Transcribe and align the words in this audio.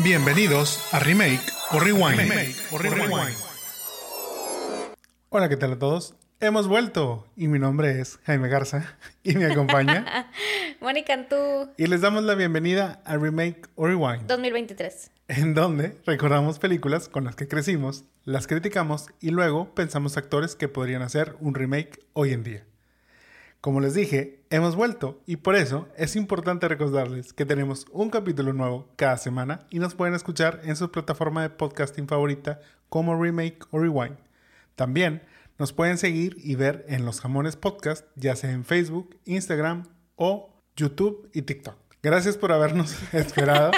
Bienvenidos 0.00 0.78
a 0.92 1.00
Remake 1.00 1.42
o 1.72 1.80
Rewind. 1.80 2.20
Hola, 5.28 5.48
¿qué 5.48 5.56
tal 5.56 5.72
a 5.72 5.78
todos? 5.80 6.14
Hemos 6.38 6.68
vuelto 6.68 7.26
y 7.34 7.48
mi 7.48 7.58
nombre 7.58 8.00
es 8.00 8.20
Jaime 8.22 8.48
Garza 8.48 8.96
y 9.24 9.34
me 9.34 9.46
acompaña 9.46 10.30
Mónica 10.80 11.14
Antú. 11.14 11.70
Y 11.76 11.88
les 11.88 12.00
damos 12.00 12.22
la 12.22 12.36
bienvenida 12.36 13.02
a 13.04 13.16
Remake 13.16 13.62
o 13.74 13.88
Rewind 13.88 14.28
2023. 14.28 15.10
En 15.26 15.54
donde 15.54 15.96
recordamos 16.06 16.60
películas 16.60 17.08
con 17.08 17.24
las 17.24 17.34
que 17.34 17.48
crecimos, 17.48 18.04
las 18.24 18.46
criticamos 18.46 19.08
y 19.20 19.30
luego 19.30 19.74
pensamos 19.74 20.16
actores 20.16 20.54
que 20.54 20.68
podrían 20.68 21.02
hacer 21.02 21.34
un 21.40 21.54
remake 21.54 22.06
hoy 22.12 22.32
en 22.32 22.44
día. 22.44 22.64
Como 23.60 23.80
les 23.80 23.94
dije, 23.94 24.44
hemos 24.50 24.76
vuelto 24.76 25.20
y 25.26 25.36
por 25.38 25.56
eso 25.56 25.88
es 25.96 26.14
importante 26.14 26.68
recordarles 26.68 27.32
que 27.32 27.44
tenemos 27.44 27.86
un 27.90 28.08
capítulo 28.08 28.52
nuevo 28.52 28.88
cada 28.94 29.16
semana 29.16 29.66
y 29.68 29.80
nos 29.80 29.96
pueden 29.96 30.14
escuchar 30.14 30.60
en 30.62 30.76
su 30.76 30.92
plataforma 30.92 31.42
de 31.42 31.50
podcasting 31.50 32.06
favorita 32.06 32.60
como 32.88 33.20
Remake 33.20 33.58
o 33.72 33.80
Rewind. 33.80 34.16
También 34.76 35.22
nos 35.58 35.72
pueden 35.72 35.98
seguir 35.98 36.36
y 36.38 36.54
ver 36.54 36.84
en 36.88 37.04
los 37.04 37.20
jamones 37.20 37.56
podcast, 37.56 38.06
ya 38.14 38.36
sea 38.36 38.52
en 38.52 38.64
Facebook, 38.64 39.18
Instagram 39.24 39.88
o 40.14 40.62
YouTube 40.76 41.28
y 41.34 41.42
TikTok. 41.42 41.74
Gracias 42.00 42.36
por 42.36 42.52
habernos 42.52 42.96
esperado 43.12 43.72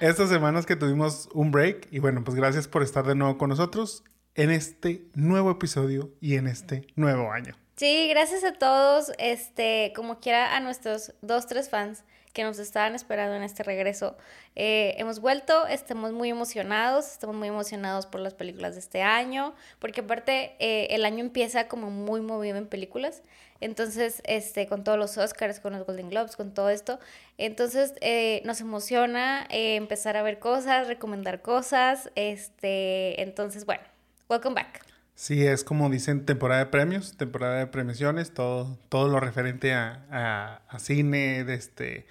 estas 0.00 0.30
semanas 0.30 0.64
que 0.64 0.74
tuvimos 0.74 1.28
un 1.34 1.50
break 1.50 1.88
y 1.90 1.98
bueno, 1.98 2.24
pues 2.24 2.34
gracias 2.34 2.66
por 2.66 2.82
estar 2.82 3.06
de 3.06 3.14
nuevo 3.14 3.36
con 3.36 3.50
nosotros 3.50 4.04
en 4.34 4.50
este 4.50 5.06
nuevo 5.14 5.50
episodio 5.50 6.14
y 6.18 6.36
en 6.36 6.46
este 6.46 6.86
nuevo 6.96 7.30
año. 7.30 7.67
Sí, 7.78 8.08
gracias 8.08 8.42
a 8.42 8.54
todos, 8.54 9.12
este, 9.18 9.92
como 9.94 10.18
quiera 10.18 10.56
a 10.56 10.58
nuestros 10.58 11.12
dos, 11.22 11.46
tres 11.46 11.70
fans 11.70 12.02
que 12.32 12.42
nos 12.42 12.58
estaban 12.58 12.96
esperando 12.96 13.36
en 13.36 13.44
este 13.44 13.62
regreso. 13.62 14.16
Eh, 14.56 14.96
hemos 14.98 15.20
vuelto, 15.20 15.64
estamos 15.68 16.10
muy 16.10 16.28
emocionados, 16.28 17.06
estamos 17.06 17.36
muy 17.36 17.46
emocionados 17.46 18.06
por 18.06 18.20
las 18.20 18.34
películas 18.34 18.74
de 18.74 18.80
este 18.80 19.02
año, 19.02 19.54
porque 19.78 20.00
aparte 20.00 20.56
eh, 20.58 20.88
el 20.90 21.04
año 21.04 21.20
empieza 21.20 21.68
como 21.68 21.88
muy 21.88 22.20
movido 22.20 22.56
en 22.56 22.66
películas, 22.66 23.22
entonces, 23.60 24.22
este, 24.24 24.66
con 24.66 24.82
todos 24.82 24.98
los 24.98 25.16
Oscars, 25.16 25.60
con 25.60 25.74
los 25.74 25.86
Golden 25.86 26.10
Globes, 26.10 26.34
con 26.34 26.54
todo 26.54 26.70
esto, 26.70 26.98
entonces 27.38 27.94
eh, 28.00 28.42
nos 28.44 28.60
emociona 28.60 29.46
empezar 29.50 30.16
a 30.16 30.22
ver 30.22 30.40
cosas, 30.40 30.88
recomendar 30.88 31.42
cosas, 31.42 32.10
este, 32.16 33.22
entonces, 33.22 33.64
bueno, 33.66 33.84
welcome 34.28 34.56
back. 34.56 34.87
Sí, 35.18 35.44
es 35.44 35.64
como 35.64 35.90
dicen 35.90 36.24
temporada 36.26 36.60
de 36.60 36.70
premios, 36.70 37.16
temporada 37.16 37.58
de 37.58 37.66
premiaciones, 37.66 38.32
todo, 38.32 38.78
todo 38.88 39.08
lo 39.08 39.18
referente 39.18 39.74
a, 39.74 40.62
cine, 40.78 41.42
de 41.42 41.54
este, 41.54 42.06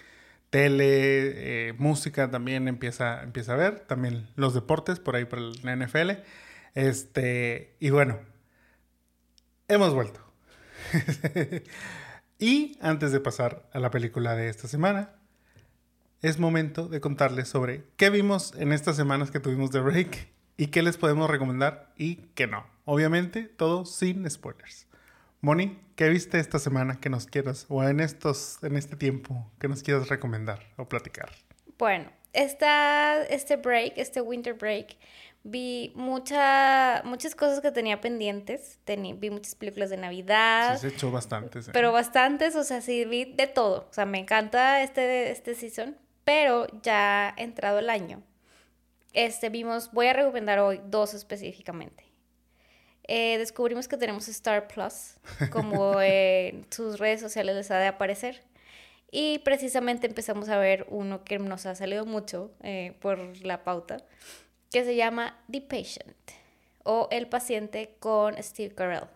tele, 0.50 1.70
eh, 1.70 1.74
música 1.78 2.30
también 2.30 2.68
empieza, 2.68 3.24
empieza 3.24 3.54
a 3.54 3.56
ver, 3.56 3.80
también 3.80 4.28
los 4.36 4.54
deportes 4.54 5.00
por 5.00 5.16
ahí 5.16 5.24
por 5.24 5.40
la 5.64 5.74
NFL. 5.78 6.22
Este, 6.76 7.78
y 7.80 7.92
bueno, 7.92 8.20
hemos 9.70 9.94
vuelto. 9.94 10.20
y 12.40 12.78
antes 12.82 13.14
de 13.14 13.22
pasar 13.22 13.70
a 13.72 13.80
la 13.80 13.90
película 13.90 14.36
de 14.36 14.50
esta 14.50 14.68
semana, 14.68 15.12
es 16.22 16.40
momento 16.40 16.90
de 16.90 17.00
contarles 17.00 17.48
sobre 17.48 17.86
qué 17.96 18.10
vimos 18.10 18.54
en 18.58 18.74
estas 18.74 18.98
semanas 18.98 19.32
que 19.32 19.40
tuvimos 19.40 19.72
de 19.72 19.80
break 19.80 20.28
y 20.58 20.68
qué 20.68 20.82
les 20.82 20.98
podemos 20.98 21.30
recomendar 21.30 21.94
y 21.96 22.16
qué 22.36 22.48
no. 22.48 22.77
Obviamente, 22.90 23.44
todo 23.44 23.86
sin 23.86 24.30
spoilers. 24.30 24.88
Moni, 25.42 25.78
¿qué 25.96 26.08
viste 26.10 26.40
esta 26.40 26.58
semana 26.58 27.00
que 27.00 27.10
nos 27.10 27.28
quieras 27.28 27.66
o 27.68 27.84
en 27.84 28.00
estos 28.00 28.64
en 28.64 28.78
este 28.78 28.96
tiempo 28.96 29.52
que 29.60 29.68
nos 29.68 29.84
quieras 29.84 30.08
recomendar 30.08 30.60
o 30.78 30.88
platicar? 30.88 31.30
Bueno, 31.78 32.10
esta, 32.32 33.24
este 33.26 33.58
break, 33.58 33.94
este 33.98 34.22
winter 34.22 34.54
break, 34.54 34.96
vi 35.44 35.92
mucha, 35.96 37.04
muchas 37.04 37.36
cosas 37.36 37.60
que 37.60 37.72
tenía 37.72 38.00
pendientes. 38.00 38.80
vi 38.88 39.30
muchas 39.30 39.56
películas 39.56 39.90
de 39.90 39.98
Navidad. 39.98 40.76
Sí, 40.76 40.90
se 40.90 40.96
echó 40.96 41.12
bastantes. 41.12 41.68
¿eh? 41.68 41.72
Pero 41.74 41.92
bastantes, 41.92 42.56
o 42.56 42.64
sea, 42.64 42.82
sí 42.82 43.06
vi 43.06 43.26
de 43.26 43.48
todo. 43.48 43.88
O 43.90 43.94
sea, 43.94 44.06
me 44.06 44.18
encanta 44.18 44.82
este, 44.82 45.30
este 45.30 45.56
season, 45.56 45.98
pero 46.24 46.68
ya 46.82 47.34
entrado 47.38 47.80
el 47.80 47.90
año 47.90 48.24
este, 49.18 49.50
vimos, 49.50 49.92
voy 49.92 50.08
a 50.08 50.14
recomendar 50.14 50.60
hoy 50.60 50.80
dos 50.86 51.16
específicamente. 51.16 52.04
Eh, 53.08 53.38
descubrimos 53.38 53.88
que 53.88 53.98
tenemos 53.98 54.28
Star 54.28 54.68
Plus, 54.68 55.16
como 55.50 56.02
en 56.02 56.66
sus 56.70 57.00
redes 57.00 57.22
sociales 57.22 57.56
les 57.56 57.72
ha 57.72 57.78
de 57.78 57.88
aparecer. 57.88 58.44
Y 59.10 59.40
precisamente 59.40 60.08
empezamos 60.08 60.50
a 60.50 60.58
ver 60.58 60.86
uno 60.90 61.24
que 61.24 61.40
nos 61.40 61.66
ha 61.66 61.76
salido 61.76 62.06
mucho 62.06 62.52
eh, 62.62 62.94
por 63.00 63.18
la 63.42 63.64
pauta, 63.64 63.98
que 64.72 64.84
se 64.84 64.96
llama 64.96 65.40
The 65.50 65.62
Patient 65.62 66.16
o 66.84 67.08
El 67.12 67.28
paciente 67.28 67.96
con 68.00 68.42
Steve 68.44 68.76
Carell. 68.76 69.08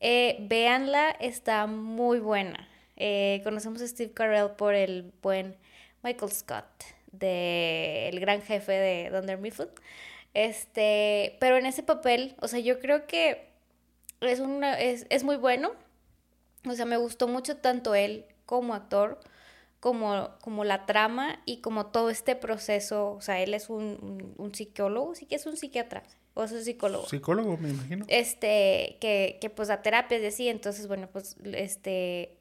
Eh, 0.00 0.36
véanla, 0.48 1.10
está 1.10 1.66
muy 1.66 2.20
buena. 2.20 2.68
conocemos 3.42 3.82
a 3.82 3.88
Steve 3.88 4.12
Carell 4.12 4.50
por 4.50 4.74
el 4.74 5.12
buen 5.22 5.56
Michael 6.02 6.30
Scott 6.30 6.84
del 7.10 8.20
gran 8.20 8.42
jefe 8.42 8.72
de 8.72 9.10
Dunder 9.10 9.38
Mifflin. 9.38 9.68
Este, 10.36 11.38
pero 11.40 11.56
en 11.56 11.64
ese 11.64 11.82
papel, 11.82 12.36
o 12.42 12.46
sea, 12.46 12.58
yo 12.58 12.78
creo 12.78 13.06
que 13.06 13.48
es, 14.20 14.38
una, 14.38 14.78
es, 14.78 15.06
es 15.08 15.24
muy 15.24 15.36
bueno. 15.36 15.72
O 16.68 16.74
sea, 16.74 16.84
me 16.84 16.98
gustó 16.98 17.26
mucho 17.26 17.56
tanto 17.56 17.94
él 17.94 18.26
como 18.44 18.74
actor, 18.74 19.18
como, 19.80 20.28
como 20.42 20.64
la 20.64 20.84
trama 20.84 21.40
y 21.46 21.62
como 21.62 21.86
todo 21.86 22.10
este 22.10 22.36
proceso. 22.36 23.12
O 23.12 23.22
sea, 23.22 23.40
él 23.40 23.54
es 23.54 23.70
un, 23.70 24.34
un, 24.36 24.54
psicólogo, 24.54 25.14
sí 25.14 25.24
que 25.24 25.36
es 25.36 25.46
un 25.46 25.56
psiquiatra. 25.56 26.02
O 26.34 26.44
es 26.44 26.52
un 26.52 26.62
psicólogo. 26.62 27.06
Psicólogo, 27.06 27.56
me 27.56 27.70
imagino. 27.70 28.04
Este, 28.08 28.98
que, 29.00 29.38
que 29.40 29.48
pues 29.48 29.68
da 29.68 29.80
terapias 29.80 30.20
y 30.20 30.26
así. 30.26 30.48
Entonces, 30.50 30.86
bueno, 30.86 31.08
pues, 31.10 31.36
este, 31.44 32.36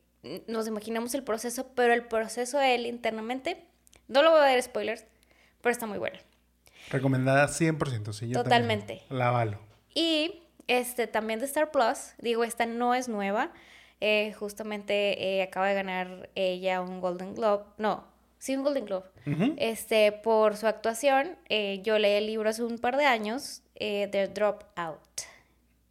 nos 0.47 0.67
imaginamos 0.67 1.15
el 1.15 1.23
proceso, 1.23 1.67
pero 1.75 1.93
el 1.93 2.05
proceso 2.05 2.59
él 2.59 2.87
internamente 2.87 3.63
no 4.09 4.21
lo 4.21 4.31
voy 4.31 4.41
a 4.41 4.43
dar 4.43 4.61
spoilers, 4.61 5.05
pero 5.61 5.71
está 5.71 5.85
muy 5.85 5.97
buena. 5.97 6.19
Recomendada 6.89 7.47
100%, 7.47 8.13
sí. 8.13 8.29
Yo 8.29 8.43
Totalmente. 8.43 9.01
La 9.09 9.31
valo. 9.31 9.59
Y 9.93 10.43
este, 10.67 11.07
también 11.07 11.39
de 11.39 11.45
Star 11.45 11.71
Plus, 11.71 12.13
digo, 12.19 12.43
esta 12.43 12.65
no 12.65 12.95
es 12.95 13.07
nueva. 13.07 13.51
Eh, 14.01 14.33
justamente 14.33 15.37
eh, 15.37 15.43
acaba 15.43 15.67
de 15.67 15.73
ganar 15.73 16.29
ella 16.35 16.81
un 16.81 17.01
Golden 17.01 17.33
Globe. 17.33 17.63
No, 17.77 18.05
sí, 18.37 18.55
un 18.55 18.63
Golden 18.63 18.85
Globe. 18.85 19.05
este, 19.57 20.11
por 20.11 20.57
su 20.57 20.67
actuación. 20.67 21.37
Eh, 21.49 21.81
yo 21.83 21.97
leí 21.97 22.13
el 22.13 22.27
libro 22.27 22.49
hace 22.49 22.63
un 22.63 22.77
par 22.77 22.97
de 22.97 23.05
años, 23.05 23.61
The 23.75 24.29
Dropout. 24.33 25.01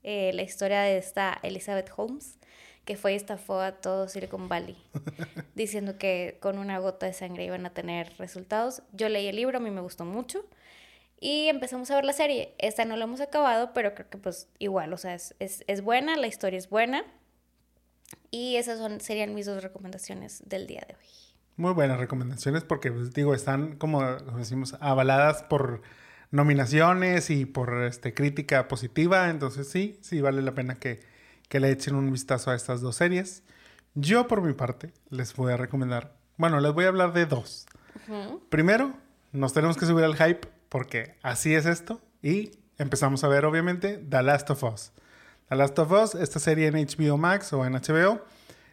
la 0.02 0.42
historia 0.42 0.82
de 0.82 0.98
esta 0.98 1.38
Elizabeth 1.42 1.90
Holmes 1.96 2.38
que 2.84 2.96
fue 2.96 3.14
y 3.14 3.16
estafó 3.16 3.60
a 3.60 3.72
todo 3.72 4.08
Silicon 4.08 4.48
Valley, 4.48 4.76
diciendo 5.54 5.96
que 5.98 6.36
con 6.40 6.58
una 6.58 6.78
gota 6.78 7.06
de 7.06 7.12
sangre 7.12 7.44
iban 7.44 7.64
a 7.66 7.70
tener 7.70 8.12
resultados. 8.18 8.82
Yo 8.92 9.08
leí 9.08 9.26
el 9.26 9.36
libro, 9.36 9.56
a 9.56 9.60
mí 9.60 9.70
me 9.70 9.80
gustó 9.80 10.04
mucho. 10.04 10.44
Y 11.24 11.48
empezamos 11.48 11.90
a 11.90 11.94
ver 11.94 12.04
la 12.04 12.12
serie. 12.12 12.54
Esta 12.58 12.84
no 12.84 12.98
la 12.98 13.04
hemos 13.04 13.22
acabado, 13.22 13.70
pero 13.72 13.94
creo 13.94 14.10
que 14.10 14.18
pues 14.18 14.46
igual, 14.58 14.92
o 14.92 14.98
sea, 14.98 15.14
es, 15.14 15.34
es, 15.38 15.80
buena, 15.80 16.18
la 16.18 16.26
historia 16.26 16.58
es 16.58 16.68
buena. 16.68 17.02
Y 18.30 18.56
esas 18.56 18.78
son, 18.78 19.00
serían 19.00 19.34
mis 19.34 19.46
dos 19.46 19.62
recomendaciones 19.62 20.42
del 20.44 20.66
día 20.66 20.84
de 20.86 20.96
hoy. 20.96 21.06
Muy 21.56 21.72
buenas 21.72 21.98
recomendaciones 21.98 22.62
porque, 22.62 22.92
pues, 22.92 23.14
digo, 23.14 23.34
están, 23.34 23.76
como 23.76 24.02
decimos, 24.36 24.76
avaladas 24.80 25.42
por 25.44 25.80
nominaciones 26.30 27.30
y 27.30 27.46
por 27.46 27.84
este, 27.84 28.12
crítica 28.12 28.68
positiva. 28.68 29.30
Entonces 29.30 29.66
sí, 29.66 29.98
sí 30.02 30.20
vale 30.20 30.42
la 30.42 30.54
pena 30.54 30.74
que, 30.74 31.00
que 31.48 31.58
le 31.58 31.70
echen 31.70 31.94
un 31.94 32.12
vistazo 32.12 32.50
a 32.50 32.54
estas 32.54 32.82
dos 32.82 32.96
series. 32.96 33.44
Yo, 33.94 34.28
por 34.28 34.42
mi 34.42 34.52
parte, 34.52 34.92
les 35.08 35.34
voy 35.34 35.54
a 35.54 35.56
recomendar, 35.56 36.12
bueno, 36.36 36.60
les 36.60 36.74
voy 36.74 36.84
a 36.84 36.88
hablar 36.88 37.14
de 37.14 37.24
dos. 37.24 37.64
Primero, 38.50 38.92
nos 39.32 39.54
tenemos 39.54 39.78
que 39.78 39.86
subir 39.86 40.04
al 40.04 40.16
hype 40.16 40.52
porque 40.74 41.14
así 41.22 41.54
es 41.54 41.66
esto. 41.66 42.00
Y 42.20 42.50
empezamos 42.78 43.22
a 43.22 43.28
ver, 43.28 43.44
obviamente, 43.44 43.96
The 43.96 44.24
Last 44.24 44.50
of 44.50 44.64
Us. 44.64 44.90
The 45.48 45.54
Last 45.54 45.78
of 45.78 45.92
Us, 45.92 46.16
esta 46.16 46.40
serie 46.40 46.66
en 46.66 46.74
HBO 46.74 47.16
Max 47.16 47.52
o 47.52 47.64
en 47.64 47.74
HBO, 47.74 48.24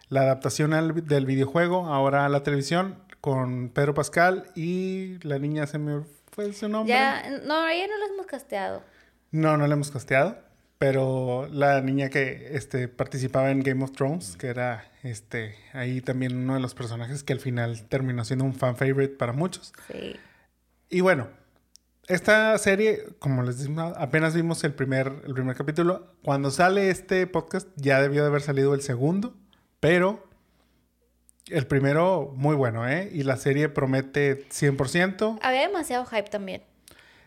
la 0.09 0.21
adaptación 0.21 0.71
del 1.06 1.25
videojuego 1.27 1.86
ahora 1.86 2.25
a 2.25 2.30
la 2.30 2.42
televisión 2.42 2.98
con 3.21 3.69
Pedro 3.69 3.94
Pascal 3.94 4.48
y 4.56 5.19
la 5.21 5.38
niña 5.38 5.68
se 5.68 5.77
me 5.77 6.01
fue 6.31 6.51
su 6.53 6.69
nombre. 6.69 6.92
Ya, 6.92 7.21
no, 7.44 7.68
ella 7.68 7.86
no 7.86 8.00
la 8.00 8.06
hemos 8.12 8.25
casteado. 8.25 8.81
No, 9.30 9.56
no 9.57 9.68
la 9.68 9.74
hemos 9.75 9.92
casteado. 9.92 10.39
Pero 10.80 11.48
la 11.51 11.81
niña 11.81 12.09
que 12.09 12.56
este, 12.56 12.88
participaba 12.88 13.51
en 13.51 13.62
Game 13.62 13.83
of 13.83 13.92
Thrones, 13.92 14.38
que 14.38 14.48
era 14.48 14.92
este, 15.03 15.56
ahí 15.71 16.01
también 16.01 16.36
uno 16.36 16.56
de 16.56 16.62
los 16.62 16.74
personajes 16.74 17.24
que 17.24 17.33
al 17.33 17.39
final 17.39 17.88
terminó 17.89 18.25
siendo 18.25 18.44
un 18.44 18.56
fan 18.56 18.75
favorite 18.75 19.18
para 19.18 19.33
muchos. 19.33 19.71
Sí. 19.92 20.15
Y 20.89 21.01
bueno, 21.01 21.30
esta 22.13 22.57
serie, 22.57 23.05
como 23.19 23.43
les 23.43 23.57
decimos, 23.57 23.93
apenas 23.97 24.35
vimos 24.35 24.63
el 24.63 24.73
primer, 24.73 25.21
el 25.25 25.33
primer 25.33 25.55
capítulo. 25.55 26.07
Cuando 26.23 26.51
sale 26.51 26.89
este 26.89 27.25
podcast, 27.27 27.67
ya 27.75 28.01
debió 28.01 28.21
de 28.21 28.27
haber 28.27 28.41
salido 28.41 28.73
el 28.73 28.81
segundo, 28.81 29.33
pero 29.79 30.27
El 31.47 31.67
primero, 31.67 32.31
muy 32.35 32.55
bueno, 32.55 32.87
¿eh? 32.87 33.09
Y 33.11 33.23
la 33.23 33.35
serie 33.35 33.67
promete 33.67 34.47
100%. 34.49 35.39
Había 35.41 35.61
demasiado 35.61 36.05
hype 36.05 36.29
también. 36.29 36.61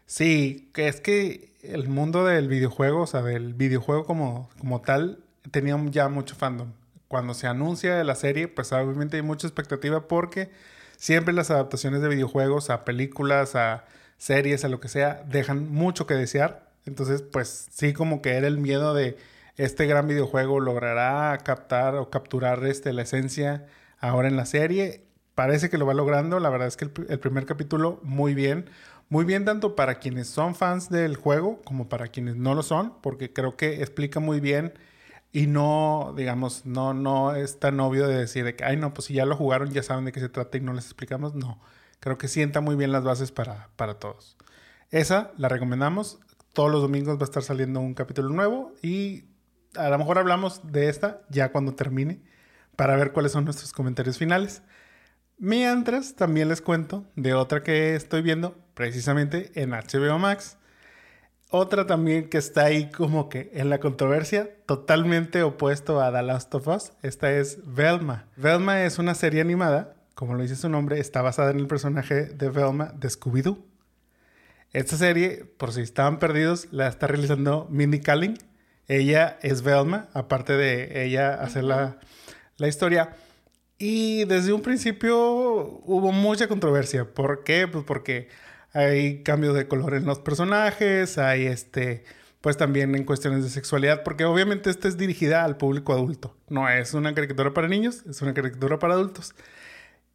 Sí, 0.07 0.71
es 0.77 1.01
que 1.01 1.53
el 1.63 1.89
mundo 1.89 2.25
del 2.25 2.49
videojuego, 2.49 3.03
o 3.03 3.07
sea, 3.07 3.23
del 3.23 3.55
videojuego 3.55 4.05
como, 4.05 4.49
como 4.59 4.81
tal, 4.81 5.25
tenía 5.51 5.77
ya 5.91 6.09
mucho 6.09 6.37
fandom. 6.37 6.73
Cuando 7.09 7.35
se 7.35 7.47
anuncia 7.47 8.03
la 8.05 8.15
serie, 8.15 8.49
pues 8.49 8.73
obviamente 8.73 9.17
hay 9.17 9.23
mucha 9.23 9.47
expectativa 9.47 10.09
porque 10.09 10.51
siempre 10.97 11.35
las 11.35 11.51
adaptaciones 11.51 12.01
de 12.01 12.09
videojuegos 12.09 12.71
a 12.71 12.85
películas, 12.85 13.55
a 13.57 13.85
series, 14.19 14.65
a 14.65 14.69
lo 14.69 14.81
que 14.81 14.89
sea, 14.89 15.25
dejan 15.29 15.71
mucho 15.71 16.07
que 16.07 16.15
desear. 16.15 16.71
Entonces, 16.87 17.23
pues 17.23 17.69
sí, 17.71 17.93
como 17.93 18.23
que 18.23 18.33
era 18.33 18.47
el 18.47 18.59
miedo 18.59 18.95
de 18.95 19.17
este 19.57 19.87
gran 19.87 20.09
videojuego 20.09 20.61
logrará 20.61 21.39
captar 21.39 21.95
o 21.97 22.11
capturar 22.11 22.65
este, 22.67 22.93
la 22.93 23.03
esencia 23.03 23.67
ahora 24.01 24.29
en 24.29 24.37
la 24.37 24.47
serie. 24.47 25.05
Parece 25.35 25.71
que 25.71 25.79
lo 25.79 25.87
va 25.87 25.95
logrando. 25.95 26.41
La 26.41 26.51
verdad 26.51 26.69
es 26.69 26.77
que 26.77 26.85
el, 26.85 27.19
primer 27.19 27.47
capítulo, 27.47 28.01
muy 28.03 28.35
bien. 28.35 28.71
Muy 29.09 29.25
bien 29.25 29.45
tanto 29.45 29.77
para 29.77 29.97
quienes 29.97 30.29
son 30.29 30.55
fans 30.55 30.89
del 30.89 31.17
juego 31.17 31.61
como 31.63 31.89
para 31.89 32.09
quienes 32.09 32.37
no 32.37 32.55
lo 32.55 32.63
son, 32.63 32.95
porque 33.03 33.33
creo 33.33 33.57
que 33.57 33.83
explica 33.83 34.19
muy 34.19 34.41
bien 34.41 34.73
y 35.31 35.47
no, 35.47 36.15
digamos, 36.17 36.65
no, 36.65 36.95
no 36.95 37.35
es 37.35 37.59
tan 37.61 37.79
obvio 37.81 38.09
de 38.09 38.17
decir 38.17 38.45
de 38.45 38.57
que, 38.57 38.65
ay, 38.65 38.77
no, 38.77 38.95
pues 38.95 39.07
si 39.07 39.15
ya 39.15 39.27
lo 39.27 39.37
jugaron, 39.37 39.71
ya 39.73 39.83
saben 39.83 40.07
de 40.07 40.13
qué 40.13 40.21
se 40.21 40.29
trata 40.31 40.57
y 40.57 40.61
no 40.61 40.73
les 40.73 40.87
explicamos. 40.87 41.35
No, 41.35 41.61
creo 42.05 42.19
que 42.19 42.29
sienta 42.29 42.61
muy 42.61 42.77
bien 42.77 42.93
las 42.93 43.03
bases 43.03 43.33
para, 43.33 43.71
para 43.77 43.95
todos. 43.95 44.37
Esa 44.91 45.31
la 45.39 45.49
recomendamos. 45.49 46.19
Todos 46.53 46.71
los 46.71 46.83
domingos 46.83 47.17
va 47.17 47.23
a 47.23 47.25
estar 47.25 47.43
saliendo 47.43 47.81
un 47.81 47.95
capítulo 47.95 48.29
nuevo 48.29 48.75
y 48.83 49.25
a 49.75 49.89
lo 49.89 49.97
mejor 49.97 50.19
hablamos 50.19 50.71
de 50.71 50.91
esta 50.91 51.23
ya 51.31 51.51
cuando 51.51 51.75
termine 51.75 52.21
para 52.77 52.95
ver 52.97 53.13
cuáles 53.13 53.33
son 53.33 53.47
nuestros 53.47 53.73
comentarios 53.73 54.19
finales. 54.19 54.61
Mientras, 55.39 56.15
también 56.15 56.51
les 56.51 56.61
cuento 56.61 57.07
de 57.17 57.33
otra 57.33 57.63
que 57.63 57.95
estoy 57.95 58.21
viendo 58.21 58.55
precisamente 58.75 59.51
en 59.55 59.71
HBO 59.71 60.19
Max. 60.19 60.59
Otra 61.49 61.87
también 61.87 62.29
que 62.29 62.37
está 62.37 62.65
ahí 62.65 62.91
como 62.91 63.31
que 63.31 63.51
en 63.55 63.71
la 63.71 63.81
controversia, 63.81 64.51
totalmente 64.67 65.43
opuesto 65.43 66.03
a 66.03 66.13
The 66.13 66.23
Last 66.23 66.55
of 66.55 66.69
Us. 66.69 66.93
Esta 67.01 67.33
es 67.33 67.61
Velma. 67.65 68.27
Velma 68.37 68.85
es 68.85 68.99
una 68.99 69.15
serie 69.15 69.41
animada, 69.41 69.94
como 70.15 70.35
lo 70.35 70.43
dice 70.43 70.57
su 70.57 70.69
nombre, 70.69 71.01
está 71.01 71.23
basada 71.23 71.51
en 71.51 71.59
el 71.59 71.67
personaje 71.67 72.27
de 72.27 72.49
Velma 72.49 72.93
de 72.97 73.09
Scooby-Doo. 73.09 73.59
Esta 74.73 74.97
serie, 74.97 75.45
por 75.45 75.73
si 75.73 75.83
estaban 75.83 76.19
perdidos, 76.19 76.69
la 76.73 76.89
está 76.89 77.07
realizando 77.07 77.69
Mindy 77.71 78.01
Kaling. 78.01 78.39
Ella 78.89 79.39
es 79.43 79.63
Velma, 79.63 80.09
aparte 80.13 80.55
de 80.55 81.05
ella 81.05 81.35
hacer 81.35 81.65
la 81.65 81.99
la 82.57 82.69
historia. 82.69 83.17
Y 83.79 84.25
desde 84.25 84.53
un 84.53 84.63
principio 84.63 85.17
hubo 85.19 86.13
mucha 86.13 86.49
controversia. 86.49 87.13
¿Por 87.13 87.45
qué? 87.45 87.67
Pues 87.69 87.85
porque 87.85 88.29
hay 88.73 89.23
cambios 89.23 89.55
de 89.55 89.69
color 89.69 89.95
en 89.95 90.05
los 90.05 90.21
personajes, 90.21 91.19
hay 91.19 91.47
este, 91.47 92.05
pues 92.41 92.57
también 92.57 92.95
en 92.95 93.05
cuestiones 93.05 93.45
de 93.45 93.51
sexualidad, 93.51 94.03
porque 94.03 94.25
obviamente 94.25 94.71
esta 94.71 94.89
es 94.89 94.97
dirigida 94.97 95.45
al 95.45 95.57
público 95.57 95.93
adulto. 95.93 96.37
No 96.49 96.69
es 96.69 96.95
una 96.95 97.15
caricatura 97.15 97.53
para 97.53 97.69
niños, 97.69 98.05
es 98.09 98.23
una 98.23 98.35
caricatura 98.35 98.79
para 98.79 98.95
adultos. 98.95 99.35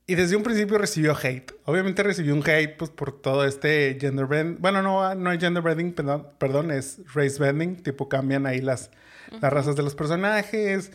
Y 0.10 0.16
desde 0.16 0.36
un 0.36 0.42
principio 0.42 0.80
recibió 0.80 1.16
hate. 1.16 1.54
Obviamente 1.66 2.02
recibió 2.02 2.34
un 2.34 2.42
hate 2.42 2.76
pues, 2.78 2.90
por 2.90 3.22
todo 3.22 3.46
este 3.46 3.96
gender 4.02 4.26
bending. 4.26 4.60
Bueno, 4.60 4.82
no, 4.82 5.14
no 5.14 5.30
hay 5.30 5.40
gender 5.40 5.62
bending, 5.62 5.94
perdón, 5.94 6.28
perdón 6.40 6.72
es 6.72 7.00
race 7.14 7.38
bending. 7.40 7.84
Tipo 7.84 8.10
cambian 8.10 8.48
ahí 8.48 8.60
las, 8.60 8.90
las 9.40 9.54
razas 9.54 9.76
de 9.76 9.84
los 9.84 9.94
personajes 9.94 10.92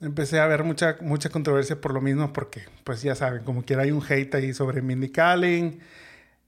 empecé 0.00 0.40
a 0.40 0.46
ver 0.48 0.64
mucha, 0.64 0.96
mucha 1.00 1.28
controversia 1.30 1.80
por 1.80 1.94
lo 1.94 2.00
mismo, 2.00 2.32
porque, 2.32 2.62
pues 2.82 3.02
ya 3.02 3.14
saben, 3.14 3.44
como 3.44 3.64
quiera 3.64 3.82
hay 3.82 3.92
un 3.92 4.02
hate 4.02 4.34
ahí 4.34 4.52
sobre 4.52 4.82
Mindy 4.82 5.10
Kaling. 5.10 5.78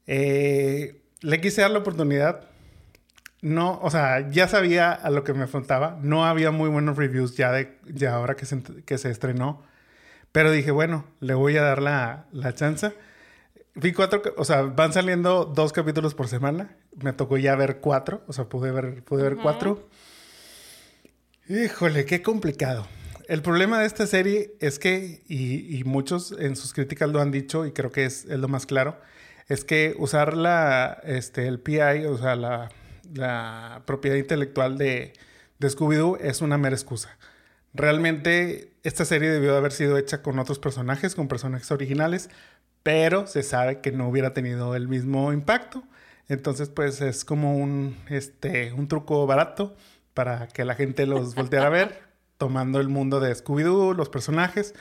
Eh, 0.05 1.01
le 1.21 1.39
quise 1.39 1.61
dar 1.61 1.71
la 1.71 1.79
oportunidad. 1.79 2.49
No, 3.41 3.79
o 3.81 3.89
sea, 3.89 4.29
ya 4.29 4.49
sabía 4.49 4.91
a 4.91 5.09
lo 5.09 5.23
que 5.23 5.33
me 5.33 5.45
afrontaba. 5.45 5.97
No 6.01 6.25
había 6.25 6.51
muy 6.51 6.69
buenos 6.69 6.97
reviews 6.97 7.37
ya 7.37 7.53
de 7.53 7.77
ya 7.85 8.15
ahora 8.15 8.35
que 8.35 8.45
se, 8.45 8.61
que 8.85 8.97
se 8.97 9.09
estrenó. 9.09 9.68
Pero 10.31 10.51
dije, 10.51 10.71
bueno, 10.71 11.05
le 11.19 11.33
voy 11.33 11.57
a 11.57 11.63
dar 11.63 11.81
la, 11.81 12.27
la 12.31 12.53
chance. 12.53 12.93
Vi 13.75 13.93
cuatro, 13.93 14.21
o 14.37 14.45
sea, 14.45 14.63
van 14.63 14.93
saliendo 14.93 15.45
dos 15.45 15.73
capítulos 15.73 16.13
por 16.13 16.27
semana. 16.27 16.75
Me 17.01 17.13
tocó 17.13 17.37
ya 17.37 17.55
ver 17.55 17.79
cuatro, 17.79 18.23
o 18.27 18.33
sea, 18.33 18.45
pude 18.45 18.71
ver, 18.71 19.03
pude 19.03 19.23
ver 19.23 19.37
cuatro. 19.37 19.89
Híjole, 21.47 22.05
qué 22.05 22.21
complicado. 22.21 22.87
El 23.29 23.43
problema 23.43 23.79
de 23.79 23.85
esta 23.85 24.07
serie 24.07 24.55
es 24.59 24.79
que, 24.79 25.21
y, 25.27 25.83
muchos 25.83 26.31
en 26.39 26.55
sus 26.55 26.73
críticas 26.73 27.09
lo 27.09 27.21
han 27.21 27.29
dicho, 27.29 27.65
y 27.67 27.71
creo 27.71 27.91
que 27.91 28.05
es, 28.05 28.25
lo 28.25 28.47
más 28.47 28.65
claro, 28.65 28.99
es 29.47 29.63
que 29.63 29.95
usar 29.99 30.35
la, 30.35 30.99
este, 31.03 31.47
el 31.47 31.59
PI, 31.59 32.05
o 32.07 32.17
sea, 32.17 32.35
la, 32.35 33.83
propiedad 33.85 34.15
intelectual 34.15 34.79
de, 34.79 35.13
de 35.59 35.67
Scooby-Doo 35.67 36.17
es 36.19 36.41
una 36.41 36.57
mera 36.57 36.75
excusa. 36.75 37.17
Realmente 37.73 38.73
esta 38.83 39.05
serie 39.05 39.29
debió 39.29 39.55
haber 39.55 39.71
sido 39.71 39.97
hecha 39.97 40.21
con 40.21 40.39
otros 40.39 40.59
personajes, 40.59 41.15
con 41.15 41.27
personajes 41.27 41.71
originales, 41.71 42.29
pero 42.83 43.27
se 43.27 43.43
sabe 43.43 43.81
que 43.81 43.91
no 43.91 44.07
hubiera 44.07 44.33
tenido 44.33 44.75
el 44.75 44.87
mismo 44.87 45.33
impacto. 45.33 45.83
Entonces, 46.27 46.69
pues 46.69 47.01
es 47.01 47.25
como 47.25 47.57
un, 47.57 47.97
este, 48.09 48.71
un 48.73 48.87
truco 48.87 49.25
barato 49.27 49.75
para 50.13 50.47
que 50.47 50.65
la 50.65 50.75
gente 50.75 51.05
los 51.05 51.35
volteara 51.35 51.67
a 51.67 51.71
ver 51.71 52.09
tomando 52.37 52.79
el 52.79 52.87
mundo 52.87 53.19
de 53.19 53.35
Scooby-Doo, 53.35 53.93
los 53.93 54.09
personajes. 54.09 54.73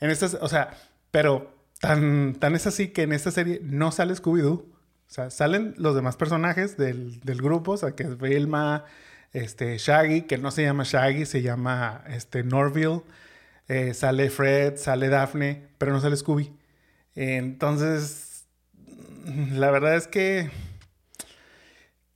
En 0.00 0.10
estas, 0.10 0.34
o 0.34 0.48
sea, 0.48 0.76
pero 1.10 1.54
tan, 1.80 2.34
tan 2.34 2.54
es 2.54 2.66
así 2.66 2.88
que 2.88 3.02
en 3.02 3.12
esta 3.12 3.30
serie 3.30 3.60
no 3.62 3.92
sale 3.92 4.14
Scooby-Doo. 4.14 4.66
O 5.08 5.10
sea, 5.10 5.30
salen 5.30 5.74
los 5.78 5.94
demás 5.94 6.16
personajes 6.16 6.76
del, 6.76 7.20
grupo, 7.24 7.72
o 7.72 7.76
sea, 7.76 7.92
que 7.92 8.02
es 8.02 8.18
Vilma, 8.18 8.84
este, 9.36 9.76
Shaggy, 9.76 10.22
que 10.22 10.38
no 10.38 10.50
se 10.50 10.62
llama 10.62 10.84
Shaggy, 10.84 11.26
se 11.26 11.42
llama 11.42 12.02
este, 12.08 12.42
Norville. 12.42 13.02
Eh, 13.68 13.92
sale 13.94 14.30
Fred, 14.30 14.76
sale 14.76 15.08
Daphne, 15.08 15.68
pero 15.76 15.92
no 15.92 16.00
sale 16.00 16.16
Scooby. 16.16 16.52
Entonces, 17.14 18.46
la 19.52 19.70
verdad 19.70 19.96
es 19.96 20.06
que 20.06 20.50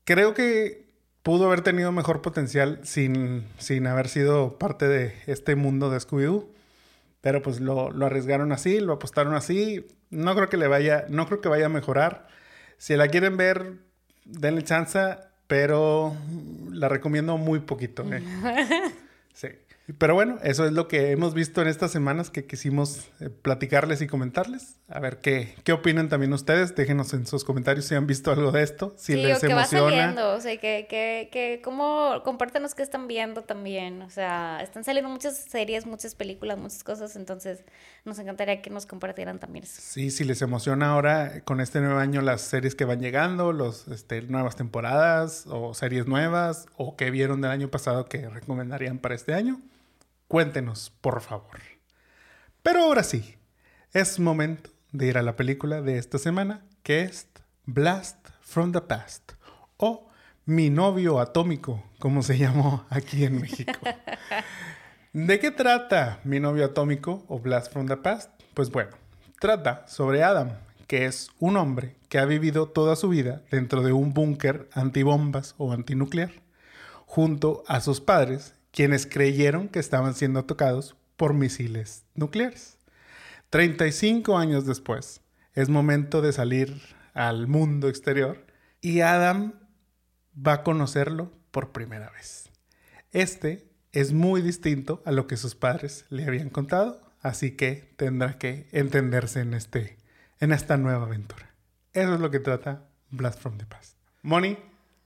creo 0.05 0.33
que 0.33 0.87
pudo 1.23 1.47
haber 1.47 1.61
tenido 1.61 1.93
mejor 1.93 2.23
potencial 2.23 2.81
sin, 2.85 3.47
sin 3.59 3.87
haber 3.87 4.09
sido 4.09 4.59
parte 4.59 4.89
de 4.89 5.15
este 5.27 5.57
mundo 5.57 5.91
de 5.91 5.99
Scooby-Doo. 5.99 6.49
Pero 7.21 7.43
pues 7.43 7.61
lo, 7.61 7.91
arriesgaron 8.05 8.51
así, 8.53 8.81
lo 8.81 8.95
apostaron 8.95 9.35
así. 9.35 9.87
No 10.09 10.35
creo 10.35 10.49
que 10.49 10.57
le 10.57 10.69
vaya, 10.69 11.05
no 11.11 11.27
creo 11.27 11.43
que 11.43 11.51
vaya 11.51 11.67
a 11.67 11.69
mejorar. 11.69 12.29
Si 12.79 12.97
la 12.97 13.09
quieren 13.09 13.37
ver, 13.37 13.75
denle 14.25 14.63
chance, 14.63 15.19
pero 15.51 16.17
la 16.71 16.89
recomiendo 16.89 17.37
muy 17.37 17.59
poquito. 17.59 18.05
¿eh? 18.13 18.23
sí. 19.35 19.49
Pero 19.99 20.15
bueno, 20.15 20.39
eso 20.45 20.65
es 20.65 20.71
lo 20.71 20.87
que 20.87 21.11
hemos 21.11 21.35
visto 21.35 21.61
en 21.61 21.67
estas 21.67 21.91
semanas 21.91 22.31
que 22.31 22.47
quisimos 22.47 23.09
eh, 23.19 23.31
platicarles 23.31 24.01
y 24.01 24.07
comentarles. 24.07 24.77
A 24.89 25.01
ver 25.01 25.19
qué, 25.19 25.57
qué 25.65 25.73
opinan 25.73 26.09
también 26.09 26.33
ustedes. 26.33 26.77
Déjenos 26.77 27.13
en 27.15 27.27
sus 27.27 27.43
comentarios 27.43 27.87
si 27.87 27.97
han 27.97 28.07
visto 28.07 28.31
algo 28.31 28.53
de 28.53 28.63
esto, 28.63 28.95
si 28.97 29.17
les 29.17 29.39
o 29.39 29.41
que 29.41 29.53
emociona. 29.53 29.85
Va 29.85 29.91
saliendo, 29.91 30.35
o 30.35 30.41
sea, 30.41 30.57
que, 30.59 30.87
que, 30.89 31.29
que 31.33 31.61
cómo, 31.65 32.23
compártanos 32.23 32.77
qué 32.77 32.85
están 32.85 33.09
viendo 33.09 33.43
también. 33.43 34.03
O 34.03 34.11
sea, 34.11 34.61
están 34.63 34.85
saliendo 34.85 35.11
muchas 35.11 35.37
series, 35.37 35.85
muchas 35.85 36.15
películas, 36.15 36.59
muchas 36.59 36.85
cosas, 36.85 37.17
entonces 37.17 37.65
nos 38.05 38.19
encantaría 38.19 38.63
que 38.63 38.71
nos 38.71 38.87
compartieran 38.87 39.39
también 39.39 39.65
eso. 39.65 39.81
Sí, 39.83 40.11
si 40.11 40.25
les 40.25 40.43
emociona 40.43 40.91
ahora 40.91 41.43
con 41.45 41.61
este 41.61 41.81
nuevo 41.81 41.99
año 41.99 42.23
las 42.23 42.41
series 42.41 42.75
que 42.75 42.85
van 42.85 43.01
llegando, 43.01 43.53
los 43.53 43.89
este, 43.89 44.23
nuevas 44.23 44.57
temporadas 44.57 45.45
o 45.49 45.75
series 45.75 46.07
nuevas 46.07 46.67
o 46.77 46.97
que 46.97 47.11
vieron 47.11 47.41
del 47.41 47.51
año 47.51 47.69
pasado 47.69 48.07
que 48.07 48.29
recomendarían 48.29 48.99
para 48.99 49.15
este 49.15 49.35
año 49.35 49.61
Cuéntenos, 50.31 50.93
por 51.01 51.21
favor. 51.23 51.59
Pero 52.63 52.85
ahora 52.85 53.03
sí, 53.03 53.35
es 53.93 54.21
momento 54.21 54.71
de 54.93 55.09
ir 55.09 55.19
a 55.19 55.23
la 55.23 55.35
película 55.35 55.83
de 55.83 55.99
esta 55.99 56.19
semana, 56.19 56.65
que 56.85 57.03
es 57.03 57.27
Blast 57.67 58.29
from 58.41 58.71
the 58.71 58.81
Past, 58.81 59.33
o 59.77 60.09
Mi 60.45 60.71
novio 60.71 61.19
atómico, 61.19 61.83
como 61.99 62.23
se 62.23 62.39
llamó 62.39 62.87
aquí 62.91 63.25
en 63.25 63.41
México. 63.41 63.73
¿De 65.13 65.41
qué 65.41 65.51
trata 65.51 66.21
Mi 66.23 66.39
novio 66.39 66.65
atómico 66.65 67.25
o 67.27 67.41
Blast 67.41 67.73
from 67.73 67.89
the 67.89 67.97
Past? 67.97 68.31
Pues 68.55 68.71
bueno, 68.71 68.93
trata 69.41 69.85
sobre 69.89 70.23
Adam, 70.23 70.53
que 70.87 71.05
es 71.05 71.31
un 71.41 71.57
hombre 71.57 71.97
que 72.09 72.21
ha 72.21 72.25
vivido 72.25 72.69
toda 72.69 72.95
su 72.95 73.09
vida 73.09 73.43
dentro 73.51 73.83
de 73.83 73.93
un 73.93 74.15
búnker 74.15 74.69
antibombas 74.73 75.57
o 75.59 75.73
antinuclear, 75.73 76.31
junto 77.07 77.65
a 77.67 77.81
sus 77.81 78.01
padres 78.01 78.55
quienes 78.71 79.05
creyeron 79.05 79.69
que 79.69 79.81
estaban 79.81 80.15
siendo 80.15 80.45
tocados 80.45 80.95
por 81.17 81.35
misiles 81.35 82.05
nucleares. 82.15 82.79
35 83.51 84.39
años 84.39 84.65
después, 84.65 85.23
es 85.55 85.69
momento 85.69 86.23
de 86.23 86.33
salir 86.33 86.81
al 87.15 87.49
mundo 87.49 87.89
exterior 87.89 88.47
y 88.81 89.01
Adam 89.01 89.55
va 90.37 90.53
a 90.53 90.63
conocerlo 90.63 91.33
por 91.51 91.73
primera 91.73 92.11
vez. 92.11 92.49
Este 93.11 93.70
es 93.93 94.13
muy 94.13 94.43
distinto 94.43 95.03
a 95.05 95.13
lo 95.13 95.27
que 95.27 95.37
sus 95.37 95.55
padres 95.55 96.05
le 96.11 96.25
habían 96.25 96.51
contado. 96.51 97.01
así 97.23 97.55
que 97.55 97.93
tendrá 97.97 98.39
que 98.39 98.67
entenderse 98.73 99.41
en, 99.41 99.53
este, 99.53 99.99
en 100.41 100.53
esta 100.53 100.79
nueva 100.79 101.05
aventura. 101.05 101.51
Eso 101.93 102.15
es 102.15 102.21
lo 102.21 102.31
que 102.31 102.41
trata 102.41 102.89
Blast 103.11 103.41
from 103.41 103.59
the 103.59 103.67
Past. 103.67 103.97
Moni, 104.23 104.57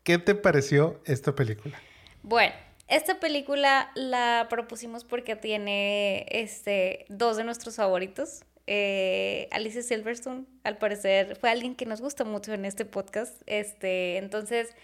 ¿qué 0.04 0.18
te 0.18 0.34
pareció 0.36 1.00
esta 1.06 1.34
película? 1.34 1.76
Bueno, 2.22 2.54
esta 2.86 3.18
película 3.18 3.90
la 3.94 4.46
propusimos 4.48 5.04
porque 5.04 5.34
tiene 5.34 6.26
este, 6.30 7.06
dos 7.08 7.36
de 7.36 7.44
nuestros 7.44 7.76
favoritos. 7.76 8.44
Eh, 8.66 9.48
Alicia 9.50 9.82
Silverstone, 9.82 10.44
al 10.62 10.78
parecer, 10.78 11.36
fue 11.36 11.50
alguien 11.50 11.74
que 11.74 11.86
nos 11.86 12.00
gusta 12.00 12.24
mucho 12.24 12.52
en 12.52 12.64
este 12.64 12.84
podcast. 12.84 13.42
Este, 13.46 14.18
entonces, 14.18 14.74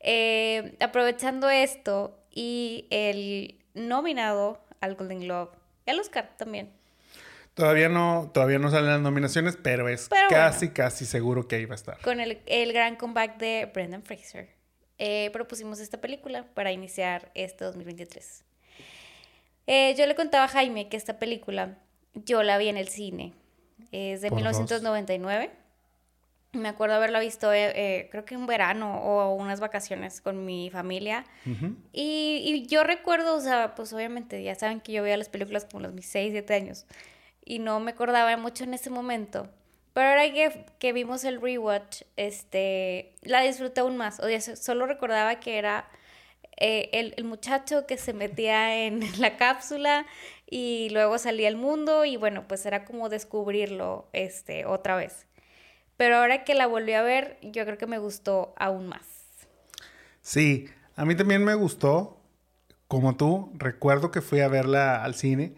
eh, 0.00 0.76
aprovechando 0.80 1.48
esto 1.50 2.19
y 2.32 2.86
el 2.90 3.58
nominado 3.74 4.60
al 4.80 4.94
Golden 4.94 5.20
Globe 5.20 5.52
y 5.86 5.90
al 5.90 6.00
Oscar 6.00 6.30
también. 6.36 6.70
Todavía 7.54 7.88
no, 7.88 8.30
todavía 8.32 8.58
no 8.58 8.70
salen 8.70 8.90
las 8.90 9.00
nominaciones, 9.00 9.58
pero 9.60 9.88
es 9.88 10.08
casi, 10.28 10.70
casi 10.70 11.04
seguro 11.04 11.46
que 11.48 11.56
ahí 11.56 11.64
va 11.64 11.74
a 11.74 11.76
estar. 11.76 12.00
Con 12.00 12.20
el, 12.20 12.40
el 12.46 12.72
gran 12.72 12.96
comeback 12.96 13.36
de 13.38 13.70
Brendan 13.72 14.02
Fraser. 14.02 14.48
Eh, 14.98 15.30
propusimos 15.32 15.80
esta 15.80 16.00
película 16.00 16.44
para 16.54 16.72
iniciar 16.72 17.30
este 17.34 17.64
2023. 17.64 18.44
Eh, 19.66 19.94
yo 19.96 20.06
le 20.06 20.14
contaba 20.14 20.44
a 20.44 20.48
Jaime 20.48 20.88
que 20.88 20.96
esta 20.96 21.18
película 21.18 21.78
yo 22.14 22.42
la 22.42 22.58
vi 22.58 22.68
en 22.68 22.76
el 22.76 22.88
cine. 22.88 23.32
Es 23.92 24.20
de 24.20 24.30
1999. 24.30 25.50
Me 26.52 26.68
acuerdo 26.68 26.96
haberla 26.96 27.20
visto, 27.20 27.52
eh, 27.52 28.08
creo 28.10 28.24
que 28.24 28.36
un 28.36 28.46
verano 28.46 29.00
o 29.02 29.34
unas 29.34 29.60
vacaciones 29.60 30.20
con 30.20 30.44
mi 30.44 30.68
familia. 30.70 31.24
y, 31.92 32.42
y, 32.44 32.66
yo 32.66 32.82
recuerdo, 32.82 33.36
o 33.36 33.40
sea, 33.40 33.74
pues 33.76 33.92
obviamente 33.92 34.42
ya 34.42 34.54
saben 34.56 34.80
que 34.80 34.92
yo 34.92 35.02
veía 35.02 35.16
las 35.16 35.28
películas 35.28 35.64
como 35.64 35.82
los 35.82 35.92
mis 35.92 36.06
6, 36.06 36.32
7 36.32 36.54
años. 36.54 36.86
Y 37.44 37.60
no 37.60 37.78
me 37.78 37.92
acordaba 37.92 38.36
mucho 38.36 38.64
en 38.64 38.74
ese 38.74 38.90
momento. 38.90 39.48
Pero 39.92 40.08
ahora 40.08 40.32
que, 40.32 40.64
que, 40.78 40.92
vimos 40.92 41.24
el 41.24 41.40
rewatch, 41.40 42.02
este, 42.16 43.14
la 43.22 43.42
disfruté 43.42 43.80
aún 43.80 43.96
más. 43.96 44.20
O 44.20 44.26
sea, 44.26 44.56
solo 44.56 44.86
recordaba 44.86 45.40
que 45.40 45.58
era 45.58 45.88
eh, 46.56 46.90
el, 46.92 47.14
el, 47.16 47.24
muchacho 47.24 47.86
que 47.86 47.96
se 47.96 48.12
metía 48.12 48.84
en 48.84 49.00
la 49.20 49.36
cápsula 49.36 50.06
y 50.48 50.90
luego 50.90 51.18
salía 51.18 51.48
al 51.48 51.56
mundo 51.56 52.04
y 52.04 52.16
bueno, 52.16 52.46
pues 52.46 52.66
era 52.66 52.84
como 52.84 53.08
descubrirlo 53.08 54.08
este, 54.12 54.66
otra 54.66 54.96
vez. 54.96 55.26
Pero 56.00 56.16
ahora 56.16 56.44
que 56.44 56.54
la 56.54 56.66
volví 56.66 56.94
a 56.94 57.02
ver, 57.02 57.36
yo 57.42 57.66
creo 57.66 57.76
que 57.76 57.86
me 57.86 57.98
gustó 57.98 58.54
aún 58.56 58.88
más. 58.88 59.02
Sí, 60.22 60.70
a 60.96 61.04
mí 61.04 61.14
también 61.14 61.44
me 61.44 61.54
gustó. 61.54 62.16
Como 62.88 63.16
tú, 63.16 63.52
recuerdo 63.58 64.10
que 64.10 64.22
fui 64.22 64.40
a 64.40 64.48
verla 64.48 65.04
al 65.04 65.14
cine 65.14 65.56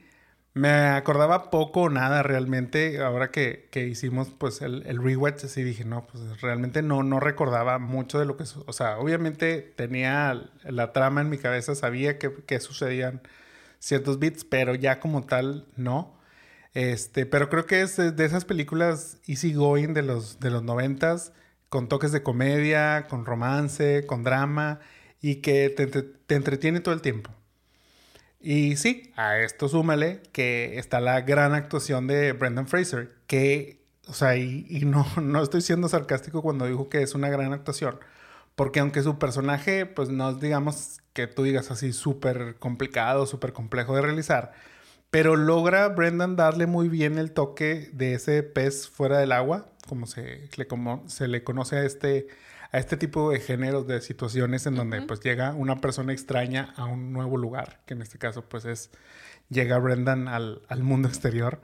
me 0.54 0.68
acordaba 0.68 1.50
poco 1.50 1.82
o 1.82 1.90
nada 1.90 2.24
realmente. 2.24 3.00
Ahora 3.00 3.30
que, 3.30 3.68
que 3.70 3.86
hicimos 3.86 4.30
pues 4.36 4.62
el, 4.62 4.82
rewatch, 5.00 5.44
así 5.44 5.62
dije, 5.62 5.84
no, 5.84 6.06
pues 6.06 6.40
realmente 6.40 6.82
no, 6.82 7.04
no 7.04 7.20
recordaba 7.20 7.78
mucho 7.78 8.18
de 8.18 8.26
lo 8.26 8.36
que... 8.36 8.44
O 8.66 8.72
sea, 8.72 8.98
obviamente 8.98 9.62
tenía 9.76 10.50
la 10.64 10.92
trama 10.92 11.20
en 11.20 11.30
mi 11.30 11.38
cabeza, 11.38 11.76
sabía 11.76 12.18
que, 12.18 12.32
que 12.46 12.58
sucedían 12.58 13.22
ciertos 13.78 14.18
bits, 14.18 14.44
pero 14.44 14.74
ya 14.74 15.00
como 15.00 15.24
tal, 15.24 15.66
no. 15.76 16.20
Este, 16.74 17.26
pero 17.26 17.48
creo 17.48 17.66
que 17.66 17.82
es 17.82 17.96
de 17.96 18.24
esas 18.24 18.44
películas 18.44 19.18
easy 19.26 19.52
going 19.52 19.94
de 19.94 20.02
los, 20.02 20.40
de 20.40 20.50
los 20.50 20.62
noventas, 20.62 21.32
con 21.68 21.88
toques 21.88 22.12
de 22.12 22.22
comedia, 22.22 23.06
con 23.08 23.26
romance, 23.26 24.06
con 24.06 24.24
drama, 24.24 24.80
y 25.20 25.36
que 25.36 25.70
te, 25.70 25.86
te 25.86 26.34
entretiene 26.34 26.80
todo 26.80 26.94
el 26.94 27.02
tiempo. 27.02 27.30
Y 28.42 28.76
sí, 28.76 29.12
a 29.16 29.38
esto 29.38 29.68
súmale 29.68 30.20
que 30.32 30.78
está 30.78 31.00
la 31.00 31.20
gran 31.20 31.54
actuación 31.54 32.08
de 32.08 32.32
Brendan 32.32 32.66
Fraser, 32.66 33.12
que, 33.28 33.84
o 34.08 34.14
sea, 34.14 34.36
y, 34.36 34.82
no, 34.84 35.06
no 35.22 35.42
estoy 35.42 35.62
siendo 35.62 35.88
sarcástico 35.88 36.42
cuando 36.42 36.66
digo 36.66 36.88
que 36.88 37.02
es 37.02 37.14
una 37.14 37.30
gran 37.30 37.52
actuación, 37.52 38.00
porque 38.56 38.80
aunque 38.80 39.02
su 39.02 39.18
personaje, 39.18 39.86
pues 39.86 40.08
no 40.08 40.34
digamos, 40.34 41.00
que 41.12 41.28
tú 41.28 41.44
digas 41.44 41.70
así 41.70 41.92
súper 41.92 42.56
complicado, 42.58 43.26
súper 43.26 43.52
complejo 43.52 43.94
de 43.94 44.02
realizar, 44.02 44.52
pero 45.12 45.36
logra 45.36 45.88
Brendan 45.88 46.36
darle 46.36 46.66
muy 46.66 46.88
bien 46.88 47.18
el 47.18 47.32
toque 47.32 47.90
de 47.92 48.14
ese 48.14 48.42
pez 48.42 48.88
fuera 48.88 49.18
del 49.18 49.32
agua, 49.32 49.66
como 49.86 50.06
se 50.06 50.48
le, 50.56 50.66
como 50.66 51.04
se 51.06 51.28
le 51.28 51.44
conoce 51.44 51.76
a 51.76 51.84
este 51.84 52.28
a 52.72 52.78
este 52.78 52.96
tipo 52.96 53.30
de 53.30 53.38
géneros 53.38 53.86
de 53.86 54.00
situaciones 54.00 54.64
en 54.64 54.74
donde 54.74 55.02
pues 55.02 55.20
llega 55.20 55.52
una 55.52 55.82
persona 55.82 56.14
extraña 56.14 56.72
a 56.76 56.86
un 56.86 57.12
nuevo 57.12 57.36
lugar, 57.36 57.80
que 57.84 57.92
en 57.92 58.00
este 58.00 58.18
caso 58.18 58.48
pues 58.48 58.64
es, 58.64 58.90
llega 59.50 59.76
Brendan 59.76 60.28
al, 60.28 60.62
al 60.68 60.82
mundo 60.82 61.08
exterior. 61.08 61.60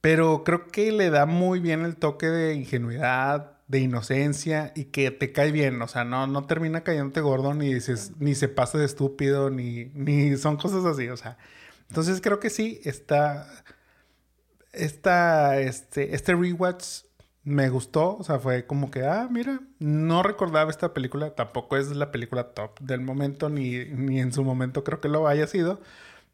Pero 0.00 0.42
creo 0.42 0.66
que 0.66 0.90
le 0.90 1.10
da 1.10 1.26
muy 1.26 1.60
bien 1.60 1.84
el 1.84 1.94
toque 1.94 2.26
de 2.26 2.54
ingenuidad, 2.54 3.52
de 3.68 3.78
inocencia 3.78 4.72
y 4.74 4.86
que 4.86 5.12
te 5.12 5.30
cae 5.30 5.52
bien, 5.52 5.80
o 5.80 5.86
sea, 5.86 6.02
no, 6.02 6.26
no 6.26 6.46
termina 6.46 6.82
cayéndote 6.82 7.20
gordo 7.20 7.54
ni 7.54 7.72
dices, 7.72 8.10
ni 8.18 8.34
se 8.34 8.48
pasa 8.48 8.78
de 8.78 8.86
estúpido, 8.86 9.50
ni, 9.50 9.84
ni 9.94 10.36
son 10.36 10.56
cosas 10.56 10.84
así, 10.84 11.08
o 11.08 11.16
sea. 11.16 11.38
Entonces 11.92 12.22
creo 12.22 12.40
que 12.40 12.48
sí, 12.48 12.80
está, 12.84 13.46
está, 14.72 15.60
este, 15.60 16.14
este 16.14 16.34
rewatch 16.34 17.02
me 17.44 17.68
gustó, 17.68 18.16
o 18.16 18.24
sea, 18.24 18.38
fue 18.38 18.64
como 18.64 18.90
que, 18.90 19.04
ah, 19.04 19.28
mira, 19.30 19.60
no 19.78 20.22
recordaba 20.22 20.70
esta 20.70 20.94
película, 20.94 21.34
tampoco 21.34 21.76
es 21.76 21.88
la 21.88 22.10
película 22.10 22.54
top 22.54 22.80
del 22.80 23.02
momento, 23.02 23.50
ni, 23.50 23.84
ni 23.84 24.20
en 24.20 24.32
su 24.32 24.42
momento 24.42 24.84
creo 24.84 25.02
que 25.02 25.10
lo 25.10 25.28
haya 25.28 25.46
sido, 25.46 25.82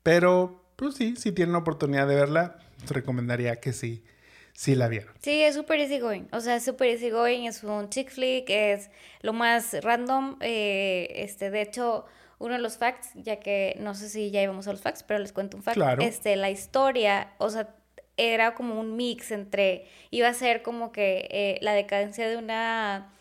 pero 0.05 0.62
pues 0.77 0.95
sí, 0.95 1.17
si 1.17 1.33
tienen 1.33 1.55
la 1.55 1.59
oportunidad 1.59 2.07
de 2.07 2.15
verla, 2.15 2.59
recomendaría 2.88 3.57
que 3.57 3.73
sí, 3.73 4.05
sí 4.53 4.77
la 4.77 4.87
vieron. 4.87 5.12
Sí, 5.23 5.43
es 5.43 5.57
súper 5.57 5.81
easy 5.81 5.99
going, 5.99 6.27
o 6.31 6.41
sea, 6.41 6.61
súper 6.61 6.91
easy 6.91 7.11
going, 7.11 7.47
es 7.47 7.65
un 7.65 7.88
chick 7.88 8.11
flick, 8.11 8.49
es 8.49 8.93
lo 9.23 9.33
más 9.33 9.75
random, 9.83 10.37
eh, 10.41 11.09
este, 11.17 11.50
de 11.50 11.62
hecho, 11.62 12.05
uno 12.38 12.54
de 12.54 12.61
los 12.61 12.76
facts, 12.76 13.11
ya 13.14 13.40
que 13.40 13.76
no 13.80 13.95
sé 13.95 14.09
si 14.09 14.30
ya 14.30 14.42
íbamos 14.42 14.68
a 14.68 14.73
los 14.73 14.80
facts, 14.80 15.02
pero 15.02 15.18
les 15.18 15.33
cuento 15.33 15.57
un 15.57 15.62
fact, 15.62 15.76
claro. 15.76 16.02
este, 16.02 16.37
la 16.37 16.50
historia, 16.50 17.33
o 17.38 17.50
sea, 17.50 17.75
era 18.16 18.54
como 18.54 18.78
un 18.78 18.97
mix 18.97 19.30
entre, 19.30 19.87
iba 20.11 20.28
a 20.28 20.35
ser 20.35 20.62
como 20.62 20.92
que 20.92 21.28
eh, 21.30 21.59
la 21.62 21.73
decadencia 21.73 22.28
de 22.28 22.37
una 22.37 23.12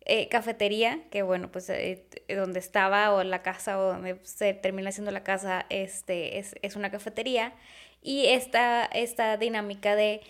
eh, 0.00 0.28
cafetería, 0.28 1.00
que 1.10 1.22
bueno, 1.22 1.50
pues 1.50 1.68
eh, 1.70 2.06
donde 2.28 2.58
estaba 2.58 3.12
o 3.12 3.22
la 3.22 3.42
casa 3.42 3.78
o 3.78 3.82
donde 3.82 4.18
se 4.24 4.54
termina 4.54 4.92
siendo 4.92 5.10
la 5.10 5.24
casa, 5.24 5.66
este, 5.68 6.38
es, 6.38 6.54
es 6.62 6.76
una 6.76 6.90
cafetería, 6.90 7.54
y 8.02 8.26
esta, 8.26 8.84
esta 8.84 9.36
dinámica 9.36 9.96
de... 9.96 10.20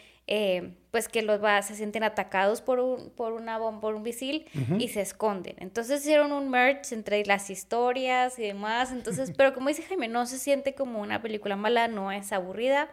pues 0.90 1.08
que 1.08 1.22
los 1.22 1.42
va, 1.42 1.62
se 1.62 1.76
sienten 1.76 2.02
atacados 2.02 2.60
por 2.60 2.80
un, 2.80 3.10
por 3.10 3.32
una 3.32 3.58
bomba, 3.58 3.80
por 3.80 3.94
un 3.94 4.02
misil 4.02 4.46
y 4.78 4.88
se 4.88 5.00
esconden. 5.00 5.54
Entonces 5.58 6.00
hicieron 6.00 6.32
un 6.32 6.50
merge 6.50 6.94
entre 6.94 7.24
las 7.24 7.48
historias 7.48 8.38
y 8.38 8.42
demás. 8.42 8.90
Entonces, 8.90 9.32
pero 9.36 9.54
como 9.54 9.68
dice 9.68 9.82
Jaime, 9.82 10.08
no 10.08 10.26
se 10.26 10.38
siente 10.38 10.74
como 10.74 11.00
una 11.00 11.22
película 11.22 11.56
mala, 11.56 11.86
no 11.86 12.10
es 12.10 12.32
aburrida. 12.32 12.88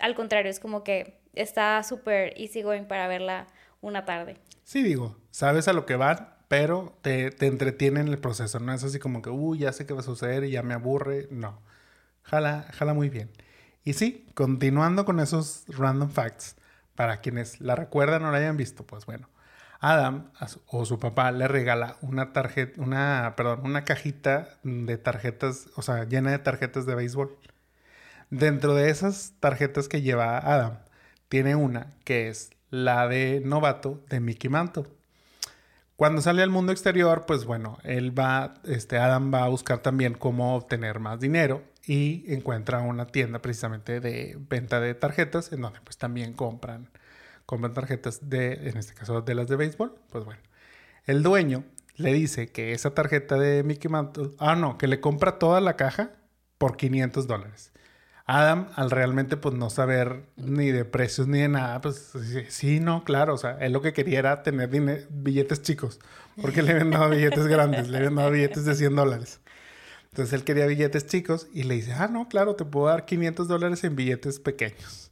Al 0.00 0.14
contrario, 0.16 0.50
es 0.50 0.58
como 0.58 0.82
que 0.82 1.20
está 1.34 1.82
súper 1.84 2.34
easy 2.36 2.62
going 2.62 2.84
para 2.84 3.06
verla 3.06 3.46
una 3.80 4.04
tarde. 4.04 4.36
Sí, 4.64 4.82
digo, 4.82 5.16
sabes 5.30 5.68
a 5.68 5.72
lo 5.72 5.86
que 5.86 5.94
van, 5.94 6.34
pero 6.48 6.96
te, 7.02 7.30
te 7.30 7.46
entretiene 7.46 8.00
en 8.00 8.08
el 8.08 8.18
proceso. 8.18 8.58
No 8.58 8.72
es 8.72 8.82
así 8.82 8.98
como 8.98 9.22
que, 9.22 9.30
uy, 9.30 9.58
ya 9.60 9.72
sé 9.72 9.86
qué 9.86 9.94
va 9.94 10.00
a 10.00 10.04
suceder 10.04 10.42
y 10.44 10.50
ya 10.50 10.62
me 10.62 10.74
aburre. 10.74 11.28
No. 11.30 11.60
Jala, 12.22 12.66
jala 12.72 12.94
muy 12.94 13.10
bien. 13.10 13.30
Y 13.84 13.92
sí, 13.92 14.26
continuando 14.34 15.04
con 15.04 15.20
esos 15.20 15.64
random 15.68 16.08
facts, 16.08 16.56
para 16.94 17.20
quienes 17.20 17.60
la 17.60 17.74
recuerdan 17.76 18.24
o 18.24 18.30
la 18.30 18.38
hayan 18.38 18.56
visto, 18.56 18.84
pues 18.86 19.06
bueno, 19.06 19.28
Adam 19.80 20.30
o 20.66 20.84
su 20.86 20.98
papá 20.98 21.30
le 21.32 21.48
regala 21.48 21.96
una 22.00 22.32
tarjeta, 22.32 22.80
una, 22.80 23.34
perdón, 23.36 23.60
una 23.64 23.84
cajita 23.84 24.48
de 24.62 24.96
tarjetas, 24.96 25.68
o 25.76 25.82
sea, 25.82 26.04
llena 26.04 26.30
de 26.30 26.38
tarjetas 26.38 26.86
de 26.86 26.94
béisbol. 26.94 27.36
Dentro 28.30 28.74
de 28.74 28.90
esas 28.90 29.34
tarjetas 29.40 29.88
que 29.88 30.02
lleva 30.02 30.38
Adam, 30.38 30.78
tiene 31.28 31.54
una 31.56 31.92
que 32.04 32.28
es 32.28 32.50
la 32.70 33.06
de 33.08 33.42
novato 33.44 34.02
de 34.08 34.20
Mickey 34.20 34.48
Mantle. 34.50 34.84
Cuando 35.96 36.22
sale 36.22 36.42
al 36.42 36.50
mundo 36.50 36.72
exterior, 36.72 37.24
pues 37.26 37.44
bueno, 37.44 37.78
él 37.84 38.18
va, 38.18 38.54
este 38.64 38.98
Adam 38.98 39.32
va 39.32 39.44
a 39.44 39.48
buscar 39.48 39.78
también 39.78 40.14
cómo 40.14 40.56
obtener 40.56 40.98
más 40.98 41.20
dinero 41.20 41.62
y 41.86 42.24
encuentra 42.32 42.80
una 42.80 43.06
tienda 43.06 43.40
precisamente 43.40 44.00
de 44.00 44.36
venta 44.48 44.80
de 44.80 44.94
tarjetas 44.94 45.52
en 45.52 45.60
donde 45.62 45.80
pues 45.82 45.98
también 45.98 46.32
compran, 46.32 46.88
compran 47.46 47.74
tarjetas 47.74 48.28
de, 48.28 48.68
en 48.68 48.76
este 48.76 48.94
caso 48.94 49.22
de 49.22 49.34
las 49.34 49.48
de 49.48 49.56
béisbol. 49.56 49.94
Pues 50.10 50.24
bueno, 50.24 50.40
el 51.06 51.22
dueño 51.22 51.64
le 51.96 52.12
dice 52.12 52.48
que 52.48 52.72
esa 52.72 52.94
tarjeta 52.94 53.38
de 53.38 53.62
Mickey 53.62 53.90
Mantle, 53.90 54.30
ah 54.38 54.56
no, 54.56 54.78
que 54.78 54.88
le 54.88 55.00
compra 55.00 55.38
toda 55.38 55.60
la 55.60 55.76
caja 55.76 56.12
por 56.58 56.76
500 56.76 57.26
dólares. 57.26 57.72
Adam, 58.26 58.68
al 58.74 58.90
realmente 58.90 59.36
pues 59.36 59.54
no 59.54 59.68
saber 59.68 60.24
ni 60.36 60.70
de 60.70 60.86
precios 60.86 61.28
ni 61.28 61.40
de 61.40 61.48
nada, 61.48 61.82
pues 61.82 62.12
sí, 62.48 62.80
no, 62.80 63.04
claro, 63.04 63.34
o 63.34 63.38
sea, 63.38 63.58
él 63.60 63.72
lo 63.74 63.82
que 63.82 63.92
quería 63.92 64.18
era 64.18 64.42
tener 64.42 64.70
billetes 65.10 65.60
chicos, 65.60 66.00
porque 66.40 66.62
le 66.62 66.72
habían 66.72 66.90
dado 66.90 67.10
billetes 67.10 67.46
grandes, 67.46 67.88
le 67.88 67.98
habían 67.98 68.14
dado 68.14 68.30
billetes 68.30 68.64
de 68.64 68.74
100 68.74 68.96
dólares. 68.96 69.40
Entonces 70.14 70.32
él 70.32 70.44
quería 70.44 70.66
billetes 70.66 71.08
chicos 71.08 71.48
y 71.52 71.64
le 71.64 71.74
dice, 71.74 71.92
ah, 71.92 72.06
no, 72.06 72.28
claro, 72.28 72.54
te 72.54 72.64
puedo 72.64 72.86
dar 72.86 73.04
500 73.04 73.48
dólares 73.48 73.82
en 73.82 73.96
billetes 73.96 74.38
pequeños. 74.38 75.10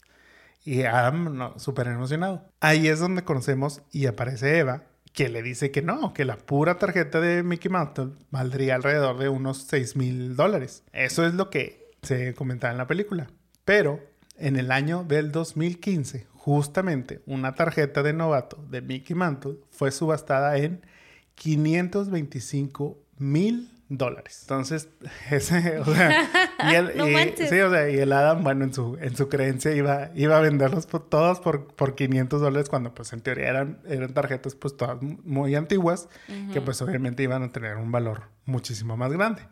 Y 0.65 0.85
Adam, 0.85 1.37
no, 1.37 1.59
súper 1.59 1.89
emocionado. 1.89 2.45
Ahí 2.61 2.87
es 2.87 3.01
donde 3.01 3.25
conocemos 3.25 3.83
y 3.91 4.07
aparece 4.07 4.61
Eva, 4.61 4.85
que 5.13 5.29
le 5.29 5.43
dice 5.43 5.73
que 5.73 5.83
no, 5.83 6.15
que 6.15 6.25
la 6.25 6.37
pura 6.37 6.79
tarjeta 6.79 7.21
de 7.21 7.43
Mickey 7.43 7.69
Mouse 7.69 8.11
valdría 8.31 8.77
alrededor 8.77 9.19
de 9.19 9.29
unos 9.29 9.65
6 9.69 9.97
mil 9.97 10.37
dólares. 10.37 10.85
Eso 10.93 11.27
es 11.27 11.35
lo 11.35 11.51
que 11.51 11.91
se 12.03 12.35
comentaba 12.35 12.71
en 12.71 12.79
la 12.79 12.87
película. 12.87 13.27
Pero 13.65 13.99
en 14.39 14.55
el 14.55 14.71
año 14.71 15.03
del 15.03 15.33
2015, 15.33 16.29
justamente 16.33 17.23
una 17.27 17.57
tarjeta 17.57 18.05
de 18.05 18.13
novato 18.13 18.65
de 18.71 18.83
Mickey 18.83 19.17
Mantle 19.17 19.57
fue 19.73 19.91
subastada 19.91 20.59
en 20.59 20.87
525 21.35 23.03
mil 23.19 23.72
dólares. 23.99 24.41
Entonces, 24.43 24.89
ese, 25.31 25.79
o 25.79 25.85
sea, 25.85 26.29
y 26.71 26.75
el, 26.75 26.93
sí, 27.37 27.61
o 27.61 27.71
sea, 27.71 27.91
y 27.91 27.99
el 27.99 28.13
Adam, 28.13 28.43
bueno, 28.43 28.65
en 28.65 28.73
su, 28.73 28.97
en 29.01 29.17
su 29.17 29.29
creencia 29.29 29.73
iba, 29.73 30.11
iba 30.15 30.37
a 30.37 30.41
venderlos 30.41 30.87
todos 30.87 31.41
por, 31.41 31.69
por 31.75 31.95
500 31.95 32.41
dólares 32.41 32.69
cuando 32.69 32.95
pues 32.95 33.13
en 33.13 33.21
teoría 33.21 33.49
eran, 33.49 33.81
eran 33.87 34.13
tarjetas 34.15 34.55
pues 34.55 34.77
todas 34.77 35.01
muy 35.01 35.55
antiguas, 35.55 36.09
que 36.53 36.61
pues 36.61 36.81
obviamente 36.83 37.23
iban 37.23 37.43
a 37.43 37.49
tener 37.51 37.77
un 37.77 37.93
valor 37.93 38.23
muchísimo 38.45 38.97
más 38.97 39.13
grande. 39.13 39.43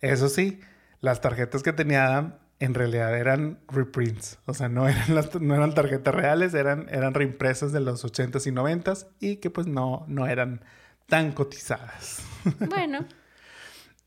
Eso 0.00 0.28
sí, 0.28 0.60
las 1.00 1.20
tarjetas 1.20 1.62
que 1.62 1.72
tenía 1.72 2.06
Adam 2.06 2.34
en 2.58 2.74
realidad 2.74 3.16
eran 3.18 3.58
reprints, 3.66 4.38
o 4.46 4.54
sea, 4.54 4.68
no 4.68 4.88
eran, 4.88 5.16
las, 5.16 5.34
no 5.40 5.54
eran 5.54 5.74
tarjetas 5.74 6.14
reales, 6.14 6.54
eran, 6.54 6.86
eran 6.90 7.12
reimpresas 7.12 7.72
de 7.72 7.80
los 7.80 8.04
80s 8.04 8.46
y 8.46 8.52
90s 8.52 9.08
y 9.18 9.36
que 9.36 9.50
pues 9.50 9.66
no, 9.66 10.04
no 10.06 10.28
eran 10.28 10.60
tan 11.08 11.32
cotizadas. 11.32 12.22
Bueno. 12.68 13.06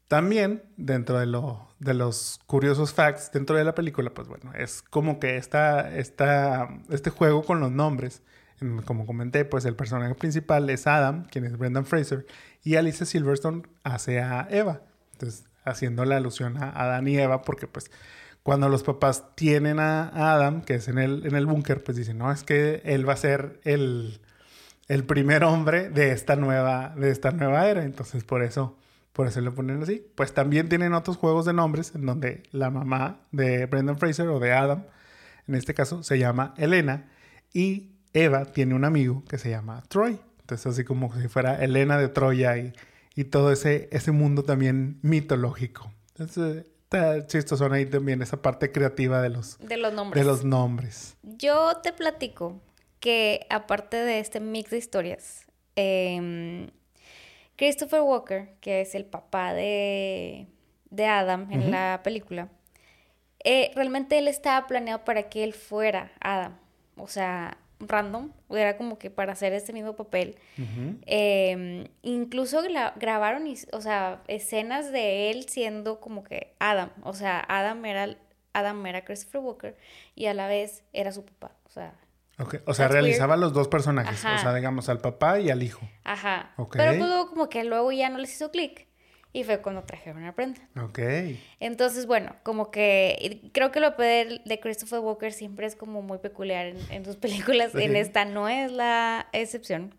También, 0.07 0.63
dentro 0.77 1.19
de, 1.19 1.25
de 1.79 1.93
los 1.95 2.39
curiosos 2.45 2.93
facts 2.93 3.31
dentro 3.31 3.57
de 3.57 3.63
la 3.63 3.73
película, 3.73 4.11
pues 4.11 4.27
bueno, 4.27 4.53
es 4.53 4.83
como 4.83 5.19
que 5.19 5.37
esta, 5.37 5.95
esta, 5.97 6.69
este 6.89 7.09
juego 7.09 7.43
con 7.43 7.59
los 7.59 7.71
nombres, 7.71 8.21
como 8.85 9.05
comenté, 9.05 9.45
pues 9.45 9.65
el 9.65 9.75
personaje 9.75 10.13
principal 10.15 10.69
es 10.69 10.85
Adam, 10.85 11.25
quien 11.25 11.45
es 11.45 11.57
Brendan 11.57 11.85
Fraser, 11.85 12.25
y 12.63 12.75
Alicia 12.75 13.05
Silverstone 13.05 13.63
hace 13.83 14.21
a 14.21 14.47
Eva. 14.49 14.81
Entonces, 15.13 15.45
haciendo 15.63 16.05
la 16.05 16.17
alusión 16.17 16.57
a 16.61 16.69
Adán 16.69 17.07
y 17.07 17.17
Eva, 17.17 17.41
porque 17.41 17.67
pues 17.67 17.89
cuando 18.43 18.69
los 18.69 18.83
papás 18.83 19.35
tienen 19.35 19.79
a 19.79 20.09
Adam, 20.33 20.61
que 20.61 20.75
es 20.75 20.87
en 20.87 20.99
el, 20.99 21.25
en 21.25 21.35
el 21.35 21.47
búnker, 21.47 21.83
pues 21.83 21.97
dicen, 21.97 22.19
no, 22.19 22.31
es 22.31 22.43
que 22.43 22.83
él 22.85 23.09
va 23.09 23.13
a 23.13 23.17
ser 23.17 23.59
el, 23.63 24.21
el 24.87 25.03
primer 25.03 25.43
hombre 25.43 25.89
de 25.89 26.11
esta 26.11 26.35
nueva, 26.35 26.93
de 26.95 27.09
esta 27.09 27.31
nueva 27.31 27.67
era. 27.67 27.83
Entonces, 27.83 28.23
por 28.23 28.43
eso 28.43 28.77
por 29.15 29.27
eso 29.27 29.39
le 29.39 29.49
ponen 29.49 29.81
así. 29.81 30.05
Pues 30.13 30.33
también 30.33 30.67
tienen 30.67 30.93
otros 30.93 31.15
juegos 31.15 31.45
de 31.45 31.53
nombres 31.53 31.93
en 31.95 32.05
donde 32.05 32.43
la 32.51 32.69
mamá 32.69 33.21
de 33.31 33.65
Brendan 33.65 33.97
Fraser 33.97 34.27
o 34.27 34.41
de 34.41 34.51
Adam, 34.51 34.83
en 35.47 35.55
este 35.55 35.73
caso, 35.73 36.03
se 36.03 36.19
llama 36.19 36.53
Elena 36.57 37.09
y 37.53 37.93
Eva 38.11 38.43
tiene 38.43 38.75
un 38.75 38.83
amigo 38.83 39.23
que 39.29 39.37
se 39.37 39.49
llama 39.49 39.83
Troy. 39.87 40.19
Entonces, 40.41 40.67
así 40.67 40.83
como 40.83 41.15
si 41.15 41.29
fuera 41.29 41.63
Elena 41.63 41.97
de 41.97 42.09
Troya 42.09 42.57
y, 42.57 42.73
y 43.15 43.23
todo 43.23 43.53
ese, 43.53 43.87
ese 43.93 44.11
mundo 44.11 44.43
también 44.43 44.99
mitológico. 45.01 45.93
Entonces, 46.09 46.65
está 46.83 47.25
chistoso 47.25 47.71
ahí 47.71 47.85
también 47.85 48.21
esa 48.21 48.41
parte 48.41 48.73
creativa 48.73 49.21
de 49.21 49.29
los, 49.29 49.57
de 49.59 49.77
los 49.77 49.93
nombres. 49.93 50.21
De 50.21 50.29
los 50.29 50.43
nombres. 50.43 51.15
Yo 51.23 51.77
te 51.81 51.93
platico 51.93 52.59
que 52.99 53.47
aparte 53.49 53.95
de 53.95 54.19
este 54.19 54.41
mix 54.41 54.71
de 54.71 54.77
historias, 54.77 55.45
eh, 55.77 56.69
Christopher 57.55 58.01
Walker, 58.01 58.55
que 58.61 58.81
es 58.81 58.95
el 58.95 59.05
papá 59.05 59.53
de, 59.53 60.47
de 60.89 61.05
Adam 61.05 61.51
en 61.51 61.71
la 61.71 62.01
película, 62.03 62.49
eh, 63.43 63.71
realmente 63.75 64.17
él 64.17 64.27
estaba 64.27 64.67
planeado 64.67 65.03
para 65.05 65.29
que 65.29 65.43
él 65.43 65.53
fuera 65.53 66.11
Adam. 66.19 66.57
O 66.97 67.07
sea, 67.07 67.57
random, 67.79 68.31
era 68.49 68.77
como 68.77 68.97
que 68.97 69.09
para 69.09 69.33
hacer 69.33 69.53
este 69.53 69.73
mismo 69.73 69.95
papel. 69.95 70.37
Em, 71.05 71.87
incluso 72.01 72.61
grabaron, 72.95 73.45
o 73.71 73.81
sea, 73.81 74.21
escenas 74.27 74.91
de 74.91 75.31
él 75.31 75.47
siendo 75.47 75.99
como 75.99 76.23
que 76.23 76.53
Adam. 76.59 76.91
O 77.03 77.13
sea, 77.13 77.43
Adam 77.47 77.85
era, 77.85 78.17
Adam 78.53 78.85
era 78.85 79.05
Christopher 79.05 79.41
Walker 79.41 79.77
y 80.15 80.25
a 80.25 80.33
la 80.33 80.47
vez 80.47 80.83
era 80.93 81.11
su 81.11 81.25
papá. 81.25 81.55
O 81.65 81.69
sea, 81.69 81.93
Okay. 82.37 82.59
O 82.65 82.73
sea, 82.73 82.87
realizaba 82.87 83.37
los 83.37 83.53
dos 83.53 83.67
personajes. 83.67 84.19
O 84.19 84.37
sea, 84.37 84.53
digamos, 84.53 84.89
al 84.89 84.99
papá 84.99 85.39
y 85.39 85.49
al 85.49 85.63
hijo. 85.63 85.87
Ajá. 86.03 86.53
Pero 86.71 86.91
pues 86.91 86.97
luego 86.97 87.29
como 87.29 87.49
que 87.49 87.63
luego 87.63 87.91
ya 87.91 88.09
no 88.09 88.17
les 88.17 88.33
hizo 88.33 88.51
clic. 88.51 88.87
Y 89.31 89.43
fue 89.43 89.61
cuando 89.61 89.83
trajeron 89.83 90.23
a 90.23 90.31
Brenda. 90.31 90.61
Ok. 90.81 90.99
Entonces, 91.59 92.05
bueno, 92.05 92.37
como 92.43 92.71
que 92.71 93.49
creo 93.53 93.69
que 93.69 93.81
lo 93.81 93.91
de, 93.91 94.41
de 94.45 94.59
Christopher 94.61 94.99
Walker 94.99 95.33
siempre 95.33 95.65
es 95.65 95.75
como 95.75 96.01
muy 96.01 96.19
peculiar 96.19 96.73
en, 96.89 97.03
sus 97.03 97.15
películas. 97.17 97.75
En 97.75 97.97
esta 97.97 98.23
no 98.23 98.47
es 98.47 98.71
la 98.71 99.27
excepción. 99.33 99.93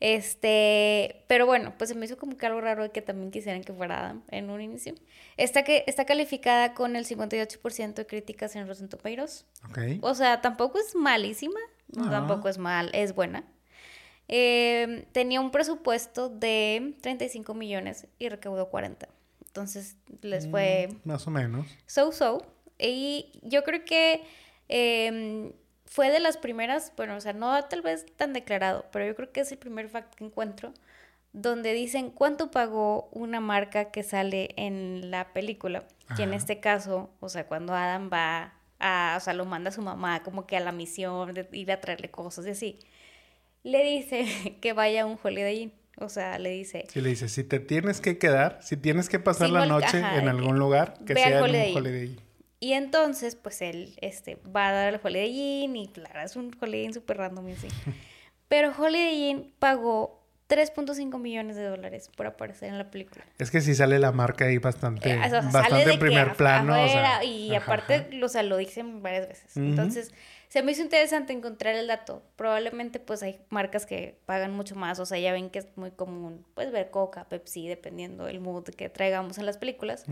Este, 0.00 1.22
pero 1.28 1.46
bueno, 1.46 1.74
pues 1.78 1.90
se 1.90 1.94
me 1.94 2.06
hizo 2.06 2.18
como 2.18 2.36
que 2.36 2.44
algo 2.44 2.60
raro 2.60 2.82
de 2.82 2.90
que 2.90 3.02
también 3.02 3.30
quisieran 3.30 3.62
que 3.62 3.72
fuera 3.72 4.00
Adam 4.00 4.24
en 4.32 4.50
un 4.50 4.60
inicio. 4.60 4.96
Está, 5.36 5.62
que, 5.62 5.84
está 5.86 6.04
calificada 6.04 6.74
con 6.74 6.96
el 6.96 7.06
58% 7.06 7.94
de 7.94 8.04
críticas 8.04 8.56
en 8.56 8.66
Rotten 8.66 8.88
Tomatoes. 8.88 9.46
Okay. 9.70 10.00
O 10.02 10.16
sea, 10.16 10.40
tampoco 10.40 10.80
es 10.80 10.96
malísima, 10.96 11.60
tampoco 11.92 12.48
es 12.48 12.58
mal, 12.58 12.90
es 12.92 13.14
buena. 13.14 13.44
Eh, 14.28 15.06
tenía 15.12 15.40
un 15.40 15.50
presupuesto 15.50 16.28
de 16.28 16.94
35 17.02 17.54
millones 17.54 18.06
y 18.18 18.28
recaudó 18.28 18.68
40. 18.68 19.08
Entonces 19.46 19.96
les 20.22 20.48
fue... 20.48 20.88
Mm, 20.88 21.08
más 21.08 21.26
o 21.26 21.30
menos. 21.30 21.66
So-so. 21.86 22.46
Y 22.78 23.38
yo 23.42 23.64
creo 23.64 23.84
que 23.84 24.22
em, 24.68 25.52
fue 25.84 26.10
de 26.10 26.20
las 26.20 26.38
primeras, 26.38 26.92
bueno, 26.96 27.16
o 27.16 27.20
sea, 27.20 27.34
no 27.34 27.62
tal 27.64 27.82
vez 27.82 28.06
tan 28.16 28.32
declarado, 28.32 28.86
pero 28.90 29.06
yo 29.06 29.14
creo 29.14 29.32
que 29.32 29.40
es 29.40 29.52
el 29.52 29.58
primer 29.58 29.88
fact 29.88 30.14
que 30.14 30.24
encuentro 30.24 30.72
donde 31.32 31.72
dicen 31.72 32.10
cuánto 32.10 32.50
pagó 32.50 33.08
una 33.12 33.40
marca 33.40 33.90
que 33.90 34.02
sale 34.02 34.50
en 34.56 35.10
la 35.10 35.32
película. 35.32 35.84
Y 36.18 36.22
en 36.22 36.34
este 36.34 36.60
caso, 36.60 37.10
o 37.20 37.30
sea, 37.30 37.46
cuando 37.46 37.74
Adam 37.74 38.10
va 38.12 38.52
a, 38.82 39.14
o 39.16 39.20
sea, 39.20 39.32
lo 39.32 39.46
manda 39.46 39.70
a 39.70 39.72
su 39.72 39.80
mamá 39.80 40.22
como 40.22 40.46
que 40.46 40.56
a 40.56 40.60
la 40.60 40.72
misión 40.72 41.32
de 41.32 41.48
ir 41.52 41.72
a 41.72 41.80
traerle 41.80 42.10
cosas 42.10 42.46
y 42.46 42.50
así, 42.50 42.78
le 43.62 43.84
dice 43.84 44.26
que 44.60 44.72
vaya 44.72 45.02
a 45.02 45.06
un 45.06 45.18
Holiday 45.22 45.62
Inn. 45.62 45.72
O 45.98 46.08
sea, 46.08 46.38
le 46.38 46.50
dice... 46.50 46.86
Sí, 46.88 47.00
le 47.00 47.10
dice, 47.10 47.28
si 47.28 47.44
te 47.44 47.60
tienes 47.60 48.00
que 48.00 48.18
quedar, 48.18 48.58
si 48.62 48.76
tienes 48.76 49.08
que 49.08 49.18
pasar 49.18 49.50
la 49.50 49.66
noche 49.66 49.98
en 49.98 50.26
algún 50.26 50.58
lugar, 50.58 50.98
que 51.06 51.14
sea 51.14 51.28
en 51.28 51.36
un 51.36 51.42
Holiday 51.76 52.06
Inn. 52.06 52.20
Y 52.60 52.72
entonces, 52.72 53.36
pues 53.36 53.60
él 53.60 53.94
este, 54.00 54.36
va 54.36 54.68
a 54.68 54.72
dar 54.72 54.94
el 54.94 55.00
Holiday 55.02 55.64
Inn 55.64 55.76
y 55.76 55.88
claro, 55.88 56.20
es 56.20 56.34
un 56.34 56.56
Holiday 56.60 56.84
Inn 56.84 56.94
súper 56.94 57.18
random 57.18 57.48
y 57.48 57.52
así. 57.52 57.68
Pero 58.48 58.72
Holiday 58.76 59.30
Inn 59.30 59.54
pagó 59.58 60.21
3.5 60.52 61.18
millones 61.18 61.56
de 61.56 61.64
dólares 61.64 62.10
por 62.14 62.26
aparecer 62.26 62.68
en 62.68 62.76
la 62.76 62.90
película. 62.90 63.24
Es 63.38 63.50
que 63.50 63.62
sí 63.62 63.74
sale 63.74 63.98
la 63.98 64.12
marca 64.12 64.44
ahí 64.44 64.58
bastante, 64.58 65.12
eh, 65.12 65.18
bastante 65.50 65.94
en 65.94 65.98
primer 65.98 66.34
plano. 66.34 66.76
y 67.24 67.54
aparte, 67.54 68.06
o 68.22 68.28
sea, 68.28 68.42
lo 68.42 68.58
dicen 68.58 69.02
varias 69.02 69.28
veces. 69.28 69.56
Entonces, 69.56 70.12
se 70.48 70.62
me 70.62 70.72
hizo 70.72 70.82
interesante 70.82 71.32
encontrar 71.32 71.74
el 71.74 71.86
dato. 71.86 72.22
Probablemente, 72.36 73.00
pues, 73.00 73.22
hay 73.22 73.40
marcas 73.48 73.86
que 73.86 74.18
pagan 74.26 74.52
mucho 74.52 74.76
más. 74.76 74.98
O 74.98 75.06
sea, 75.06 75.18
ya 75.18 75.32
ven 75.32 75.48
que 75.48 75.60
es 75.60 75.68
muy 75.76 75.90
común, 75.90 76.44
pues, 76.54 76.70
ver 76.70 76.90
Coca, 76.90 77.26
Pepsi, 77.30 77.66
dependiendo 77.66 78.26
del 78.26 78.40
mood 78.40 78.64
que 78.64 78.90
traigamos 78.90 79.38
en 79.38 79.46
las 79.46 79.56
películas. 79.56 80.04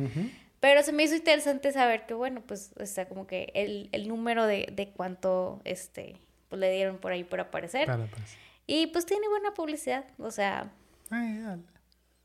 Pero 0.61 0.83
se 0.83 0.93
me 0.93 1.03
hizo 1.03 1.15
interesante 1.15 1.71
saber 1.73 2.07
que, 2.07 2.15
bueno, 2.15 2.43
pues, 2.47 2.73
está 2.79 3.07
como 3.07 3.27
que 3.27 3.53
el, 3.55 3.91
el 3.93 4.09
número 4.09 4.47
de, 4.47 4.71
de 4.73 4.89
cuánto, 4.89 5.61
este, 5.65 6.17
pues, 6.49 6.59
le 6.59 6.73
dieron 6.73 6.97
por 6.97 7.13
ahí 7.13 7.25
por 7.25 7.41
aparecer. 7.41 7.87
Pues. 7.87 8.37
Y 8.71 8.87
pues 8.87 9.05
tiene 9.05 9.29
buena 9.29 9.53
publicidad, 9.53 10.05
o 10.17 10.31
sea... 10.31 10.71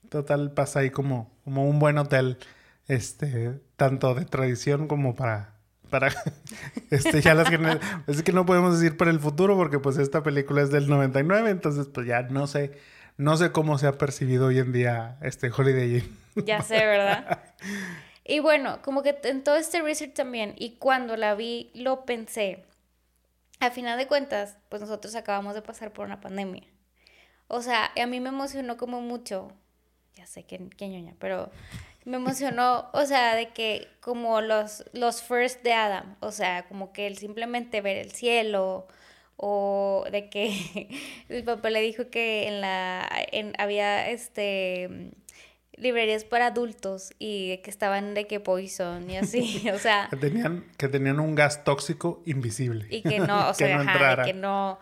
total, 0.10 0.52
pasa 0.52 0.82
ahí 0.82 0.92
como, 0.92 1.32
como 1.44 1.68
un 1.68 1.80
buen 1.80 1.98
hotel, 1.98 2.38
este, 2.88 3.60
tanto 3.78 4.14
de 4.14 4.26
tradición 4.26 4.88
como 4.88 5.16
para... 5.16 5.56
Para, 5.90 6.14
este, 6.92 7.22
ya 7.22 7.34
las 7.34 7.48
es 8.06 8.22
que 8.22 8.32
no 8.32 8.46
podemos 8.46 8.80
decir 8.80 8.96
para 8.96 9.10
el 9.10 9.20
futuro 9.20 9.56
porque 9.56 9.80
pues 9.80 9.98
esta 9.98 10.22
película 10.22 10.62
es 10.62 10.70
del 10.70 10.88
99, 10.88 11.50
entonces 11.50 11.88
pues 11.88 12.06
ya 12.06 12.22
no 12.22 12.46
sé, 12.46 12.78
no 13.18 13.38
sé 13.38 13.52
cómo 13.52 13.80
se 13.80 13.88
ha 13.88 13.94
percibido 13.94 14.46
hoy 14.46 14.60
en 14.60 14.72
día 14.72 15.18
este 15.24 15.50
Holiday 15.50 15.98
Inn. 15.98 16.18
Ya 16.46 16.62
sé, 16.62 16.76
¿verdad? 16.76 17.40
Y 18.24 18.40
bueno, 18.40 18.84
como 18.84 19.02
que 19.02 19.18
en 19.24 19.44
todo 19.44 19.56
este 19.56 19.82
research 19.82 20.14
también, 20.14 20.54
y 20.58 20.76
cuando 20.78 21.18
la 21.18 21.34
vi, 21.34 21.72
lo 21.74 22.06
pensé, 22.06 22.66
a 23.60 23.72
final 23.72 23.98
de 23.98 24.08
cuentas, 24.08 24.58
pues 24.70 24.82
nosotros 24.82 25.16
acabamos 25.16 25.56
de 25.56 25.62
pasar 25.62 25.94
por 25.94 26.06
una 26.06 26.22
pandemia. 26.22 26.64
O 27.48 27.62
sea, 27.62 27.92
a 27.96 28.06
mí 28.08 28.20
me 28.20 28.30
emocionó 28.30 28.78
como 28.78 29.02
mucho, 29.02 29.52
ya 30.16 30.26
sé 30.26 30.44
que, 30.44 30.70
que 30.70 30.90
ñoña, 30.90 31.16
pero 31.20 31.52
me 32.06 32.18
emocionó, 32.18 32.90
o 32.94 33.06
sea, 33.06 33.36
de 33.36 33.50
que 33.50 33.88
como 34.02 34.42
los, 34.42 34.84
los 34.94 35.22
first 35.22 35.64
de 35.64 35.74
Adam, 35.74 36.16
o 36.22 36.32
sea, 36.32 36.68
como 36.68 36.92
que 36.94 37.08
él 37.08 37.18
simplemente 37.18 37.82
ver 37.82 37.98
el 37.98 38.12
cielo, 38.12 38.88
o 39.38 40.06
de 40.12 40.30
que 40.30 40.90
el 41.30 41.44
papá 41.44 41.70
le 41.70 41.82
dijo 41.82 42.10
que 42.10 42.48
en 42.48 42.62
la, 42.62 43.08
en, 43.32 43.54
había 43.58 44.10
este 44.10 45.12
librerías 45.78 46.24
para 46.24 46.48
adultos 46.48 47.14
y 47.20 47.58
que 47.58 47.70
estaban 47.70 48.14
de 48.14 48.28
que 48.28 48.40
poison 48.40 49.10
y 49.10 49.18
así, 49.18 49.70
o 49.74 49.80
sea. 49.80 50.08
que, 50.10 50.18
tenían, 50.18 50.66
que 50.78 50.88
tenían 50.88 51.20
un 51.20 51.36
gas 51.36 51.64
tóxico 51.64 52.22
invisible. 52.26 52.88
Y 52.90 53.02
que 53.02 53.20
no, 53.20 53.50
o 53.50 53.54
sea, 53.56 53.80
ajá, 53.80 54.24
que 54.24 54.34
no. 54.34 54.80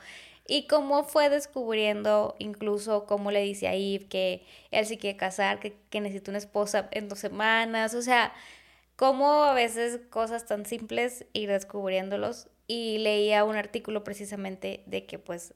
Y 0.48 0.68
cómo 0.68 1.06
fue 1.06 1.30
descubriendo, 1.30 2.36
incluso 2.38 3.06
cómo 3.06 3.32
le 3.32 3.42
dice 3.42 3.68
a 3.68 3.76
Eve 3.76 4.08
que 4.08 4.46
él 4.72 4.86
sí 4.86 4.98
quiere 4.98 5.18
casar, 5.18 5.60
que, 5.60 5.78
que 5.90 6.02
necesita 6.02 6.32
una 6.32 6.38
esposa 6.38 6.90
en 6.92 7.08
dos 7.08 7.20
semanas, 7.20 7.94
o 7.94 8.02
sea, 8.02 8.34
cómo 8.98 9.46
a 9.46 9.54
veces 9.54 10.02
cosas 10.10 10.46
tan 10.46 10.66
simples 10.66 11.26
ir 11.34 11.50
descubriéndolos. 11.50 12.50
Y 12.66 12.98
leía 13.00 13.44
un 13.44 13.58
artículo 13.58 14.06
precisamente 14.06 14.84
de 14.86 15.06
que 15.06 15.20
pues 15.20 15.54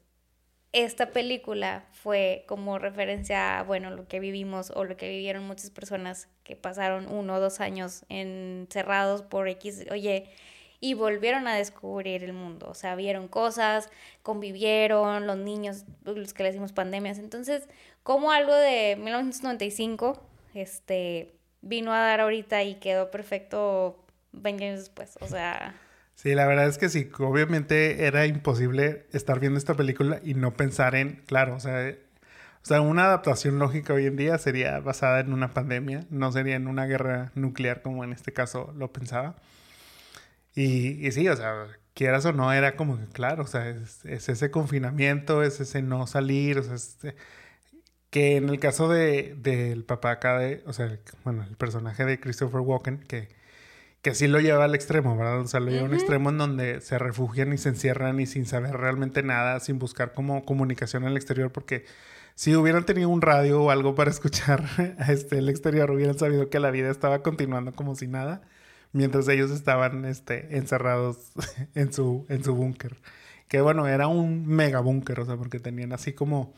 esta 0.73 1.12
película 1.12 1.86
fue 1.91 2.43
como 2.47 2.77
referencia 2.77 3.60
a, 3.60 3.63
bueno, 3.63 3.89
lo 3.91 4.08
que 4.08 4.19
vivimos 4.19 4.71
o 4.75 4.84
lo 4.84 4.97
que 4.97 5.10
vivieron 5.10 5.45
muchas 5.45 5.69
personas 5.69 6.27
que 6.43 6.56
pasaron 6.56 7.08
uno 7.08 7.36
o 7.36 7.39
dos 7.39 7.60
años 7.60 8.03
encerrados 8.10 9.21
por 9.21 9.47
X, 9.47 9.86
oye, 9.91 10.30
y 10.80 10.93
volvieron 10.93 11.47
a 11.47 11.56
descubrir 11.56 12.23
el 12.23 12.34
mundo, 12.34 12.67
o 12.69 12.75
sea, 12.75 12.95
vieron 12.95 13.27
cosas, 13.27 13.89
convivieron, 14.21 15.25
los 15.25 15.38
niños, 15.38 15.86
los 16.03 16.34
que 16.34 16.43
le 16.43 16.49
decimos 16.49 16.73
pandemias, 16.73 17.17
entonces, 17.17 17.67
como 18.03 18.32
algo 18.32 18.53
de 18.53 18.95
1995, 18.97 20.21
este, 20.53 21.34
vino 21.62 21.93
a 21.93 21.99
dar 21.99 22.21
ahorita 22.21 22.63
y 22.63 22.75
quedó 22.75 23.10
perfecto 23.10 24.06
20 24.34 24.65
años 24.65 24.80
después, 24.80 25.17
o 25.21 25.27
sea... 25.27 25.75
Sí, 26.17 26.34
la 26.34 26.47
verdad 26.47 26.67
es 26.67 26.80
que 26.80 26.89
sí, 26.89 27.10
obviamente 27.19 28.06
era 28.08 28.25
imposible 28.25 29.06
estar 29.13 29.39
viendo 29.39 29.60
esta 29.60 29.75
película 29.75 30.19
y 30.23 30.34
no 30.34 30.56
pensar 30.56 30.95
en, 30.95 31.17
claro, 31.27 31.56
o 31.56 31.60
sea, 31.60 31.95
o 32.63 32.65
sea, 32.65 32.82
una 32.82 33.06
adaptación 33.06 33.60
lógica 33.60 33.93
hoy 33.93 34.08
en 34.08 34.17
día 34.17 34.38
sería 34.39 34.80
basada 34.80 35.19
en 35.19 35.32
una 35.34 35.53
pandemia, 35.53 36.06
no 36.10 36.32
sería 36.32 36.56
en 36.56 36.67
una 36.67 36.88
guerra 36.88 37.32
nuclear 37.36 37.84
como 37.84 38.03
en 38.03 38.13
este 38.13 38.34
caso 38.34 38.73
lo 38.77 38.91
pensaba. 38.91 39.36
Y, 40.56 41.06
y 41.08 41.12
sí, 41.12 41.27
o 41.30 41.36
sea, 41.36 41.67
quieras 41.93 42.25
o 42.25 42.34
no, 42.34 42.51
era 42.51 42.75
como 42.75 42.97
que, 42.97 43.06
claro, 43.08 43.43
o 43.43 43.47
sea, 43.47 43.69
es, 43.69 44.03
ese 44.06 44.51
confinamiento, 44.51 45.43
es 45.43 45.60
ese 45.60 45.82
no 45.84 46.08
salir, 46.08 46.58
o 46.60 46.63
sea, 46.63 46.75
este, 46.75 47.15
que 48.10 48.38
en 48.38 48.49
el 48.49 48.60
caso 48.60 48.89
de, 48.89 49.36
del 49.38 49.84
papá 49.86 50.12
acá 50.12 50.38
de, 50.39 50.63
o 50.65 50.73
sea, 50.73 50.99
bueno, 51.23 51.43
el 51.43 51.58
personaje 51.58 52.06
de 52.06 52.19
Christopher 52.19 52.62
Walken, 52.62 52.99
que 52.99 53.30
que 54.07 54.15
sí 54.15 54.27
lo 54.27 54.39
lleva 54.39 54.63
al 54.63 54.73
extremo, 54.73 55.17
¿verdad? 55.17 55.41
O 55.41 55.47
sea, 55.47 55.59
lo 55.59 55.69
lleva 55.69 55.81
a 55.81 55.89
un 55.89 55.93
extremo 55.93 56.29
en 56.29 56.37
donde 56.37 56.79
se 56.79 56.97
refugian 56.97 57.51
y 57.51 57.57
se 57.57 57.67
encierran 57.67 58.17
y 58.21 58.25
sin 58.25 58.45
saber 58.45 58.77
realmente 58.77 59.21
nada, 59.21 59.59
sin 59.59 59.79
buscar 59.79 60.13
como 60.13 60.45
comunicación 60.45 61.03
el 61.03 61.17
exterior, 61.17 61.51
porque 61.51 61.83
si 62.33 62.55
hubieran 62.55 62.85
tenido 62.85 63.09
un 63.09 63.21
radio 63.21 63.63
o 63.63 63.69
algo 63.69 63.95
para 63.95 64.09
escuchar 64.17 64.63
a 64.97 65.11
este, 65.11 65.39
el 65.39 65.49
exterior, 65.49 65.91
hubieran 65.91 66.17
sabido 66.17 66.49
que 66.49 66.61
la 66.61 66.71
vida 66.71 66.89
estaba 66.89 67.21
continuando 67.21 67.73
como 67.73 67.95
si 67.95 68.07
nada, 68.07 68.43
mientras 68.93 69.27
ellos 69.27 69.51
estaban 69.51 70.05
este, 70.05 70.55
encerrados 70.55 71.33
en 71.75 71.91
su, 71.91 72.25
en 72.29 72.45
su 72.45 72.55
búnker. 72.55 72.95
Que 73.49 73.59
bueno, 73.59 73.89
era 73.89 74.07
un 74.07 74.47
mega 74.47 74.79
búnker, 74.79 75.19
o 75.19 75.25
sea, 75.25 75.35
porque 75.35 75.59
tenían 75.59 75.91
así 75.91 76.13
como... 76.13 76.53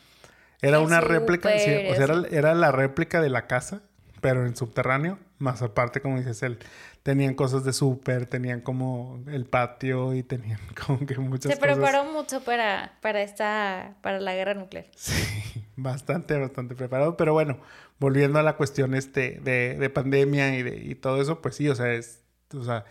Era 0.62 0.82
una 0.82 1.02
réplica, 1.02 1.50
o 1.50 1.58
sea, 1.58 1.96
era, 1.96 2.22
era 2.30 2.54
la 2.54 2.72
réplica 2.72 3.22
de 3.22 3.30
la 3.32 3.48
casa, 3.48 3.82
pero 4.22 4.46
en 4.46 4.56
subterráneo, 4.56 5.20
más 5.38 5.62
aparte, 5.62 6.02
como 6.02 6.18
dices, 6.18 6.44
él 6.44 6.60
tenían 7.04 7.34
cosas 7.34 7.64
de 7.64 7.74
súper, 7.74 8.26
tenían 8.26 8.62
como 8.62 9.24
el 9.28 9.46
patio 9.46 10.14
y 10.14 10.24
tenían 10.24 10.60
como 10.86 11.06
que 11.06 11.18
muchas 11.18 11.52
cosas. 11.52 11.70
Se 11.70 11.76
preparó 11.76 12.06
mucho 12.06 12.44
para, 12.44 12.98
para 13.02 13.22
esta, 13.22 13.96
para 14.02 14.20
la 14.20 14.34
guerra 14.34 14.54
nuclear. 14.54 14.86
Sí, 14.96 15.66
bastante, 15.76 16.38
bastante 16.38 16.76
preparado. 16.76 17.18
Pero 17.18 17.34
bueno, 17.34 17.60
volviendo 18.00 18.40
a 18.40 18.44
la 18.44 18.58
cuestión 18.58 18.96
este 18.96 19.40
de, 19.42 19.78
de 19.80 19.90
pandemia 19.90 20.58
y, 20.58 20.64
de, 20.64 20.78
y 20.78 20.96
todo 20.96 21.22
eso, 21.22 21.42
pues 21.42 21.56
sí, 21.56 21.70
o 21.70 21.76
sea, 21.76 21.94
es, 21.94 22.22
o 22.54 22.64
sea, 22.64 22.86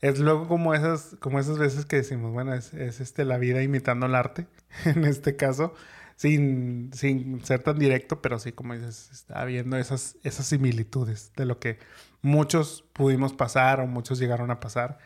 es 0.00 0.18
luego 0.18 0.48
como 0.48 0.74
esas, 0.74 1.16
como 1.20 1.38
esas 1.38 1.58
veces 1.58 1.86
que 1.86 1.96
decimos, 1.96 2.32
bueno, 2.32 2.54
es, 2.54 2.74
es 2.74 3.00
este 3.00 3.24
la 3.24 3.38
vida 3.38 3.62
imitando 3.62 4.06
el 4.06 4.14
arte, 4.14 4.46
en 4.84 5.04
este 5.04 5.36
caso 5.36 5.74
sin, 6.16 6.90
sin 6.92 7.44
ser 7.44 7.62
tan 7.62 7.78
directo, 7.78 8.22
pero 8.22 8.38
sí, 8.38 8.52
como 8.52 8.74
dices, 8.74 9.10
está 9.12 9.44
viendo 9.44 9.76
esas, 9.76 10.16
esas 10.22 10.46
similitudes 10.46 11.32
de 11.36 11.44
lo 11.44 11.58
que 11.58 11.78
muchos 12.22 12.84
pudimos 12.92 13.32
pasar 13.32 13.80
o 13.80 13.86
muchos 13.86 14.18
llegaron 14.18 14.50
a 14.50 14.60
pasar 14.60 14.98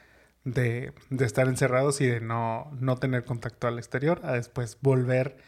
de, 0.44 0.92
de 1.10 1.24
estar 1.24 1.48
encerrados 1.48 2.00
y 2.00 2.06
de 2.06 2.20
no, 2.20 2.70
no 2.78 2.96
tener 2.96 3.24
contacto 3.24 3.66
al 3.66 3.78
exterior, 3.78 4.20
a 4.24 4.32
después 4.32 4.78
volver 4.80 5.38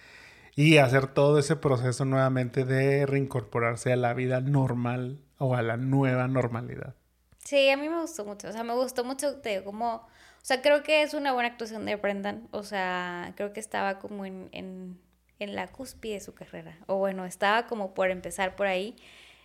y 0.57 0.79
hacer 0.79 1.07
todo 1.07 1.39
ese 1.39 1.57
proceso 1.57 2.05
nuevamente 2.05 2.65
de 2.65 3.07
reincorporarse 3.07 3.93
a 3.93 3.97
la 3.97 4.15
vida 4.15 4.41
normal 4.41 5.21
o 5.39 5.55
a 5.55 5.63
la 5.63 5.77
nueva 5.77 6.27
normalidad. 6.29 6.95
Sí, 7.39 7.71
a 7.71 7.77
mí 7.77 7.89
me 7.89 8.01
gustó 8.01 8.25
mucho, 8.25 8.49
o 8.49 8.53
sea, 8.53 8.65
me 8.65 8.75
gustó 8.75 9.05
mucho 9.05 9.35
de 9.35 9.65
cómo, 9.65 9.95
o 9.95 10.43
sea, 10.43 10.61
creo 10.61 10.83
que 10.83 11.03
es 11.03 11.15
una 11.15 11.33
buena 11.33 11.49
actuación 11.49 11.87
de 11.87 11.97
Brendan, 11.97 12.49
o 12.51 12.63
sea, 12.63 13.33
creo 13.37 13.53
que 13.53 13.61
estaba 13.61 13.99
como 13.99 14.27
en 14.27 14.99
la 15.49 15.69
cúspide 15.69 16.15
de 16.15 16.21
su 16.21 16.35
carrera. 16.35 16.79
O 16.87 16.97
bueno, 16.97 17.25
estaba 17.25 17.67
como 17.67 17.95
por 17.95 18.11
empezar 18.11 18.57
por 18.57 18.67
ahí. 18.67 18.97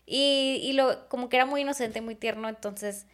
Y, 0.06 0.60
y 0.64 0.74
lo, 0.74 1.08
como 1.10 1.30
que 1.30 1.38
era 1.38 1.46
muy 1.46 1.62
inocente, 1.62 2.02
muy 2.02 2.16
tierno, 2.16 2.48
entonces 2.50 3.08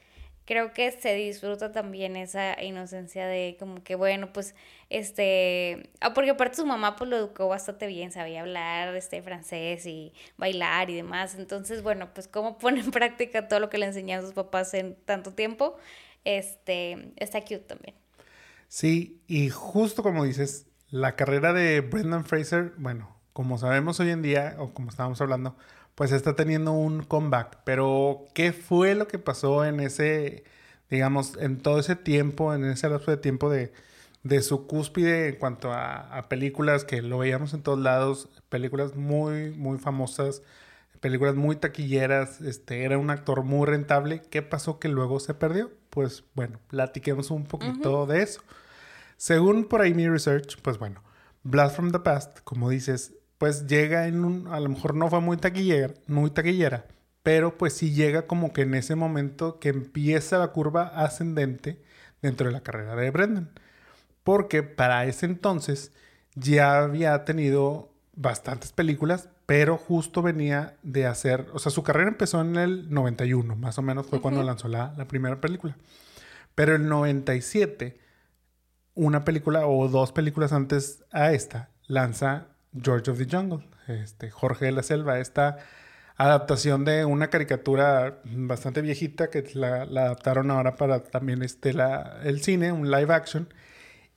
creo 0.46 0.74
que 0.74 0.92
se 0.92 1.14
disfruta 1.16 1.72
también 1.72 2.16
esa 2.16 2.62
inocencia 2.62 3.28
de 3.28 3.56
como 3.60 3.84
que 3.84 3.96
bueno 3.96 4.34
pues 4.34 4.56
este 4.90 5.92
ah, 6.02 6.14
porque 6.14 6.32
aparte 6.32 6.58
su 6.58 6.66
mamá 6.66 6.96
pues 6.96 7.10
lo 7.10 7.18
educó 7.18 7.48
bastante 7.48 7.88
bien 7.88 8.12
sabía 8.12 8.42
hablar 8.42 8.96
este 8.96 9.22
francés 9.22 9.86
y 9.86 10.14
bailar 10.38 10.90
y 10.90 10.96
demás 10.96 11.36
entonces 11.36 11.84
bueno 11.84 12.14
pues 12.14 12.28
cómo 12.28 12.58
pone 12.60 12.80
en 12.80 12.92
práctica 12.92 13.48
todo 13.48 13.60
lo 13.60 13.70
que 13.70 13.78
le 13.78 13.86
enseñaron 13.86 14.26
sus 14.26 14.34
papás 14.34 14.74
en 14.74 14.96
tanto 15.06 15.32
tiempo 15.34 15.78
este 16.26 17.14
está 17.18 17.42
cute 17.42 17.60
también 17.60 17.96
sí 18.68 19.22
y 19.28 19.50
justo 19.50 20.02
como 20.02 20.26
dices 20.26 20.68
la 20.92 21.16
carrera 21.16 21.54
de 21.54 21.82
Brendan 21.82 22.26
Fraser, 22.26 22.74
bueno, 22.78 23.16
como 23.34 23.58
sabemos 23.58 24.00
hoy 24.00 24.10
en 24.12 24.22
día, 24.22 24.56
o 24.60 24.74
como 24.74 24.90
estábamos 24.90 25.22
hablando, 25.22 25.56
pues 25.96 26.12
está 26.12 26.36
teniendo 26.36 26.74
un 26.74 27.04
comeback. 27.04 27.60
Pero, 27.64 28.26
¿qué 28.34 28.54
fue 28.54 28.96
lo 28.96 29.08
que 29.08 29.18
pasó 29.20 29.66
en 29.66 29.80
ese, 29.80 30.44
digamos, 30.90 31.38
en 31.38 31.58
todo 31.60 31.80
ese 31.80 31.96
tiempo, 31.96 32.54
en 32.54 32.66
ese 32.66 32.90
lapso 32.90 33.12
de 33.12 33.18
tiempo 33.18 33.50
de, 33.50 33.74
de 34.24 34.42
su 34.42 34.68
cúspide 34.68 35.30
en 35.30 35.36
cuanto 35.38 35.72
a, 35.72 36.18
a, 36.18 36.30
películas 36.30 36.84
que 36.84 37.02
lo 37.02 37.18
veíamos 37.20 37.54
en 37.54 37.64
todos 37.64 37.80
lados, 37.80 38.30
películas 38.50 38.96
muy, 38.96 39.52
muy 39.52 39.80
famosas, 39.80 40.44
películas 41.00 41.36
muy 41.36 41.56
taquilleras, 41.56 42.42
este, 42.42 42.84
era 42.84 42.98
un 42.98 43.10
actor 43.10 43.44
muy 43.44 43.66
rentable. 43.66 44.22
¿Qué 44.30 44.42
pasó 44.42 44.80
que 44.80 44.90
luego 44.90 45.20
se 45.20 45.34
perdió? 45.34 45.72
Pues 45.90 46.24
bueno, 46.36 46.60
platiquemos 46.68 47.32
un 47.32 47.46
poquito 47.46 48.06
de 48.06 48.24
eso. 48.24 48.42
Según 49.22 49.66
por 49.66 49.82
ahí 49.82 49.94
mi 49.94 50.10
research, 50.10 50.60
pues 50.64 50.80
bueno, 50.80 51.04
Blast 51.44 51.76
from 51.76 51.92
the 51.92 52.00
Past, 52.00 52.40
como 52.44 52.72
dices, 52.72 53.14
pues 53.38 53.68
llega 53.68 54.08
en 54.08 54.26
un, 54.26 54.48
a 54.48 54.60
lo 54.60 54.68
mejor 54.68 54.96
no 54.96 55.12
fue 55.12 55.22
muy 55.22 55.38
taquillera, 55.38 55.94
muy 56.08 56.32
taquillera, 56.32 56.88
pero 57.22 57.56
pues 57.56 57.74
sí 57.74 57.94
llega 57.94 58.26
como 58.26 58.52
que 58.52 58.64
en 58.64 58.74
ese 58.74 58.96
momento 58.96 59.60
que 59.60 59.70
empieza 59.70 60.40
la 60.40 60.48
curva 60.48 60.88
ascendente 60.88 61.80
dentro 62.24 62.48
de 62.48 62.54
la 62.54 62.62
carrera 62.62 62.96
de 62.96 63.12
Brendan. 63.12 63.52
Porque 64.24 64.64
para 64.64 65.06
ese 65.06 65.28
entonces 65.28 65.92
ya 66.34 66.80
había 66.80 67.24
tenido 67.24 67.92
bastantes 68.16 68.72
películas, 68.72 69.30
pero 69.46 69.78
justo 69.78 70.24
venía 70.24 70.78
de 70.82 71.06
hacer, 71.06 71.46
o 71.54 71.60
sea, 71.60 71.72
su 71.72 71.84
carrera 71.84 72.10
empezó 72.10 72.42
en 72.42 72.56
el 72.56 72.92
91, 72.92 73.56
más 73.56 73.78
o 73.78 73.84
menos 73.84 74.08
fue 74.08 74.20
cuando 74.20 74.42
lanzó 74.42 74.68
la, 74.68 74.96
la 74.98 75.08
primera 75.08 75.40
película. 75.40 75.78
Pero 76.56 76.74
el 76.76 76.90
97 76.90 78.01
una 78.96 79.24
película 79.24 79.68
o 79.68 79.88
dos 79.88 80.12
películas 80.12 80.54
antes 80.54 81.04
a 81.12 81.32
esta, 81.32 81.70
lanza 81.88 82.48
George 82.80 83.12
of 83.12 83.18
the 83.18 83.28
Jungle, 83.30 83.66
este, 83.88 84.30
Jorge 84.30 84.66
de 84.66 84.72
la 84.72 84.84
Selva, 84.84 85.20
esta 85.20 85.58
adaptación 86.18 86.86
de 86.86 87.06
una 87.06 87.30
caricatura 87.30 88.22
bastante 88.26 88.82
viejita 88.82 89.30
que 89.30 89.44
la, 89.54 89.84
adaptaron 89.84 90.52
ahora 90.52 90.76
para 90.76 91.04
también 91.04 91.42
este, 91.42 91.74
la, 91.74 92.20
el 92.24 92.42
cine, 92.42 92.72
un 92.72 92.92
live 92.92 93.14
action, 93.14 93.52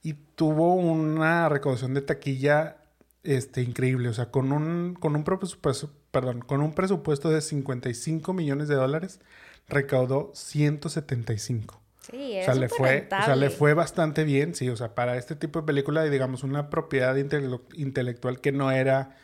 y 0.02 0.14
tuvo 0.14 0.74
una 0.74 1.48
recaudación 1.48 1.94
de 1.94 2.02
taquilla 2.02 2.76
este, 3.22 3.62
increíble, 3.62 4.08
o 4.10 4.12
sea, 4.12 4.30
con 4.30 4.52
un, 4.52 4.94
con 4.94 5.16
un 5.16 5.24
presupuesto, 5.24 5.90
perdón, 6.10 6.40
con 6.40 6.60
un 6.60 6.74
presupuesto 6.74 7.30
de 7.30 7.40
55 7.40 8.32
millones 8.34 8.68
de 8.68 8.74
dólares, 8.74 9.20
recaudó 9.66 10.30
175. 10.34 11.83
Sí, 12.10 12.38
o 12.38 12.44
sea, 12.44 12.54
le 12.54 12.68
fue, 12.68 13.08
o 13.10 13.24
sea, 13.24 13.34
le 13.34 13.48
fue 13.48 13.72
bastante 13.72 14.24
bien, 14.24 14.54
sí, 14.54 14.68
o 14.68 14.76
sea, 14.76 14.94
para 14.94 15.16
este 15.16 15.36
tipo 15.36 15.60
de 15.60 15.66
película, 15.66 16.04
digamos, 16.04 16.42
una 16.42 16.68
propiedad 16.68 17.16
intelectual 17.16 18.40
que 18.42 18.52
no 18.52 18.70
era, 18.70 19.16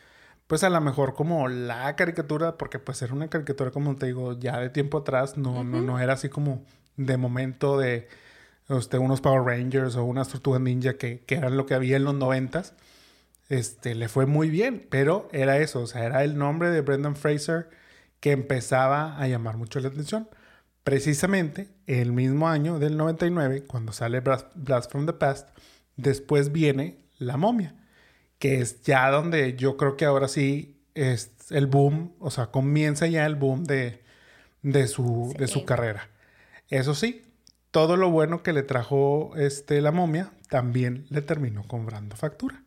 pues 0.47 0.63
a 0.63 0.69
lo 0.71 0.81
mejor 0.81 1.13
como 1.13 1.47
la 1.47 1.95
caricatura, 1.95 2.57
porque 2.57 2.79
pues 2.79 2.99
era 3.03 3.13
una 3.13 3.29
caricatura, 3.29 3.69
como 3.69 3.95
te 3.97 4.07
digo, 4.07 4.39
ya 4.39 4.59
de 4.59 4.69
tiempo 4.69 4.99
atrás, 4.99 5.37
no, 5.37 5.63
no, 5.63 5.81
no 5.81 5.99
era 5.99 6.13
así 6.13 6.29
como 6.29 6.65
de 6.97 7.17
momento 7.17 7.77
de 7.77 8.07
este, 8.67 8.97
unos 8.97 9.21
Power 9.21 9.43
Rangers 9.43 9.95
o 9.95 10.03
unas 10.03 10.29
Tortugas 10.29 10.61
Ninja 10.61 10.95
que, 10.97 11.19
que 11.25 11.35
eran 11.35 11.57
lo 11.57 11.67
que 11.67 11.75
había 11.75 11.97
en 11.97 12.03
los 12.03 12.15
noventas. 12.15 12.73
Este, 13.49 13.93
le 13.93 14.07
fue 14.07 14.25
muy 14.25 14.49
bien, 14.49 14.87
pero 14.89 15.29
era 15.33 15.59
eso, 15.59 15.81
o 15.81 15.87
sea, 15.87 16.05
era 16.05 16.23
el 16.23 16.35
nombre 16.35 16.71
de 16.71 16.81
Brendan 16.81 17.15
Fraser 17.15 17.69
que 18.19 18.31
empezaba 18.31 19.17
a 19.17 19.27
llamar 19.27 19.57
mucho 19.57 19.79
la 19.81 19.89
atención. 19.89 20.27
Precisamente 20.83 21.69
el 21.85 22.11
mismo 22.11 22.49
año 22.49 22.79
del 22.79 22.97
99, 22.97 23.65
cuando 23.65 23.91
sale 23.91 24.19
Blast 24.21 24.91
from 24.91 25.05
the 25.05 25.13
Past, 25.13 25.49
después 25.95 26.51
viene 26.51 26.97
La 27.19 27.37
momia, 27.37 27.75
que 28.39 28.61
es 28.61 28.81
ya 28.81 29.09
donde 29.11 29.55
yo 29.55 29.77
creo 29.77 29.95
que 29.95 30.05
ahora 30.05 30.27
sí 30.27 30.81
es 30.95 31.31
el 31.51 31.67
boom, 31.67 32.13
o 32.19 32.31
sea, 32.31 32.47
comienza 32.47 33.05
ya 33.07 33.25
el 33.25 33.35
boom 33.35 33.63
de, 33.65 34.01
de, 34.63 34.87
su, 34.87 35.33
de 35.37 35.47
su 35.47 35.65
carrera. 35.65 36.09
Eso 36.69 36.95
sí, 36.95 37.23
todo 37.69 37.95
lo 37.95 38.09
bueno 38.09 38.41
que 38.41 38.53
le 38.53 38.63
trajo 38.63 39.33
este, 39.35 39.81
La 39.81 39.91
momia 39.91 40.31
también 40.49 41.05
le 41.09 41.21
terminó 41.21 41.67
cobrando 41.67 42.15
factura, 42.15 42.63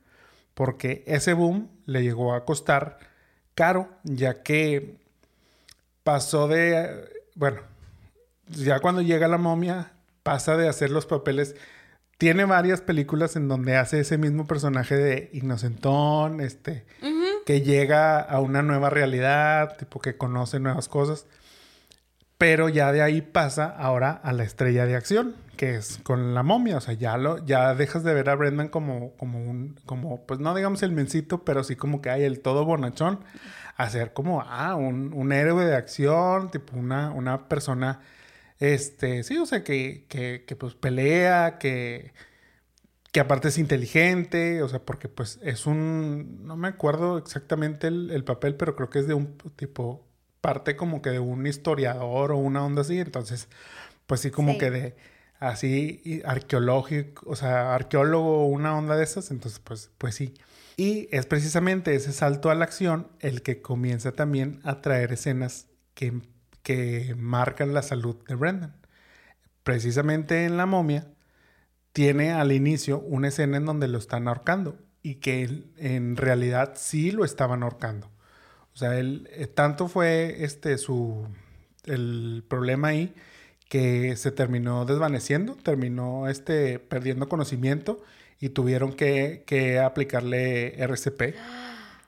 porque 0.54 1.02
ese 1.06 1.32
boom 1.32 1.68
le 1.86 2.02
llegó 2.02 2.34
a 2.34 2.44
costar 2.44 2.98
caro, 3.54 3.88
ya 4.04 4.42
que 4.42 4.98
pasó 6.02 6.48
de, 6.48 7.08
bueno, 7.34 7.60
ya 8.48 8.80
cuando 8.80 9.02
llega 9.02 9.28
la 9.28 9.38
momia, 9.38 9.92
pasa 10.22 10.56
de 10.56 10.68
hacer 10.68 10.90
los 10.90 11.06
papeles. 11.06 11.54
Tiene 12.18 12.44
varias 12.44 12.80
películas 12.80 13.36
en 13.36 13.48
donde 13.48 13.76
hace 13.76 14.00
ese 14.00 14.18
mismo 14.18 14.46
personaje 14.46 14.96
de 14.96 15.30
inocentón, 15.32 16.40
este, 16.40 16.86
que 17.44 17.60
llega 17.62 18.20
a 18.20 18.40
una 18.40 18.62
nueva 18.62 18.88
realidad, 18.88 19.76
tipo 19.76 20.00
que 20.00 20.16
conoce 20.16 20.60
nuevas 20.60 20.88
cosas. 20.88 21.26
Pero 22.38 22.68
ya 22.68 22.92
de 22.92 23.02
ahí 23.02 23.20
pasa 23.20 23.66
ahora 23.66 24.10
a 24.10 24.32
la 24.32 24.44
estrella 24.44 24.86
de 24.86 24.96
acción, 24.96 25.34
que 25.56 25.76
es 25.76 25.98
con 26.02 26.34
la 26.34 26.42
momia. 26.42 26.76
O 26.76 26.80
sea, 26.80 26.94
ya 26.94 27.16
lo, 27.16 27.44
ya 27.44 27.74
dejas 27.74 28.04
de 28.04 28.14
ver 28.14 28.28
a 28.30 28.34
Brendan 28.34 28.68
como, 28.68 29.12
como 29.16 29.38
un, 29.38 29.78
como, 29.84 30.24
pues 30.26 30.40
no 30.40 30.54
digamos 30.54 30.82
el 30.82 30.92
mencito, 30.92 31.44
pero 31.44 31.64
sí 31.64 31.76
como 31.76 32.00
que 32.00 32.10
hay 32.10 32.24
el 32.24 32.40
todo 32.40 32.64
bonachón. 32.64 33.20
A 33.76 33.90
ser 33.90 34.12
como, 34.12 34.40
ah, 34.42 34.76
un, 34.76 35.12
un 35.14 35.32
héroe 35.32 35.64
de 35.64 35.74
acción, 35.74 36.50
tipo 36.50 36.76
una, 36.76 37.10
una 37.10 37.48
persona 37.48 38.00
este, 38.58 39.22
sí, 39.22 39.36
o 39.38 39.46
sea, 39.46 39.64
que, 39.64 40.06
que, 40.08 40.44
que 40.46 40.56
pues 40.56 40.74
pelea, 40.74 41.58
que, 41.58 42.12
que 43.14 43.20
aparte 43.20 43.48
es 43.48 43.58
inteligente, 43.58 44.62
o 44.62 44.68
sea, 44.68 44.80
porque 44.84 45.08
pues 45.08 45.38
es 45.42 45.66
un, 45.66 46.44
no 46.46 46.56
me 46.56 46.68
acuerdo 46.68 47.18
exactamente 47.18 47.86
el, 47.86 48.24
papel, 48.24 48.56
pero 48.56 48.74
creo 48.76 48.90
que 48.90 48.98
es 49.00 49.06
de 49.06 49.14
un 49.14 49.36
tipo, 49.56 50.04
parte 50.40 50.76
como 50.76 51.00
que 51.02 51.10
de 51.10 51.20
un 51.20 51.46
historiador 51.46 52.32
o 52.32 52.38
una 52.38 52.64
onda 52.64 52.82
así, 52.82 52.98
entonces, 52.98 53.48
pues 54.06 54.20
sí, 54.20 54.30
como 54.30 54.58
que 54.58 54.70
de 54.70 54.96
así 55.38 56.22
arqueológico, 56.24 57.28
o 57.30 57.36
sea, 57.36 57.74
arqueólogo 57.74 58.44
o 58.44 58.46
una 58.46 58.76
onda 58.76 58.96
de 58.96 59.04
esas, 59.04 59.30
entonces, 59.30 59.60
pues, 59.60 59.90
pues 59.98 60.14
sí. 60.16 60.34
Y 60.76 61.08
es 61.12 61.26
precisamente 61.26 61.94
ese 61.94 62.12
salto 62.12 62.50
a 62.50 62.54
la 62.56 62.64
acción 62.64 63.08
el 63.20 63.42
que 63.42 63.62
comienza 63.62 64.12
también 64.12 64.60
a 64.64 64.80
traer 64.80 65.12
escenas 65.12 65.68
que 65.94 66.20
que 66.64 67.14
marcan 67.16 67.74
la 67.74 67.82
salud 67.82 68.16
de 68.26 68.34
Brendan. 68.34 68.74
Precisamente 69.62 70.44
en 70.44 70.56
La 70.56 70.66
momia 70.66 71.06
tiene 71.92 72.32
al 72.32 72.50
inicio 72.50 72.98
una 73.00 73.28
escena 73.28 73.58
en 73.58 73.66
donde 73.66 73.86
lo 73.86 73.98
están 73.98 74.26
ahorcando 74.26 74.76
y 75.02 75.16
que 75.16 75.62
en 75.76 76.16
realidad 76.16 76.72
sí 76.76 77.12
lo 77.12 77.24
estaban 77.24 77.62
ahorcando. 77.62 78.10
O 78.74 78.76
sea, 78.76 78.98
él, 78.98 79.28
eh, 79.32 79.46
tanto 79.46 79.86
fue 79.86 80.42
este 80.42 80.76
su 80.78 81.28
el 81.84 82.44
problema 82.48 82.88
ahí 82.88 83.14
que 83.68 84.16
se 84.16 84.32
terminó 84.32 84.86
desvaneciendo, 84.86 85.56
terminó 85.62 86.28
este 86.28 86.78
perdiendo 86.78 87.28
conocimiento 87.28 88.02
y 88.40 88.48
tuvieron 88.48 88.94
que, 88.94 89.44
que 89.46 89.78
aplicarle 89.78 90.74
RCP. 90.82 91.34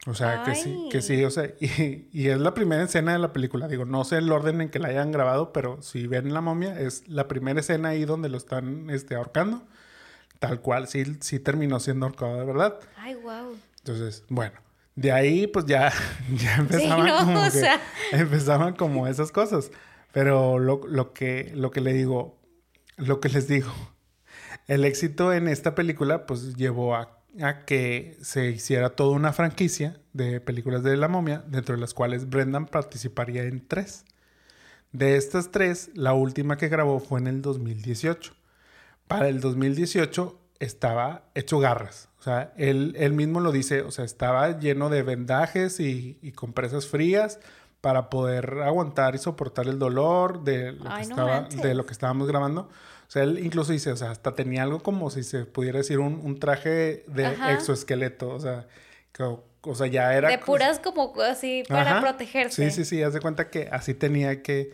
O 0.06 0.14
sea, 0.14 0.44
que 0.44 0.54
sí, 0.54 0.88
que 0.90 1.02
sí, 1.02 1.24
o 1.24 1.30
sea, 1.30 1.50
y, 1.60 2.28
es 2.28 2.38
la 2.38 2.54
primera 2.54 2.84
escena 2.84 3.12
de 3.12 3.18
la 3.18 3.32
película. 3.32 3.66
Digo, 3.66 3.84
no 3.84 4.04
sé 4.04 4.18
el 4.18 4.30
orden 4.30 4.60
en 4.60 4.68
que 4.68 4.78
la 4.78 4.88
hayan 4.88 5.10
grabado, 5.10 5.52
pero 5.52 5.82
si 5.82 6.06
ven 6.06 6.32
la 6.32 6.40
momia, 6.40 6.78
es 6.78 7.08
la 7.08 7.26
primera 7.26 7.58
escena 7.58 7.88
ahí 7.90 8.04
donde 8.04 8.28
lo 8.28 8.36
están 8.36 8.88
este, 8.90 9.16
ahorcando. 9.16 9.64
Tal 10.38 10.60
cual, 10.60 10.86
sí, 10.86 11.16
sí 11.20 11.40
terminó 11.40 11.80
siendo 11.80 12.06
ahorcado 12.06 12.38
de 12.38 12.44
verdad. 12.44 12.78
Ay, 12.96 13.14
wow. 13.16 13.56
Entonces, 13.78 14.24
bueno, 14.28 14.54
de 14.94 15.10
ahí 15.10 15.48
pues 15.48 15.66
ya, 15.66 15.92
ya 16.36 16.56
empezaban, 16.56 17.26
como 17.26 17.40
empezaban 18.12 18.74
como 18.74 19.08
esas 19.08 19.32
cosas. 19.32 19.72
Pero 20.12 20.58
lo, 20.58 20.86
lo, 20.86 21.12
que, 21.12 21.52
lo 21.54 21.70
que 21.72 21.80
le 21.80 21.92
digo, 21.92 22.38
lo 22.96 23.18
que 23.20 23.28
les 23.28 23.48
digo, 23.48 23.72
el 24.68 24.84
éxito 24.84 25.32
en 25.32 25.48
esta 25.48 25.74
película 25.74 26.26
pues 26.26 26.54
llevó 26.54 26.94
a 26.94 27.15
a 27.42 27.64
que 27.64 28.16
se 28.22 28.50
hiciera 28.50 28.90
toda 28.90 29.10
una 29.14 29.32
franquicia 29.32 29.98
de 30.12 30.40
películas 30.40 30.82
de 30.82 30.96
la 30.96 31.08
momia, 31.08 31.44
dentro 31.46 31.74
de 31.74 31.80
las 31.80 31.94
cuales 31.94 32.28
Brendan 32.28 32.66
participaría 32.66 33.44
en 33.44 33.66
tres. 33.66 34.04
De 34.92 35.16
estas 35.16 35.50
tres, 35.50 35.90
la 35.94 36.14
última 36.14 36.56
que 36.56 36.68
grabó 36.68 37.00
fue 37.00 37.20
en 37.20 37.26
el 37.26 37.42
2018. 37.42 38.32
Para 39.08 39.28
el 39.28 39.40
2018 39.40 40.38
estaba 40.58 41.24
hecho 41.34 41.58
garras. 41.58 42.08
O 42.18 42.22
sea, 42.22 42.52
él, 42.56 43.12
mismo 43.12 43.40
lo 43.40 43.52
dice, 43.52 43.82
o 43.82 43.90
sea, 43.90 44.04
estaba 44.04 44.58
lleno 44.58 44.88
de 44.88 45.02
vendajes 45.02 45.80
y, 45.80 46.18
y 46.22 46.32
compresas 46.32 46.86
frías 46.86 47.38
para 47.80 48.10
poder 48.10 48.62
aguantar 48.64 49.14
y 49.14 49.18
soportar 49.18 49.68
el 49.68 49.78
dolor 49.78 50.42
de 50.42 50.72
lo, 50.72 50.92
que, 50.92 51.02
estaba, 51.02 51.42
de 51.42 51.74
lo 51.74 51.86
que 51.86 51.92
estábamos 51.92 52.26
grabando. 52.26 52.68
O 53.08 53.10
sea, 53.10 53.22
él 53.22 53.38
incluso 53.42 53.72
dice, 53.72 53.92
o 53.92 53.96
sea, 53.96 54.10
hasta 54.10 54.34
tenía 54.34 54.64
algo 54.64 54.82
como 54.82 55.10
si 55.10 55.22
se 55.22 55.44
pudiera 55.44 55.78
decir 55.78 56.00
un, 56.00 56.40
traje 56.40 57.04
de 57.06 57.36
exoesqueleto, 57.50 58.30
o 58.30 58.40
sea, 58.40 58.66
o 59.62 59.74
sea, 59.74 59.86
ya 59.86 60.14
era... 60.14 60.28
De 60.28 60.38
puras 60.38 60.80
como 60.80 61.12
así 61.22 61.62
para 61.68 62.00
protegerse. 62.00 62.70
Sí, 62.70 62.76
sí, 62.76 62.84
sí, 62.84 63.02
haz 63.02 63.14
de 63.14 63.20
cuenta 63.20 63.48
que 63.48 63.68
así 63.70 63.94
tenía 63.94 64.42
que, 64.42 64.72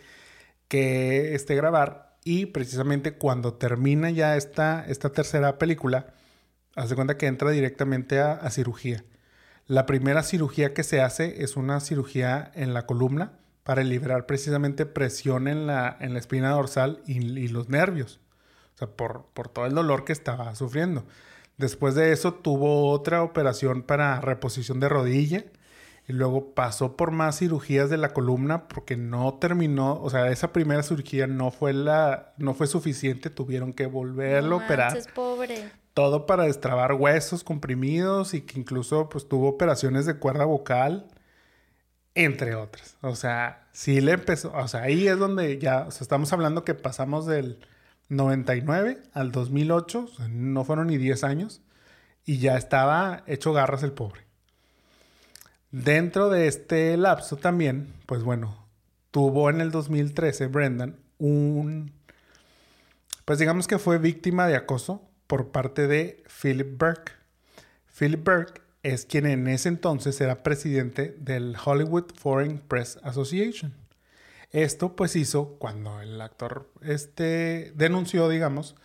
que 0.68 1.34
este, 1.34 1.54
grabar 1.54 2.16
y 2.24 2.46
precisamente 2.46 3.14
cuando 3.14 3.54
termina 3.54 4.10
ya 4.10 4.36
esta, 4.36 4.84
esta 4.88 5.10
tercera 5.10 5.58
película, 5.58 6.14
haz 6.74 6.88
de 6.88 6.94
cuenta 6.96 7.18
que 7.18 7.26
entra 7.26 7.50
directamente 7.50 8.20
a, 8.20 8.48
cirugía. 8.50 9.04
La 9.66 9.84
primera 9.84 10.22
cirugía 10.22 10.72
que 10.72 10.84
se 10.84 11.02
hace 11.02 11.42
es 11.42 11.56
una 11.56 11.80
cirugía 11.80 12.50
en 12.54 12.72
la 12.72 12.86
columna 12.86 13.32
para 13.62 13.82
liberar 13.82 14.26
precisamente 14.26 14.86
presión 14.86 15.48
en 15.48 15.66
la, 15.66 15.96
en 16.00 16.14
la 16.14 16.18
espina 16.18 16.50
dorsal 16.50 17.02
y 17.06 17.48
los 17.48 17.68
nervios 17.68 18.21
por, 18.86 19.24
todo 19.52 19.66
el 19.66 19.74
dolor 19.74 20.04
que 20.04 20.12
estaba 20.12 20.54
sufriendo. 20.54 21.04
Después 21.56 21.94
de 21.94 22.12
eso 22.12 22.34
tuvo 22.34 22.90
otra 22.90 23.22
operación 23.22 23.82
para 23.82 24.20
reposición 24.20 24.80
de 24.80 24.88
rodilla 24.88 25.44
y 26.08 26.12
luego 26.12 26.54
pasó 26.54 26.96
por 26.96 27.10
más 27.10 27.38
cirugías 27.38 27.90
de 27.90 27.96
la 27.96 28.12
columna 28.12 28.68
porque 28.68 28.96
no 28.96 29.34
terminó, 29.34 30.00
o 30.02 30.10
sea, 30.10 30.30
esa 30.30 30.52
primera 30.52 30.82
cirugía 30.82 31.26
no 31.26 31.50
fue 31.50 31.72
la 31.72 32.32
no 32.38 32.54
fue 32.54 32.66
suficiente, 32.66 33.30
tuvieron 33.30 33.72
que 33.72 33.86
volverlo 33.86 34.60
a 34.60 34.64
operar. 34.64 34.98
pobre. 35.14 35.70
Todo 35.94 36.26
para 36.26 36.44
destrabar 36.44 36.94
huesos 36.94 37.44
comprimidos 37.44 38.34
y 38.34 38.40
que 38.40 38.58
incluso 38.58 39.08
pues 39.10 39.28
tuvo 39.28 39.48
operaciones 39.48 40.06
de 40.06 40.14
cuerda 40.14 40.46
vocal 40.46 41.06
entre 42.14 42.54
otras. 42.54 42.96
O 43.00 43.14
sea, 43.14 43.66
sí 43.72 44.00
le 44.00 44.12
empezó, 44.12 44.52
o 44.52 44.68
sea, 44.68 44.82
ahí 44.82 45.08
es 45.08 45.18
donde 45.18 45.58
ya, 45.58 45.86
o 45.86 45.90
sea, 45.90 46.02
estamos 46.02 46.32
hablando 46.32 46.64
que 46.64 46.74
pasamos 46.74 47.26
del 47.26 47.58
99 48.12 49.00
al 49.14 49.32
2008, 49.32 50.08
no 50.28 50.64
fueron 50.64 50.88
ni 50.88 50.98
10 50.98 51.24
años, 51.24 51.62
y 52.24 52.38
ya 52.38 52.56
estaba 52.56 53.24
hecho 53.26 53.52
garras 53.52 53.82
el 53.82 53.92
pobre. 53.92 54.20
Dentro 55.70 56.28
de 56.28 56.46
este 56.46 56.96
lapso 56.98 57.36
también, 57.36 57.88
pues 58.04 58.22
bueno, 58.22 58.66
tuvo 59.10 59.48
en 59.48 59.62
el 59.62 59.70
2013 59.70 60.48
Brendan 60.48 60.96
un, 61.18 61.92
pues 63.24 63.38
digamos 63.38 63.66
que 63.66 63.78
fue 63.78 63.98
víctima 63.98 64.46
de 64.46 64.56
acoso 64.56 65.08
por 65.26 65.50
parte 65.50 65.86
de 65.86 66.22
Philip 66.42 66.78
Burke. 66.78 67.12
Philip 67.98 68.22
Burke 68.22 68.60
es 68.82 69.06
quien 69.06 69.24
en 69.24 69.48
ese 69.48 69.70
entonces 69.70 70.20
era 70.20 70.42
presidente 70.42 71.16
del 71.18 71.56
Hollywood 71.64 72.12
Foreign 72.14 72.58
Press 72.58 72.98
Association. 73.02 73.81
Esto 74.52 74.94
pues 74.96 75.16
hizo 75.16 75.56
cuando 75.58 76.00
el 76.00 76.20
actor 76.20 76.70
este, 76.82 77.72
denunció, 77.74 78.28
digamos, 78.28 78.76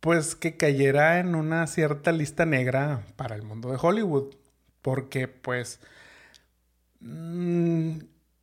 pues 0.00 0.36
que 0.36 0.56
cayera 0.56 1.18
en 1.20 1.34
una 1.34 1.66
cierta 1.66 2.12
lista 2.12 2.46
negra 2.46 3.04
para 3.16 3.34
el 3.34 3.42
mundo 3.42 3.70
de 3.70 3.78
Hollywood. 3.80 4.34
Porque 4.82 5.28
pues 5.28 5.80
mm, 7.00 7.98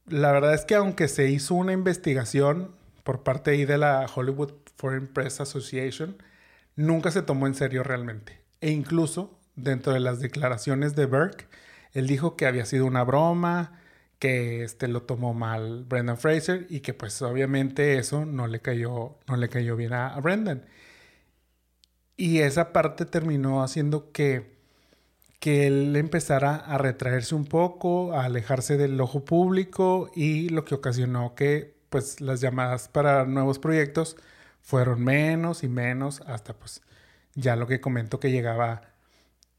la 0.08 0.32
verdad 0.32 0.53
es 0.53 0.65
que 0.65 0.75
aunque 0.75 1.08
se 1.08 1.30
hizo 1.30 1.56
una 1.56 1.73
investigación 1.73 2.75
por 3.03 3.23
parte 3.23 3.51
ahí 3.51 3.65
de 3.65 3.77
la 3.77 4.06
Hollywood 4.13 4.53
Foreign 4.75 5.08
Press 5.08 5.39
Association, 5.41 6.21
nunca 6.75 7.12
se 7.12 7.21
tomó 7.21 7.47
en 7.47 7.56
serio 7.56 7.84
realmente. 7.84 8.41
E 8.62 8.71
incluso 8.71 9.39
dentro 9.56 9.93
de 9.93 10.01
las 10.01 10.19
declaraciones 10.19 10.95
de 10.95 11.06
Burke, 11.06 11.47
él 11.93 12.08
dijo 12.08 12.36
que 12.36 12.45
había 12.45 12.65
sido 12.65 12.86
una 12.86 13.03
broma, 13.03 13.80
que 14.19 14.63
este 14.63 14.88
lo 14.88 15.03
tomó 15.03 15.34
mal 15.34 15.86
Brendan 15.86 16.17
Fraser 16.17 16.65
y 16.69 16.82
que 16.82 16.93
pues 16.93 17.21
obviamente 17.21 17.97
eso 17.97 18.25
no 18.25 18.47
le 18.47 18.62
cayó, 18.62 19.17
no 19.27 19.38
le 19.38 19.49
cayó 19.49 19.75
bien 19.75 19.93
a, 19.93 20.19
Brendan. 20.19 20.65
Y 22.15 22.39
esa 22.39 22.73
parte 22.73 23.06
terminó 23.06 23.63
haciendo 23.63 24.12
que, 24.12 24.58
que 25.39 25.67
él 25.67 25.95
empezara 25.95 26.56
a 26.56 26.77
retraerse 26.77 27.36
un 27.36 27.45
poco, 27.45 28.13
a 28.13 28.25
alejarse 28.25 28.77
del 28.77 28.99
ojo 28.99 29.23
público 29.25 30.10
y 30.15 30.49
lo 30.49 30.65
que 30.65 30.75
ocasionó 30.75 31.36
que 31.36 31.77
pues 31.89 32.21
las 32.21 32.41
llamadas 32.41 32.89
para 32.89 33.25
nuevos 33.25 33.60
proyectos 33.60 34.17
fueron 34.62 35.03
menos 35.03 35.63
y 35.63 35.69
menos 35.69 36.21
hasta 36.21 36.53
pues 36.53 36.82
ya 37.36 37.56
lo 37.56 37.67
que 37.67 37.80
comento 37.82 38.19
que 38.19 38.32
llegaba 38.32 38.82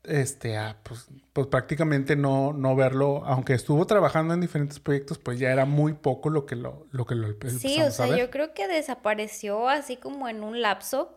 este 0.08 0.56
a 0.56 0.76
pues, 0.82 1.08
pues 1.32 1.46
prácticamente 1.46 2.16
no, 2.16 2.52
no 2.52 2.74
verlo, 2.74 3.22
aunque 3.24 3.54
estuvo 3.54 3.86
trabajando 3.86 4.34
en 4.34 4.40
diferentes 4.40 4.80
proyectos, 4.80 5.18
pues 5.18 5.38
ya 5.38 5.50
era 5.50 5.64
muy 5.64 5.92
poco 5.92 6.30
lo 6.30 6.46
que 6.46 6.56
lo, 6.56 6.86
lo 6.90 7.06
que 7.06 7.14
lo 7.14 7.28
Sí, 7.50 7.80
o 7.82 7.90
sea, 7.90 8.16
yo 8.16 8.30
creo 8.30 8.54
que 8.54 8.66
desapareció 8.68 9.68
así 9.68 9.96
como 9.96 10.28
en 10.28 10.42
un 10.42 10.60
lapso. 10.60 11.14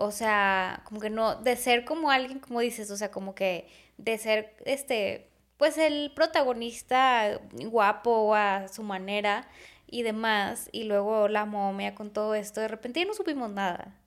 O 0.00 0.12
sea, 0.12 0.82
como 0.84 1.00
que 1.00 1.10
no, 1.10 1.34
de 1.42 1.56
ser 1.56 1.84
como 1.84 2.12
alguien, 2.12 2.38
como 2.38 2.60
dices, 2.60 2.88
o 2.92 2.96
sea, 2.96 3.10
como 3.10 3.34
que 3.34 3.68
de 3.96 4.16
ser 4.16 4.54
este, 4.64 5.28
pues 5.56 5.76
el 5.76 6.12
protagonista 6.14 7.40
guapo 7.52 8.34
a 8.34 8.68
su 8.68 8.84
manera 8.84 9.48
y 9.88 10.04
demás, 10.04 10.68
y 10.72 10.84
luego 10.84 11.28
la 11.28 11.46
momia 11.46 11.94
con 11.96 12.12
todo 12.12 12.34
esto, 12.36 12.60
de 12.60 12.68
repente 12.68 13.00
ya 13.00 13.06
no 13.06 13.14
supimos 13.14 13.50
nada. 13.50 13.97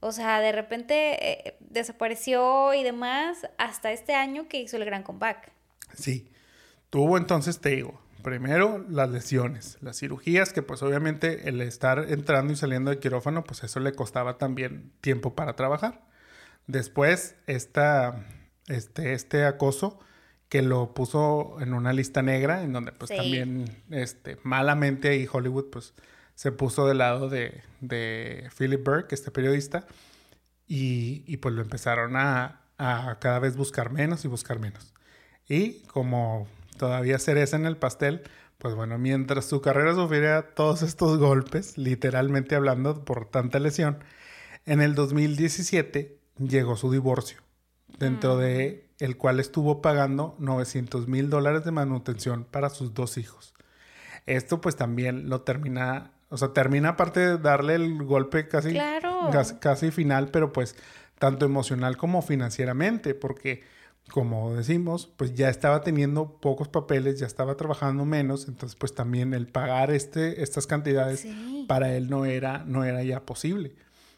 O 0.00 0.12
sea, 0.12 0.40
de 0.40 0.52
repente 0.52 1.48
eh, 1.48 1.56
desapareció 1.60 2.74
y 2.74 2.82
demás 2.82 3.46
hasta 3.58 3.92
este 3.92 4.14
año 4.14 4.48
que 4.48 4.60
hizo 4.60 4.76
el 4.76 4.84
gran 4.84 5.02
comeback. 5.02 5.52
Sí, 5.94 6.30
tuvo 6.88 7.18
entonces, 7.18 7.60
te 7.60 7.70
digo, 7.70 8.00
primero 8.22 8.84
las 8.88 9.10
lesiones, 9.10 9.78
las 9.80 9.98
cirugías, 9.98 10.52
que 10.52 10.62
pues 10.62 10.82
obviamente 10.82 11.48
el 11.48 11.60
estar 11.60 12.06
entrando 12.08 12.52
y 12.52 12.56
saliendo 12.56 12.90
de 12.90 12.98
quirófano, 12.98 13.44
pues 13.44 13.62
eso 13.62 13.80
le 13.80 13.92
costaba 13.92 14.38
también 14.38 14.90
tiempo 15.00 15.34
para 15.34 15.54
trabajar. 15.54 16.02
Después, 16.66 17.36
esta 17.46 18.24
este, 18.70 19.14
este 19.14 19.44
acoso 19.44 19.98
que 20.48 20.62
lo 20.62 20.94
puso 20.94 21.56
en 21.60 21.74
una 21.74 21.92
lista 21.92 22.22
negra, 22.22 22.62
en 22.62 22.72
donde 22.72 22.92
pues 22.92 23.10
también 23.10 23.82
este, 23.90 24.38
malamente 24.42 25.08
ahí 25.08 25.28
Hollywood 25.30 25.70
pues 25.70 25.94
se 26.40 26.52
puso 26.52 26.86
del 26.86 26.96
lado 26.96 27.28
de, 27.28 27.60
de 27.82 28.48
Philip 28.56 28.82
Burke, 28.82 29.14
este 29.14 29.30
periodista, 29.30 29.86
y, 30.66 31.22
y 31.26 31.36
pues 31.36 31.54
lo 31.54 31.60
empezaron 31.60 32.16
a, 32.16 32.62
a, 32.78 33.18
cada 33.20 33.40
vez 33.40 33.58
buscar 33.58 33.92
menos 33.92 34.24
y 34.24 34.28
buscar 34.28 34.58
menos. 34.58 34.94
Y 35.46 35.80
como 35.80 36.48
todavía 36.78 37.18
cereza 37.18 37.56
en 37.56 37.66
el 37.66 37.76
pastel, 37.76 38.22
pues 38.56 38.74
bueno, 38.74 38.96
mientras 38.96 39.44
su 39.44 39.60
carrera 39.60 39.94
sufría 39.94 40.54
todos 40.54 40.80
estos 40.80 41.18
golpes, 41.18 41.76
literalmente 41.76 42.54
hablando 42.54 43.04
por 43.04 43.26
tanta 43.26 43.58
lesión, 43.58 43.98
en 44.64 44.80
el 44.80 44.94
2017 44.94 46.18
llegó 46.38 46.74
su 46.76 46.90
divorcio 46.90 47.42
dentro 47.98 48.38
de 48.38 48.88
mm. 48.98 49.04
el 49.04 49.18
cual 49.18 49.40
estuvo 49.40 49.82
pagando 49.82 50.36
900 50.38 51.06
mil 51.06 51.28
dólares 51.28 51.66
de 51.66 51.72
manutención 51.72 52.44
para 52.50 52.70
sus 52.70 52.94
dos 52.94 53.18
hijos. 53.18 53.52
Esto 54.24 54.62
pues 54.62 54.76
también 54.76 55.28
lo 55.28 55.42
termina, 55.42 56.12
o 56.30 56.38
sea, 56.38 56.54
termina 56.54 56.90
aparte 56.90 57.20
de 57.20 57.38
darle 57.38 57.74
el 57.74 58.02
golpe 58.02 58.48
casi, 58.48 58.74
casi, 59.60 59.90
final, 59.90 60.30
pero 60.30 60.52
pues 60.52 60.76
tanto 61.18 61.44
emocional 61.44 61.98
como 61.98 62.22
financieramente, 62.22 63.14
porque 63.14 63.62
como 64.10 64.54
decimos, 64.54 65.12
pues 65.16 65.34
ya 65.34 65.50
estaba 65.50 65.82
teniendo 65.82 66.38
pocos 66.40 66.68
papeles, 66.68 67.20
ya 67.20 67.26
estaba 67.26 67.56
trabajando 67.56 68.04
menos, 68.04 68.48
entonces 68.48 68.76
pues 68.76 68.94
también 68.94 69.34
el 69.34 69.46
pagar 69.46 69.90
este, 69.90 70.42
estas 70.42 70.66
cantidades 70.66 71.26
para 71.68 71.94
él 71.94 72.08
no 72.08 72.24
era, 72.24 72.64
no 72.64 72.84
era 72.84 73.02
ya 73.02 73.20
posible, 73.26 73.74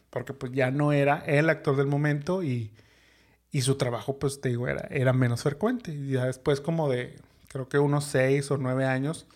porque 0.09 0.33
pues 0.33 0.53
ya 0.53 0.71
no 0.71 0.93
era 0.93 1.19
el 1.27 1.49
actor 1.49 1.75
del 1.75 1.87
momento 1.87 2.41
y 2.41 2.71
y 3.53 3.61
su 3.61 3.75
trabajo, 3.75 4.17
pues 4.17 4.41
te 4.41 4.49
digo, 4.49 4.67
era, 4.67 4.87
era 4.89 5.13
menos 5.13 5.43
frecuente. 5.43 5.93
Y 5.93 6.13
ya 6.13 6.25
después 6.25 6.59
como 6.59 6.89
de, 6.89 7.15
creo 7.47 7.69
que 7.69 7.77
unos 7.77 8.03
seis 8.03 8.49
o 8.49 8.57
nueve 8.57 8.85
años, 8.85 9.27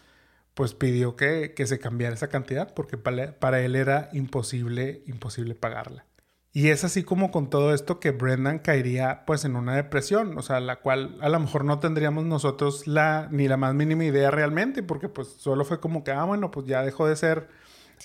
pues 0.57 0.73
pidió 0.73 1.15
que, 1.15 1.53
se 1.67 1.77
cambiara 1.77 2.15
esa 2.15 2.29
cantidad 2.29 2.73
porque 2.73 2.97
para, 2.97 3.59
él 3.59 3.75
era 3.75 4.09
imposible, 4.11 5.03
imposible 5.05 5.53
pagarla. 5.53 6.03
Y 6.51 6.69
es 6.69 6.83
así 6.83 7.03
como 7.03 7.29
con 7.29 7.51
todo 7.51 7.75
esto 7.75 7.99
que 7.99 8.09
Brendan 8.09 8.57
caería 8.57 9.23
pues 9.27 9.45
en 9.45 9.55
una 9.55 9.75
depresión, 9.75 10.35
o 10.35 10.41
sea, 10.41 10.59
la 10.59 10.77
cual 10.77 11.19
a 11.21 11.29
lo 11.29 11.39
mejor 11.39 11.63
no 11.63 11.77
tendríamos 11.77 12.25
nosotros 12.25 12.87
la, 12.87 13.27
ni 13.29 13.47
la 13.47 13.55
más 13.55 13.75
mínima 13.75 14.05
idea 14.05 14.31
realmente, 14.31 14.81
porque 14.81 15.09
pues 15.09 15.27
solo 15.27 15.63
fue 15.63 15.79
como 15.79 16.03
que, 16.03 16.09
ah, 16.09 16.23
bueno, 16.23 16.49
pues 16.49 16.65
ya 16.65 16.81
dejó 16.81 17.07
de 17.07 17.17
ser 17.17 17.49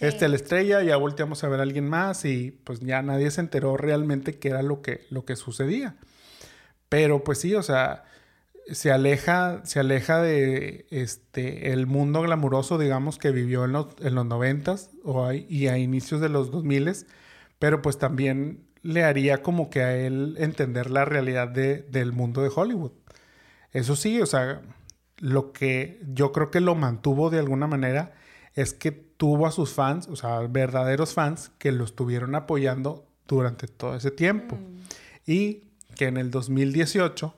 este 0.01 0.29
la 0.29 0.37
estrella, 0.37 0.83
ya 0.83 0.99
volteamos 0.99 1.43
a 1.45 1.49
ver 1.49 1.61
a 1.61 1.63
alguien 1.63 1.89
más 1.89 2.27
y 2.27 2.51
pues 2.65 2.81
ya 2.81 3.01
nadie 3.01 3.31
se 3.31 3.41
enteró 3.41 3.79
realmente 3.79 4.39
qué 4.39 4.51
era 4.51 4.63
lo 4.63 4.83
que, 4.83 5.07
lo 5.09 5.25
que 5.25 5.37
sucedía. 5.37 5.97
Pero 6.91 7.25
pues 7.25 7.39
sí, 7.39 7.55
o 7.55 7.63
sea, 7.63 8.05
se 8.71 8.91
aleja, 8.91 9.61
se 9.65 9.81
aleja 9.81 10.21
de 10.23 10.87
este, 10.91 11.73
el 11.73 11.87
mundo 11.87 12.23
glamuroso, 12.23 12.79
digamos, 12.79 13.19
que 13.19 13.31
vivió 13.31 13.65
en 13.65 13.73
los, 13.73 13.89
en 14.01 14.15
los 14.15 14.27
90 14.27 14.77
y 15.49 15.67
a 15.67 15.79
inicios 15.79 16.21
de 16.21 16.29
los 16.29 16.51
2000 16.51 17.07
pero 17.59 17.83
pues 17.83 17.99
también 17.99 18.65
le 18.83 19.05
haría 19.05 19.43
como 19.43 19.71
que 19.71 19.83
a 19.83 19.97
él 19.97 20.37
entender 20.39 20.91
la 20.91 21.05
realidad 21.05 21.49
de, 21.49 21.83
del 21.83 22.13
mundo 22.13 22.43
de 22.43 22.51
Hollywood. 22.55 22.93
Eso 23.73 23.97
sí, 23.97 24.21
o 24.21 24.27
sea, 24.27 24.63
lo 25.19 25.53
que 25.53 26.01
yo 26.13 26.33
creo 26.33 26.51
que 26.51 26.61
lo 26.61 26.75
mantuvo 26.75 27.31
de 27.31 27.39
alguna 27.39 27.67
manera 27.67 28.13
es 28.55 28.75
que 28.75 28.91
tuvo 28.91 29.47
a 29.47 29.53
sus 29.53 29.73
fans, 29.73 30.09
o 30.09 30.17
sea, 30.17 30.41
verdaderos 30.41 31.15
fans 31.15 31.53
que 31.59 31.73
lo 31.73 31.85
estuvieron 31.85 32.35
apoyando 32.35 33.07
durante 33.29 33.69
todo 33.69 33.95
ese 33.95 34.11
tiempo. 34.11 34.57
Mm. 34.57 35.31
Y 35.31 35.69
que 35.95 36.07
en 36.07 36.17
el 36.17 36.31
2018, 36.31 37.35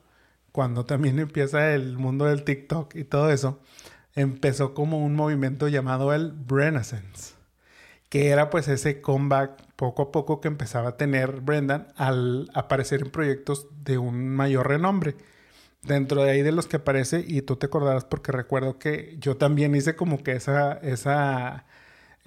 cuando 0.55 0.85
también 0.85 1.19
empieza 1.19 1.75
el 1.75 1.99
mundo 1.99 2.27
del 2.27 2.45
TikTok 2.45 2.95
y 2.95 3.03
todo 3.03 3.29
eso, 3.33 3.59
empezó 4.15 4.73
como 4.73 5.05
un 5.05 5.17
movimiento 5.17 5.67
llamado 5.67 6.15
el 6.15 6.33
Renaissance, 6.47 7.35
que 8.09 8.29
era 8.29 8.51
pues 8.51 8.69
ese 8.69 9.01
comeback 9.01 9.61
poco 9.75 10.03
a 10.03 10.13
poco 10.13 10.41
que 10.41 10.47
empezaba 10.47 10.91
a 10.91 10.97
tener 10.97 11.41
Brendan 11.41 11.89
al 11.97 12.49
aparecer 12.55 13.01
en 13.03 13.11
proyectos 13.11 13.67
de 13.83 13.99
un 13.99 14.29
mayor 14.29 14.69
renombre 14.69 15.17
dentro 15.83 16.23
de 16.23 16.31
ahí 16.31 16.43
de 16.43 16.53
los 16.53 16.69
que 16.69 16.77
aparece, 16.77 17.25
y 17.27 17.43
tú 17.43 17.57
te 17.57 17.67
acordarás 17.67 18.05
porque 18.05 18.31
recuerdo 18.31 18.79
que 18.79 19.17
yo 19.19 19.37
también 19.37 19.75
hice 19.75 19.97
como 19.97 20.23
que 20.23 20.37
esa, 20.37 20.75
esa 20.75 21.65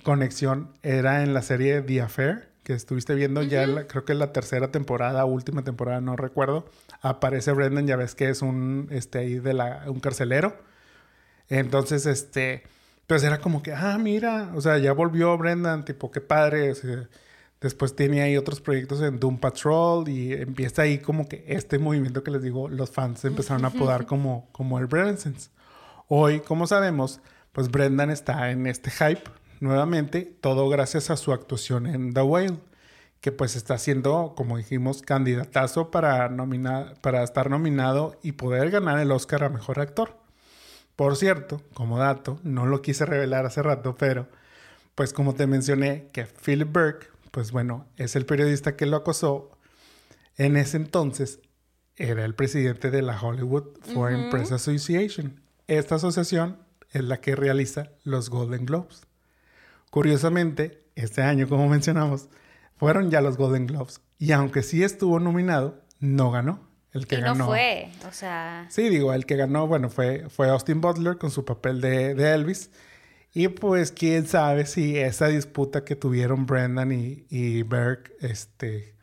conexión 0.03 0.73
era 0.83 1.23
en 1.23 1.33
la 1.33 1.43
serie 1.43 1.81
The 1.81 2.01
Affair, 2.01 2.49
que 2.65 2.73
estuviste 2.73 3.15
viendo 3.15 3.41
ya, 3.41 3.87
creo 3.87 4.03
que 4.03 4.11
es 4.11 4.19
la 4.19 4.33
tercera 4.33 4.69
temporada, 4.69 5.23
última 5.23 5.63
temporada, 5.63 6.01
no 6.01 6.17
recuerdo. 6.17 6.65
Aparece 7.01 7.51
Brendan, 7.51 7.87
ya 7.87 7.95
ves 7.95 8.15
que 8.15 8.29
es 8.29 8.41
un, 8.41 8.87
este, 8.91 9.19
ahí 9.19 9.39
de 9.39 9.53
la, 9.53 9.83
un 9.87 9.99
carcelero. 9.99 10.57
Entonces, 11.49 12.05
este, 12.05 12.63
pues 13.07 13.23
era 13.23 13.39
como 13.39 13.63
que, 13.63 13.73
ah, 13.73 13.97
mira, 13.97 14.51
o 14.55 14.61
sea, 14.61 14.77
ya 14.77 14.93
volvió 14.93 15.37
Brendan, 15.37 15.85
tipo, 15.85 16.11
qué 16.11 16.21
padre. 16.21 16.73
Después 17.61 17.95
tiene 17.95 18.21
ahí 18.21 18.37
otros 18.37 18.61
proyectos 18.61 19.01
en 19.01 19.19
Doom 19.19 19.39
Patrol 19.39 20.07
y 20.07 20.33
empieza 20.33 20.83
ahí 20.83 20.99
como 20.99 21.27
que 21.27 21.43
este 21.47 21.79
movimiento 21.79 22.23
que 22.23 22.31
les 22.31 22.43
digo, 22.43 22.69
los 22.69 22.91
fans 22.91 23.25
empezaron 23.25 23.65
a 23.65 23.69
apodar 23.69 24.05
como, 24.07 24.49
como 24.51 24.77
el 24.77 24.85
Brendansense. 24.85 25.49
Hoy, 26.07 26.41
como 26.41 26.67
sabemos, 26.67 27.19
pues 27.51 27.69
Brendan 27.71 28.11
está 28.11 28.51
en 28.51 28.67
este 28.67 28.91
hype 28.91 29.23
nuevamente, 29.59 30.37
todo 30.39 30.69
gracias 30.69 31.09
a 31.09 31.17
su 31.17 31.33
actuación 31.33 31.87
en 31.87 32.13
The 32.13 32.21
Whale, 32.21 32.57
que 33.21 33.31
pues 33.31 33.55
está 33.55 33.77
siendo, 33.77 34.33
como 34.35 34.57
dijimos, 34.57 35.01
candidatazo 35.01 35.91
para, 35.91 36.29
para 37.01 37.23
estar 37.23 37.49
nominado 37.49 38.19
y 38.21 38.33
poder 38.33 38.69
ganar 38.71 38.99
el 38.99 39.11
Oscar 39.11 39.43
a 39.43 39.49
Mejor 39.49 39.79
Actor. 39.79 40.17
Por 40.95 41.15
cierto, 41.15 41.61
como 41.73 41.99
dato, 41.99 42.39
no 42.43 42.65
lo 42.65 42.81
quise 42.81 43.05
revelar 43.05 43.45
hace 43.45 43.61
rato, 43.61 43.95
pero 43.97 44.27
pues 44.95 45.13
como 45.13 45.35
te 45.35 45.47
mencioné, 45.47 46.09
que 46.11 46.25
Philip 46.25 46.71
Burke 46.71 47.17
pues 47.37 47.51
bueno, 47.51 47.85
es 47.97 48.15
el 48.15 48.25
periodista 48.25 48.75
que 48.75 48.87
lo 48.87 48.97
acosó. 48.97 49.51
En 50.37 50.57
ese 50.57 50.77
entonces 50.77 51.39
era 51.95 52.25
el 52.25 52.33
presidente 52.33 52.89
de 52.89 53.03
la 53.03 53.21
Hollywood 53.21 53.77
Foreign 53.93 54.31
Press 54.31 54.51
Association. 54.51 55.39
Esta 55.67 55.95
asociación 55.95 56.57
es 56.91 57.03
la 57.03 57.21
que 57.21 57.35
realiza 57.35 57.91
los 58.03 58.31
Golden 58.31 58.65
Globes. 58.65 59.05
Curiosamente, 59.91 60.83
este 60.95 61.21
año, 61.21 61.47
como 61.47 61.67
mencionamos, 61.69 62.27
fueron 62.77 63.11
ya 63.11 63.21
los 63.21 63.37
Golden 63.37 63.67
Globes. 63.67 64.01
Y 64.17 64.31
aunque 64.31 64.63
sí 64.63 64.83
estuvo 64.83 65.19
nominado, 65.19 65.81
no 65.99 66.31
ganó. 66.31 66.59
El 66.93 67.05
que 67.05 67.17
ganó. 67.17 67.35
No 67.35 67.45
fue, 67.47 67.89
o 68.07 68.11
sea. 68.11 68.65
Sí, 68.69 68.89
digo, 68.89 69.13
el 69.13 69.25
que 69.25 69.35
ganó, 69.35 69.67
bueno, 69.67 69.89
fue, 69.89 70.29
fue 70.29 70.49
Austin 70.49 70.81
Butler 70.81 71.17
con 71.17 71.29
su 71.31 71.45
papel 71.45 71.81
de, 71.81 72.15
de 72.15 72.33
Elvis. 72.33 72.71
Y 73.33 73.49
pues 73.49 73.91
quién 73.91 74.25
sabe 74.25 74.65
si 74.65 74.97
esa 74.97 75.27
disputa 75.27 75.83
que 75.83 75.95
tuvieron 75.95 76.45
Brendan 76.45 76.91
y, 76.91 77.25
y 77.29 77.61
Berg 77.63 78.11
este, 78.21 78.95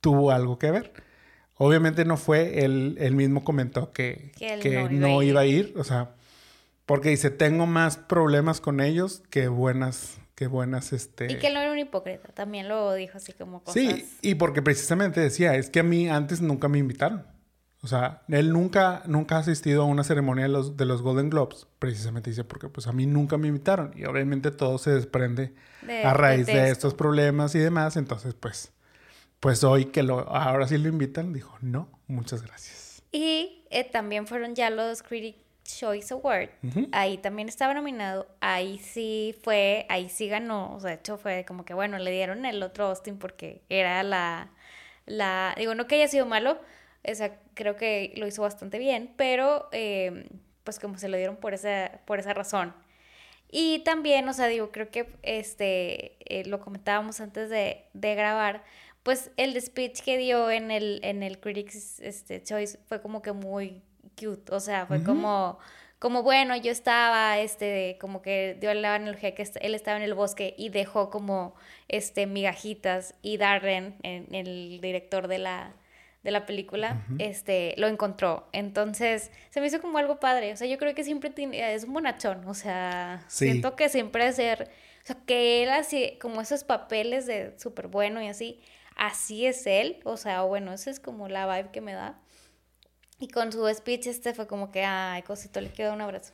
tuvo 0.00 0.30
algo 0.30 0.58
que 0.58 0.70
ver. 0.70 0.92
Obviamente 1.56 2.04
no 2.04 2.16
fue, 2.16 2.64
él, 2.64 3.14
mismo 3.14 3.44
comentó 3.44 3.92
que, 3.92 4.32
que, 4.36 4.88
no, 4.90 5.22
iba, 5.22 5.42
a 5.42 5.46
ir, 5.46 5.74
o 5.76 5.84
sea, 5.84 6.10
porque 6.86 7.10
dice, 7.10 7.30
tengo 7.30 7.66
más 7.66 7.96
problemas 7.96 8.60
con 8.60 8.80
ellos 8.80 9.22
que 9.30 9.48
buenas, 9.48 10.18
que 10.42 10.48
buenas, 10.48 10.92
este... 10.92 11.30
Y 11.30 11.38
que 11.38 11.46
él 11.46 11.54
no 11.54 11.60
era 11.60 11.70
un 11.70 11.78
hipócrita, 11.78 12.28
también 12.32 12.68
lo 12.68 12.92
dijo 12.94 13.16
así 13.16 13.32
como 13.32 13.62
cosas... 13.62 13.80
Sí, 13.80 14.08
y 14.22 14.34
porque 14.34 14.60
precisamente 14.60 15.20
decía, 15.20 15.54
es 15.54 15.70
que 15.70 15.78
a 15.80 15.82
mí 15.84 16.08
antes 16.08 16.40
nunca 16.40 16.66
me 16.66 16.78
invitaron. 16.78 17.24
O 17.80 17.86
sea, 17.86 18.22
él 18.28 18.52
nunca, 18.52 19.02
nunca 19.06 19.36
ha 19.36 19.38
asistido 19.38 19.82
a 19.82 19.84
una 19.84 20.02
ceremonia 20.02 20.44
de 20.44 20.48
los, 20.48 20.76
de 20.76 20.84
los 20.84 21.00
Golden 21.00 21.30
Globes, 21.30 21.68
precisamente 21.78 22.30
dice, 22.30 22.42
porque 22.42 22.68
pues 22.68 22.88
a 22.88 22.92
mí 22.92 23.06
nunca 23.06 23.38
me 23.38 23.46
invitaron. 23.46 23.92
Y 23.96 24.04
obviamente 24.04 24.50
todo 24.50 24.78
se 24.78 24.90
desprende 24.90 25.54
De- 25.82 26.04
a 26.04 26.12
raíz 26.12 26.46
de 26.46 26.54
de, 26.54 26.58
esto. 26.62 26.72
estos 26.72 26.94
problemas 26.94 27.54
y 27.54 27.60
demás. 27.60 27.96
Entonces, 27.96 28.34
pues, 28.34 28.72
pues 29.38 29.62
hoy 29.62 29.86
que 29.86 30.02
lo, 30.02 30.28
ahora 30.28 30.66
sí 30.66 30.76
lo 30.76 30.88
invitan, 30.88 31.32
dijo, 31.32 31.56
no, 31.60 31.88
muchas 32.08 32.42
gracias. 32.42 33.02
Y 33.12 33.64
eh, 33.70 33.84
también 33.84 34.26
fueron 34.26 34.54
ya 34.54 34.70
los 34.70 35.02
Critic 35.02 35.36
Choice 35.64 36.12
Award. 36.14 36.50
Ahí 36.92 37.18
también 37.18 37.48
estaba 37.48 37.74
nominado. 37.74 38.26
Ahí 38.40 38.78
sí 38.78 39.34
fue, 39.42 39.86
ahí 39.88 40.08
sí 40.08 40.28
ganó. 40.28 40.74
O 40.74 40.80
sea, 40.80 40.90
de 40.90 40.96
hecho 40.96 41.18
fue 41.18 41.44
como 41.46 41.64
que, 41.64 41.74
bueno, 41.74 41.98
le 41.98 42.10
dieron 42.10 42.44
el 42.46 42.62
otro 42.62 42.86
Austin 42.86 43.18
porque 43.18 43.62
era 43.68 44.02
la, 44.02 44.50
la, 45.06 45.54
digo, 45.56 45.74
no 45.74 45.86
que 45.86 45.96
haya 45.96 46.08
sido 46.08 46.26
malo, 46.26 46.58
o 47.04 47.14
sea, 47.14 47.38
creo 47.54 47.76
que 47.76 48.12
lo 48.16 48.26
hizo 48.26 48.42
bastante 48.42 48.78
bien, 48.78 49.12
pero 49.16 49.68
eh, 49.72 50.28
pues 50.64 50.78
como 50.78 50.98
se 50.98 51.08
lo 51.08 51.16
dieron 51.16 51.36
por 51.36 51.54
esa, 51.54 52.00
por 52.04 52.18
esa 52.18 52.34
razón. 52.34 52.74
Y 53.50 53.80
también, 53.80 54.28
o 54.28 54.32
sea, 54.32 54.46
digo, 54.46 54.72
creo 54.72 54.90
que 54.90 55.06
este, 55.22 56.16
eh, 56.20 56.44
lo 56.46 56.60
comentábamos 56.60 57.20
antes 57.20 57.50
de, 57.50 57.84
de 57.92 58.14
grabar, 58.14 58.64
pues 59.02 59.30
el 59.36 59.60
speech 59.60 60.00
que 60.00 60.16
dio 60.16 60.50
en 60.50 60.70
el, 60.70 61.00
en 61.02 61.22
el 61.22 61.38
Critics 61.38 62.00
este, 62.00 62.42
Choice 62.42 62.78
fue 62.86 63.02
como 63.02 63.20
que 63.20 63.32
muy 63.32 63.82
cute, 64.18 64.52
o 64.54 64.60
sea, 64.60 64.86
fue 64.86 65.02
como, 65.04 65.58
como 65.98 66.22
bueno, 66.22 66.56
yo 66.56 66.70
estaba, 66.72 67.38
este, 67.38 67.96
como 68.00 68.22
que 68.22 68.56
dio 68.60 68.72
la 68.74 68.94
analogía 68.96 69.34
que 69.34 69.46
él 69.60 69.74
estaba 69.74 69.96
en 69.96 70.02
el 70.02 70.14
bosque 70.14 70.54
y 70.58 70.68
dejó 70.70 71.10
como, 71.10 71.54
este, 71.88 72.26
migajitas 72.26 73.14
y 73.22 73.36
Darren, 73.36 73.96
en- 74.02 74.34
el 74.34 74.80
director 74.80 75.28
de 75.28 75.38
la, 75.38 75.72
de 76.22 76.30
la 76.30 76.46
película, 76.46 77.04
este, 77.18 77.74
lo 77.78 77.88
encontró. 77.88 78.48
Entonces, 78.52 79.30
se 79.50 79.60
me 79.60 79.66
hizo 79.66 79.80
como 79.80 79.98
algo 79.98 80.20
padre. 80.20 80.52
O 80.52 80.56
sea, 80.56 80.68
yo 80.68 80.78
creo 80.78 80.94
que 80.94 81.02
siempre 81.02 81.30
tiene, 81.30 81.74
es 81.74 81.82
un 81.84 81.92
bonachón. 81.94 82.46
O 82.46 82.54
sea, 82.54 83.24
Sí. 83.26 83.46
siento 83.46 83.74
que 83.74 83.88
siempre 83.88 84.32
ser, 84.32 84.70
o 85.02 85.06
sea, 85.06 85.16
que 85.26 85.64
él 85.64 85.70
así, 85.70 86.16
como 86.20 86.40
esos 86.40 86.62
papeles 86.62 87.26
de 87.26 87.58
súper 87.58 87.88
bueno 87.88 88.22
y 88.22 88.28
así, 88.28 88.60
así 88.96 89.46
es 89.46 89.66
él. 89.66 89.98
O 90.04 90.16
sea, 90.16 90.42
bueno, 90.42 90.72
esa 90.72 90.90
es 90.90 91.00
como 91.00 91.28
la 91.28 91.46
vibe 91.56 91.70
que 91.72 91.80
me 91.80 91.92
da. 91.92 92.20
Y 93.22 93.28
con 93.28 93.52
su 93.52 93.68
speech 93.72 94.08
este 94.08 94.34
fue 94.34 94.48
como 94.48 94.72
que, 94.72 94.82
ay, 94.84 95.22
cosito, 95.22 95.60
le 95.60 95.70
queda 95.70 95.92
un 95.92 96.00
abrazo. 96.00 96.32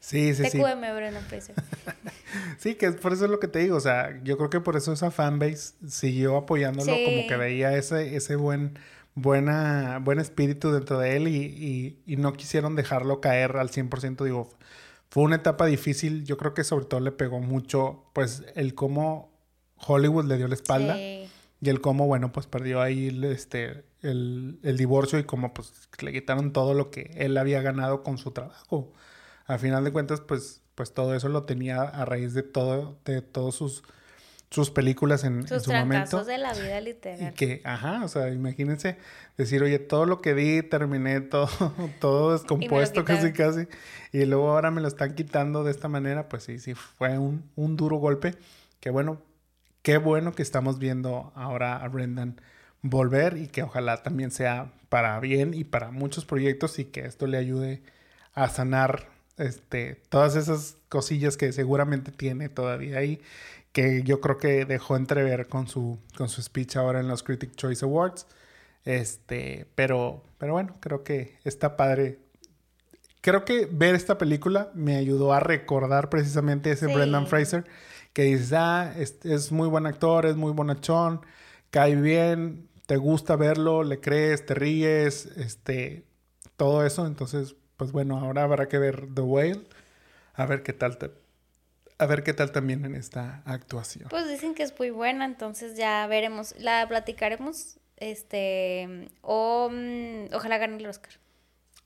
Sí, 0.00 0.34
sí, 0.34 0.42
sí. 0.48 0.58
TQM, 0.58 0.80
Brendan 0.96 1.22
Fraser. 1.24 1.54
Sí, 2.58 2.76
que 2.76 2.86
es 2.86 2.94
por 2.96 3.12
eso 3.12 3.26
es 3.26 3.30
lo 3.30 3.38
que 3.38 3.46
te 3.46 3.58
digo. 3.58 3.76
O 3.76 3.80
sea, 3.80 4.18
yo 4.24 4.38
creo 4.38 4.48
que 4.48 4.60
por 4.60 4.74
eso 4.76 4.90
esa 4.94 5.10
fanbase 5.10 5.74
siguió 5.86 6.38
apoyándolo, 6.38 6.94
Sí. 6.94 7.04
como 7.04 7.26
que 7.28 7.36
veía 7.36 7.76
ese, 7.76 8.16
ese 8.16 8.36
buen, 8.36 8.78
buena, 9.14 9.98
buen 10.02 10.18
espíritu 10.18 10.72
dentro 10.72 10.98
de 10.98 11.16
él 11.16 11.28
y, 11.28 11.36
y- 11.36 11.98
y 12.06 12.16
no 12.16 12.32
quisieron 12.32 12.74
dejarlo 12.74 13.20
caer 13.20 13.58
al 13.58 13.68
100%. 13.70 14.24
Digo, 14.24 14.48
fue 15.10 15.24
una 15.24 15.36
etapa 15.36 15.66
difícil. 15.66 16.24
Yo 16.24 16.38
creo 16.38 16.54
que 16.54 16.64
sobre 16.64 16.86
todo 16.86 17.00
le 17.00 17.12
pegó 17.12 17.40
mucho, 17.40 18.02
pues, 18.14 18.44
el 18.54 18.74
cómo 18.74 19.30
Hollywood 19.76 20.24
le 20.24 20.38
dio 20.38 20.48
la 20.48 20.54
espalda. 20.54 20.94
Sí. 20.94 21.28
Y 21.62 21.70
el 21.70 21.80
cómo, 21.80 22.08
bueno, 22.08 22.32
pues 22.32 22.46
perdió 22.46 22.82
ahí 22.82 23.06
el, 23.06 23.22
este, 23.22 23.84
el, 24.02 24.58
el 24.64 24.76
divorcio 24.76 25.20
y 25.20 25.22
cómo 25.24 25.54
pues 25.54 25.72
le 26.00 26.12
quitaron 26.12 26.52
todo 26.52 26.74
lo 26.74 26.90
que 26.90 27.12
él 27.14 27.36
había 27.38 27.62
ganado 27.62 28.02
con 28.02 28.18
su 28.18 28.32
trabajo. 28.32 28.92
A 29.46 29.58
final 29.58 29.84
de 29.84 29.92
cuentas, 29.92 30.20
pues, 30.20 30.60
pues 30.74 30.92
todo 30.92 31.14
eso 31.14 31.28
lo 31.28 31.44
tenía 31.44 31.82
a 31.82 32.04
raíz 32.04 32.34
de 32.34 32.42
todo, 32.42 32.98
de 33.04 33.22
todos 33.22 33.54
sus, 33.54 33.84
sus 34.50 34.72
películas 34.72 35.22
en, 35.22 35.38
en 35.42 35.46
Sus 35.46 35.62
su 35.62 35.72
momento. 35.72 36.24
de 36.24 36.36
la 36.36 36.52
vida 36.52 36.80
Y 36.80 36.84
literal. 36.84 37.34
que, 37.34 37.60
ajá, 37.64 38.04
o 38.04 38.08
sea, 38.08 38.30
imagínense 38.30 38.98
decir, 39.36 39.62
oye, 39.62 39.78
todo 39.78 40.04
lo 40.04 40.20
que 40.20 40.34
di, 40.34 40.64
terminé 40.64 41.20
todo, 41.20 41.48
todo 42.00 42.32
descompuesto 42.32 43.04
casi 43.04 43.32
casi, 43.32 43.68
y 44.12 44.24
luego 44.24 44.50
ahora 44.50 44.72
me 44.72 44.80
lo 44.80 44.88
están 44.88 45.14
quitando 45.14 45.62
de 45.62 45.70
esta 45.70 45.86
manera, 45.86 46.28
pues 46.28 46.42
sí, 46.42 46.58
sí, 46.58 46.74
fue 46.74 47.18
un, 47.18 47.44
un 47.54 47.76
duro 47.76 47.98
golpe, 47.98 48.34
que 48.80 48.90
bueno, 48.90 49.22
qué 49.82 49.98
bueno 49.98 50.32
que 50.32 50.42
estamos 50.42 50.78
viendo 50.78 51.32
ahora 51.34 51.76
a 51.76 51.88
Brendan 51.88 52.40
volver 52.82 53.36
y 53.36 53.46
que 53.46 53.62
ojalá 53.62 54.02
también 54.02 54.30
sea 54.30 54.72
para 54.88 55.18
bien 55.20 55.54
y 55.54 55.64
para 55.64 55.90
muchos 55.90 56.24
proyectos 56.24 56.78
y 56.78 56.86
que 56.86 57.06
esto 57.06 57.26
le 57.26 57.38
ayude 57.38 57.82
a 58.34 58.48
sanar 58.48 59.08
este, 59.38 60.00
todas 60.08 60.36
esas 60.36 60.76
cosillas 60.88 61.36
que 61.36 61.52
seguramente 61.52 62.12
tiene 62.12 62.48
todavía 62.48 62.98
ahí, 62.98 63.20
que 63.72 64.02
yo 64.02 64.20
creo 64.20 64.38
que 64.38 64.64
dejó 64.64 64.96
entrever 64.96 65.48
con 65.48 65.66
su, 65.66 65.98
con 66.16 66.28
su 66.28 66.42
speech 66.42 66.76
ahora 66.76 67.00
en 67.00 67.08
los 67.08 67.22
Critic 67.22 67.54
Choice 67.56 67.84
Awards. 67.84 68.26
Este, 68.84 69.66
pero, 69.74 70.22
pero 70.38 70.52
bueno, 70.52 70.76
creo 70.80 71.04
que 71.04 71.38
está 71.44 71.76
padre. 71.76 72.18
Creo 73.20 73.44
que 73.44 73.68
ver 73.70 73.94
esta 73.94 74.18
película 74.18 74.70
me 74.74 74.96
ayudó 74.96 75.32
a 75.32 75.40
recordar 75.40 76.10
precisamente 76.10 76.72
ese 76.72 76.86
Sí. 76.86 76.92
Brendan 76.92 77.26
Fraser, 77.26 77.64
que 78.12 78.22
dices, 78.24 78.52
ah, 78.54 78.92
es, 78.96 79.18
es 79.24 79.52
muy 79.52 79.68
buen 79.68 79.86
actor, 79.86 80.26
es 80.26 80.36
muy 80.36 80.52
bonachón, 80.52 81.20
cae 81.70 81.96
bien, 81.96 82.68
te 82.86 82.96
gusta 82.96 83.36
verlo, 83.36 83.84
le 83.84 84.00
crees, 84.00 84.44
te 84.44 84.54
ríes, 84.54 85.26
este, 85.36 86.04
todo 86.56 86.84
eso. 86.84 87.06
Entonces, 87.06 87.56
pues 87.76 87.92
bueno, 87.92 88.18
ahora 88.18 88.42
habrá 88.44 88.68
que 88.68 88.78
ver 88.78 89.06
The 89.14 89.22
Whale, 89.22 89.62
a 90.34 90.46
ver 90.46 90.62
qué 90.62 90.72
tal, 90.72 90.98
te- 90.98 91.10
a 91.98 92.06
ver 92.06 92.22
qué 92.22 92.34
tal 92.34 92.52
también 92.52 92.84
en 92.84 92.94
esta 92.94 93.42
actuación. 93.44 94.08
Pues 94.10 94.28
dicen 94.28 94.54
que 94.54 94.62
es 94.62 94.76
muy 94.78 94.90
buena, 94.90 95.24
entonces 95.24 95.76
ya 95.76 96.06
veremos, 96.06 96.54
la 96.58 96.86
platicaremos, 96.88 97.78
este, 97.96 99.08
o 99.22 99.70
mm, 99.70 100.34
ojalá 100.34 100.58
gane 100.58 100.76
el 100.76 100.86
Oscar. 100.86 101.12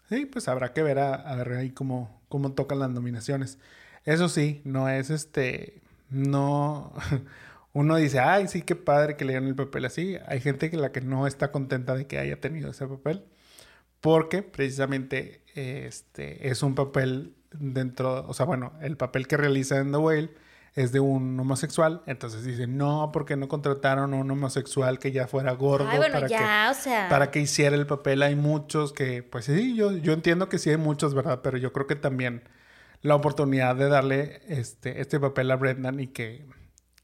Sí, 0.09 0.25
pues 0.27 0.49
habrá 0.49 0.73
que 0.73 0.83
ver 0.83 0.99
a, 0.99 1.15
a 1.15 1.35
ver 1.37 1.53
ahí 1.53 1.71
cómo, 1.71 2.21
cómo 2.29 2.53
tocan 2.53 2.79
las 2.79 2.91
nominaciones. 2.91 3.59
Eso 4.05 4.29
sí, 4.29 4.63
no 4.65 4.89
es 4.89 5.11
este, 5.11 5.83
no, 6.11 6.93
uno 7.73 7.97
dice, 7.97 8.21
ay, 8.21 8.49
sí, 8.49 8.63
qué 8.63 8.77
padre 8.77 9.17
que 9.17 9.25
le 9.25 9.33
dieron 9.33 9.49
el 9.49 9.55
papel 9.55 9.85
así. 9.85 10.17
Hay 10.27 10.41
gente 10.41 10.71
que 10.71 10.77
la 10.77 10.93
que 10.93 11.01
no 11.01 11.27
está 11.27 11.53
contenta 11.53 11.95
de 11.95 12.07
que 12.07 12.19
haya 12.19 12.41
tenido 12.41 12.71
ese 12.71 12.87
papel, 12.87 13.25
porque 14.01 14.43
precisamente 14.43 15.43
este 15.55 16.49
es 16.49 16.63
un 16.63 16.75
papel 16.75 17.35
dentro, 17.53 18.27
o 18.27 18.35
sea, 18.35 18.47
bueno, 18.47 18.73
el 18.81 18.97
papel 18.97 19.27
que 19.27 19.37
realiza 19.37 19.79
en 19.79 19.93
The 19.93 19.99
Whale 19.99 20.31
es 20.77 20.93
de 20.93 21.01
un 21.01 21.41
homosexual, 21.41 22.03
entonces 22.07 22.45
dicen, 22.45 22.77
no, 22.77 23.11
porque 23.11 23.35
no 23.37 23.49
contrataron 23.49 24.13
a 24.13 24.17
un 24.17 24.31
homosexual 24.31 24.99
que 24.99 25.11
ya 25.11 25.27
fuera 25.27 25.53
gordo 25.53 25.89
Ay, 25.89 25.97
bueno, 25.97 26.15
para 26.15 26.27
que 26.27 26.35
ya, 26.35 26.69
o 26.71 26.75
sea, 26.75 27.09
para 27.09 27.31
que 27.31 27.41
hiciera 27.41 27.75
el 27.75 27.87
papel. 27.87 28.23
Hay 28.23 28.37
muchos 28.37 28.93
que, 28.93 29.23
pues 29.23 29.47
sí, 29.47 29.75
yo, 29.75 29.93
yo 29.93 30.13
entiendo 30.13 30.51
que 30.51 30.59
sí 30.59 30.69
hay 30.69 30.77
muchos, 30.77 31.15
¿verdad? 31.15 31.41
Pero 31.43 31.57
yo 31.57 31.73
creo 31.73 31.87
que 31.87 31.97
también 31.97 32.43
la 33.07 33.15
oportunidad 33.15 33.77
de 33.77 33.89
darle 33.89 34.41
este, 34.49 35.01
este 35.01 35.21
papel 35.21 35.51
a 35.51 35.57
Brendan 35.57 36.01
y 36.01 36.09
que, 36.09 36.45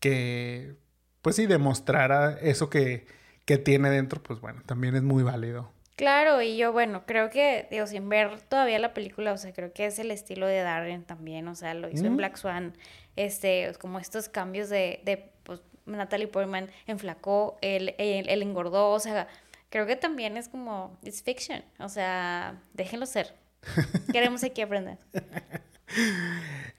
que 0.01 0.75
pues 1.23 1.37
sí, 1.37 1.47
demostrara 1.47 2.39
eso 2.41 2.69
que, 2.69 3.07
que 3.45 3.57
tiene 3.57 3.89
dentro, 3.89 4.21
pues 4.23 4.41
bueno, 4.41 4.63
también 4.67 4.97
es 4.97 5.03
muy 5.03 5.23
válido. 5.23 5.71
claro, 5.95 6.43
y 6.43 6.57
yo, 6.57 6.73
bueno, 6.73 7.05
creo 7.07 7.31
que, 7.31 7.69
digo, 7.71 7.87
sin 7.87 8.09
ver 8.09 8.43
todavía 8.43 8.81
la 8.81 8.95
película, 8.95 9.33
o 9.33 9.39
sea, 9.39 9.53
creo 9.53 9.73
que 9.73 9.87
es 9.87 10.01
el 10.01 10.11
estilo 10.11 10.47
de 10.47 10.61
Darren 10.61 11.05
también, 11.05 11.47
o 11.47 11.55
sea, 11.55 11.73
lo 11.75 11.89
hizo 11.89 12.07
en. 12.07 12.17
Black 12.17 12.37
Swan, 12.37 12.77
este, 13.15 13.73
como 13.81 14.01
estos 14.01 14.29
cambios 14.29 14.69
de, 14.69 15.01
de 15.05 15.31
pues, 15.45 15.63
Natalie 15.87 16.27
Portman 16.27 16.69
enflacó, 16.87 17.59
él, 17.61 17.95
él, 17.99 18.29
él 18.29 18.43
engordó, 18.43 18.91
o 18.91 18.99
sea, 18.99 19.29
creo 19.71 19.87
que 19.87 19.95
también 19.95 20.37
es 20.37 20.49
como, 20.49 20.99
it's 21.05 21.23
fiction, 21.23 21.63
o 21.79 21.89
sea, 21.89 22.61
déjenlo 22.75 23.07
ser. 23.07 23.35
Queremos 24.13 24.43
aquí 24.43 24.61
aprender. 24.61 24.99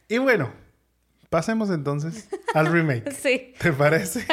Y 0.07 0.17
bueno, 0.17 0.51
pasemos 1.29 1.69
entonces 1.69 2.29
al 2.53 2.67
remake. 2.67 3.11
Sí. 3.21 3.53
¿Te 3.59 3.73
parece? 3.73 4.25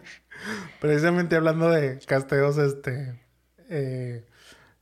Precisamente 0.80 1.36
hablando 1.36 1.70
de 1.70 1.98
casteos 2.00 2.58
este 2.58 3.20
eh, 3.68 4.26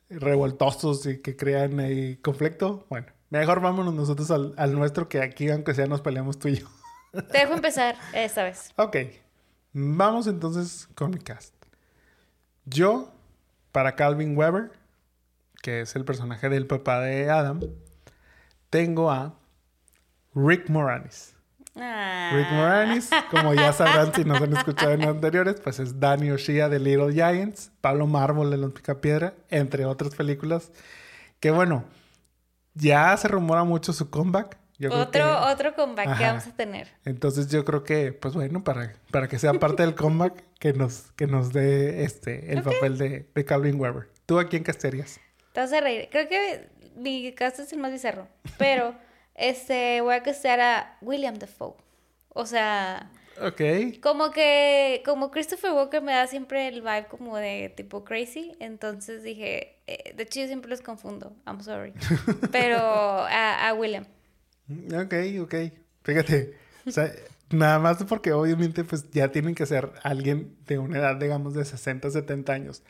revoltosos 0.09 1.07
y 1.07 1.19
que 1.19 1.37
crean 1.37 1.81
ahí 1.81 2.17
conflicto. 2.17 2.87
Bueno, 2.89 3.09
mejor 3.31 3.61
vámonos 3.61 3.95
nosotros 3.95 4.31
al, 4.31 4.55
al 4.57 4.75
nuestro 4.75 5.09
que 5.09 5.21
aquí, 5.21 5.51
aunque 5.51 5.75
sea, 5.75 5.87
nos 5.87 6.01
peleamos 6.01 6.39
tú 6.39 6.49
y 6.49 6.59
yo. 6.59 6.67
Te 7.13 7.39
dejo 7.39 7.55
empezar 7.55 7.97
esta 8.13 8.45
vez. 8.45 8.73
Ok, 8.77 8.97
vamos 9.73 10.27
entonces 10.27 10.89
con 10.95 11.11
mi 11.11 11.19
cast. 11.19 11.55
Yo, 12.65 13.13
para 13.73 13.97
Calvin 13.97 14.37
Weber, 14.37 14.71
que 15.63 15.81
es 15.83 15.97
el 15.97 16.05
personaje 16.05 16.49
del 16.49 16.67
papá 16.67 17.01
de 17.01 17.29
Adam, 17.31 17.61
tengo 18.71 19.11
a 19.11 19.35
Rick 20.35 20.69
Moranis. 20.69 21.35
Ah. 21.77 22.31
Rick 22.35 22.51
Moranis, 22.51 23.11
como 23.31 23.55
ya 23.55 23.73
sabrán 23.73 24.13
si 24.15 24.25
nos 24.25 24.41
han 24.41 24.57
escuchado 24.57 24.93
en 24.93 25.01
los 25.01 25.09
anteriores, 25.11 25.61
pues 25.61 25.79
es 25.79 26.01
Danny 26.01 26.31
Oshia 26.31 26.69
de 26.69 26.79
Little 26.81 27.13
Giants, 27.13 27.71
Pablo 27.81 28.07
Mármol 28.07 28.51
de 28.51 28.57
Los 28.57 28.73
Picapiedra, 28.73 29.35
entre 29.51 29.85
otras 29.85 30.15
películas. 30.15 30.73
Que 31.39 31.51
bueno, 31.51 31.85
ya 32.75 33.17
se 33.17 33.29
rumora 33.29 33.65
mucho 33.65 33.93
su 33.93 34.11
comeback. 34.11 34.59
Yo 34.79 34.91
Otro, 34.91 35.11
que- 35.11 35.23
otro 35.23 35.75
comeback 35.75 36.17
que 36.17 36.25
vamos 36.25 36.47
a 36.47 36.57
tener. 36.57 36.89
Entonces 37.05 37.49
yo 37.49 37.65
creo 37.67 37.85
que, 37.85 38.13
pues 38.13 38.35
bueno, 38.35 38.65
para, 38.65 38.95
para 39.11 39.29
que 39.29 39.39
sea 39.39 39.53
parte 39.55 39.83
del 39.83 39.95
comeback, 39.95 40.43
que 40.59 40.73
nos, 40.73 41.13
que 41.17 41.27
nos 41.27 41.53
dé 41.53 42.03
este, 42.05 42.53
el 42.53 42.63
papel 42.63 42.97
de, 42.99 43.29
de 43.35 43.45
Calvin 43.45 43.79
Weber. 43.79 44.09
¿Tú 44.27 44.39
a 44.39 44.49
quién 44.49 44.63
castearías? 44.63 45.21
Te 45.53 45.61
vas 45.61 45.73
a 45.73 45.81
reír. 45.81 46.09
Creo 46.11 46.29
que 46.29 46.71
mi 46.97 47.33
caso 47.33 47.63
es 47.63 47.73
el 47.73 47.79
más 47.79 47.93
bizarro. 47.93 48.29
Pero, 48.59 48.95
este, 49.35 50.01
voy 50.01 50.15
a 50.15 50.23
castear 50.23 50.61
a 50.61 50.97
William 51.01 51.39
Dafoe. 51.39 51.75
O 52.31 52.47
sea, 52.47 53.11
como 54.03 54.31
que, 54.31 55.03
como 55.05 55.31
Christopher 55.31 55.73
Walker 55.73 56.03
me 56.03 56.13
da 56.13 56.27
siempre 56.27 56.69
el 56.69 56.83
vibe 56.83 57.07
como 57.09 57.37
de 57.37 57.73
tipo 57.75 58.05
crazy. 58.05 58.55
Entonces 58.61 59.23
dije, 59.23 59.79
eh, 59.87 60.15
de 60.15 60.23
hecho 60.23 60.41
yo 60.41 60.47
siempre 60.47 60.71
los 60.71 60.83
confundo. 60.83 61.35
I'm 61.47 61.63
sorry. 61.63 61.95
Pero 62.53 62.79
a, 62.79 63.69
a 63.69 63.75
William. 63.75 64.05
Ok, 64.95 65.15
ok. 65.41 65.55
Fíjate, 66.03 66.55
o 66.87 66.91
sea, 66.91 67.13
nada 67.51 67.79
más 67.79 68.05
porque 68.05 68.33
obviamente 68.33 68.85
pues 68.85 69.11
ya 69.11 69.31
tienen 69.31 69.55
que 69.55 69.67
ser 69.67 69.91
alguien 70.03 70.57
de 70.67 70.79
una 70.79 70.99
edad, 70.99 71.17
digamos, 71.17 71.55
de 71.55 71.65
60, 71.65 72.11
70 72.11 72.53
años. 72.53 72.83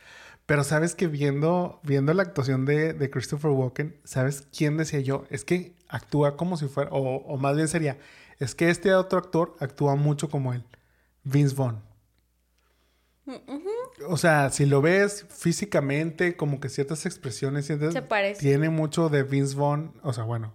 Pero 0.51 0.64
sabes 0.64 0.96
que 0.96 1.07
viendo, 1.07 1.78
viendo 1.84 2.12
la 2.12 2.24
actuación 2.24 2.66
de, 2.66 2.92
de 2.92 3.09
Christopher 3.09 3.53
Walken, 3.53 3.94
¿sabes 4.03 4.48
quién 4.53 4.76
decía 4.76 4.98
yo? 4.98 5.24
Es 5.30 5.44
que 5.44 5.76
actúa 5.88 6.36
como 6.36 6.57
si 6.57 6.66
fuera, 6.66 6.90
o, 6.90 7.18
o 7.18 7.36
más 7.36 7.55
bien 7.55 7.68
sería, 7.68 7.98
es 8.40 8.57
que 8.57 8.68
este 8.68 8.92
otro 8.96 9.20
actor 9.20 9.55
actúa 9.61 9.94
mucho 9.94 10.28
como 10.28 10.53
él, 10.53 10.64
Vince 11.22 11.55
Vaughn. 11.55 11.80
O 14.09 14.16
sea, 14.16 14.51
si 14.51 14.66
lo 14.66 14.82
ves 14.82 15.24
físicamente, 15.30 16.36
como 16.36 16.59
que 16.59 16.68
ciertas 16.68 17.07
expresiones, 17.07 17.66
sientes- 17.66 17.92
Se 17.92 18.03
parece. 18.03 18.40
tiene 18.40 18.70
mucho 18.70 19.09
de 19.09 19.22
Vince 19.22 19.55
Vaughn, 19.57 19.92
o 20.03 20.12
sea, 20.12 20.24
bueno, 20.24 20.55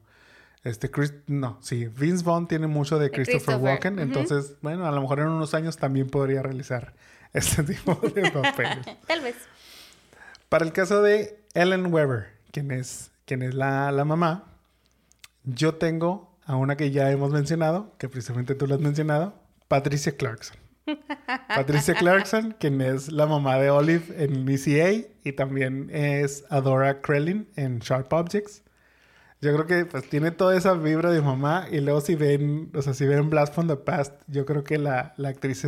este 0.65 0.91
Chris, 0.91 1.13
no, 1.27 1.57
sí, 1.61 1.85
Vince 1.87 2.25
Vaughn 2.25 2.49
tiene 2.49 2.67
mucho 2.67 2.99
de 2.99 3.11
Christopher, 3.11 3.37
Christopher, 3.45 3.63
Walken, 3.63 3.99
entonces, 3.99 4.57
bueno, 4.61 4.87
a 4.87 4.91
lo 4.91 4.99
mejor 4.99 5.19
en 5.19 5.27
unos 5.27 5.53
años 5.53 5.77
también 5.77 6.09
podría 6.09 6.41
realizar 6.41 6.95
este 7.33 7.63
tipo 7.63 7.95
de 8.13 8.29
papeles. 8.29 8.85
Tal 9.07 9.21
vez. 9.21 9.35
Para 10.55 10.63
el 10.63 10.71
caso 10.71 11.01
de 11.01 11.37
Ellen 11.53 11.93
Weber, 11.93 12.27
quien 12.53 12.71
es, 12.71 13.11
quien 13.25 13.41
es 13.41 13.53
la, 13.53 13.91
la 13.91 14.05
mamá, 14.05 14.53
yo 15.43 15.75
tengo 15.75 16.33
a 16.45 16.55
una 16.55 16.77
que 16.77 16.91
ya 16.91 17.11
hemos 17.11 17.33
mencionado, 17.33 17.93
que 17.97 18.07
precisamente 18.07 18.55
tú 18.55 18.65
lo 18.65 18.75
has 18.75 18.79
mencionado, 18.79 19.37
Patricia 19.67 20.15
Clarkson. 20.15 20.55
Patricia 21.49 21.93
Clarkson, 21.95 22.55
quien 22.57 22.79
es 22.79 23.11
la 23.11 23.25
mamá 23.25 23.57
de 23.57 23.69
Olive 23.69 24.23
en 24.23 24.47
ECA 24.47 25.09
y 25.25 25.33
también 25.33 25.89
es 25.91 26.45
Adora 26.49 27.01
Krellin 27.01 27.49
en 27.57 27.79
Sharp 27.79 28.13
Objects. 28.13 28.63
Yo 29.41 29.53
creo 29.53 29.67
que 29.67 29.85
pues 29.85 30.09
tiene 30.09 30.31
toda 30.31 30.55
esa 30.55 30.73
vibra 30.75 31.11
de 31.11 31.21
mamá 31.21 31.67
y 31.69 31.81
luego 31.81 31.99
si 31.99 32.15
ven, 32.15 32.71
o 32.73 32.81
sea, 32.81 32.93
si 32.93 33.05
ven 33.05 33.29
Blast 33.29 33.53
from 33.53 33.67
the 33.67 33.75
Past, 33.75 34.13
yo 34.27 34.45
creo 34.45 34.63
que 34.63 34.77
la, 34.77 35.15
la 35.17 35.27
actriz 35.27 35.65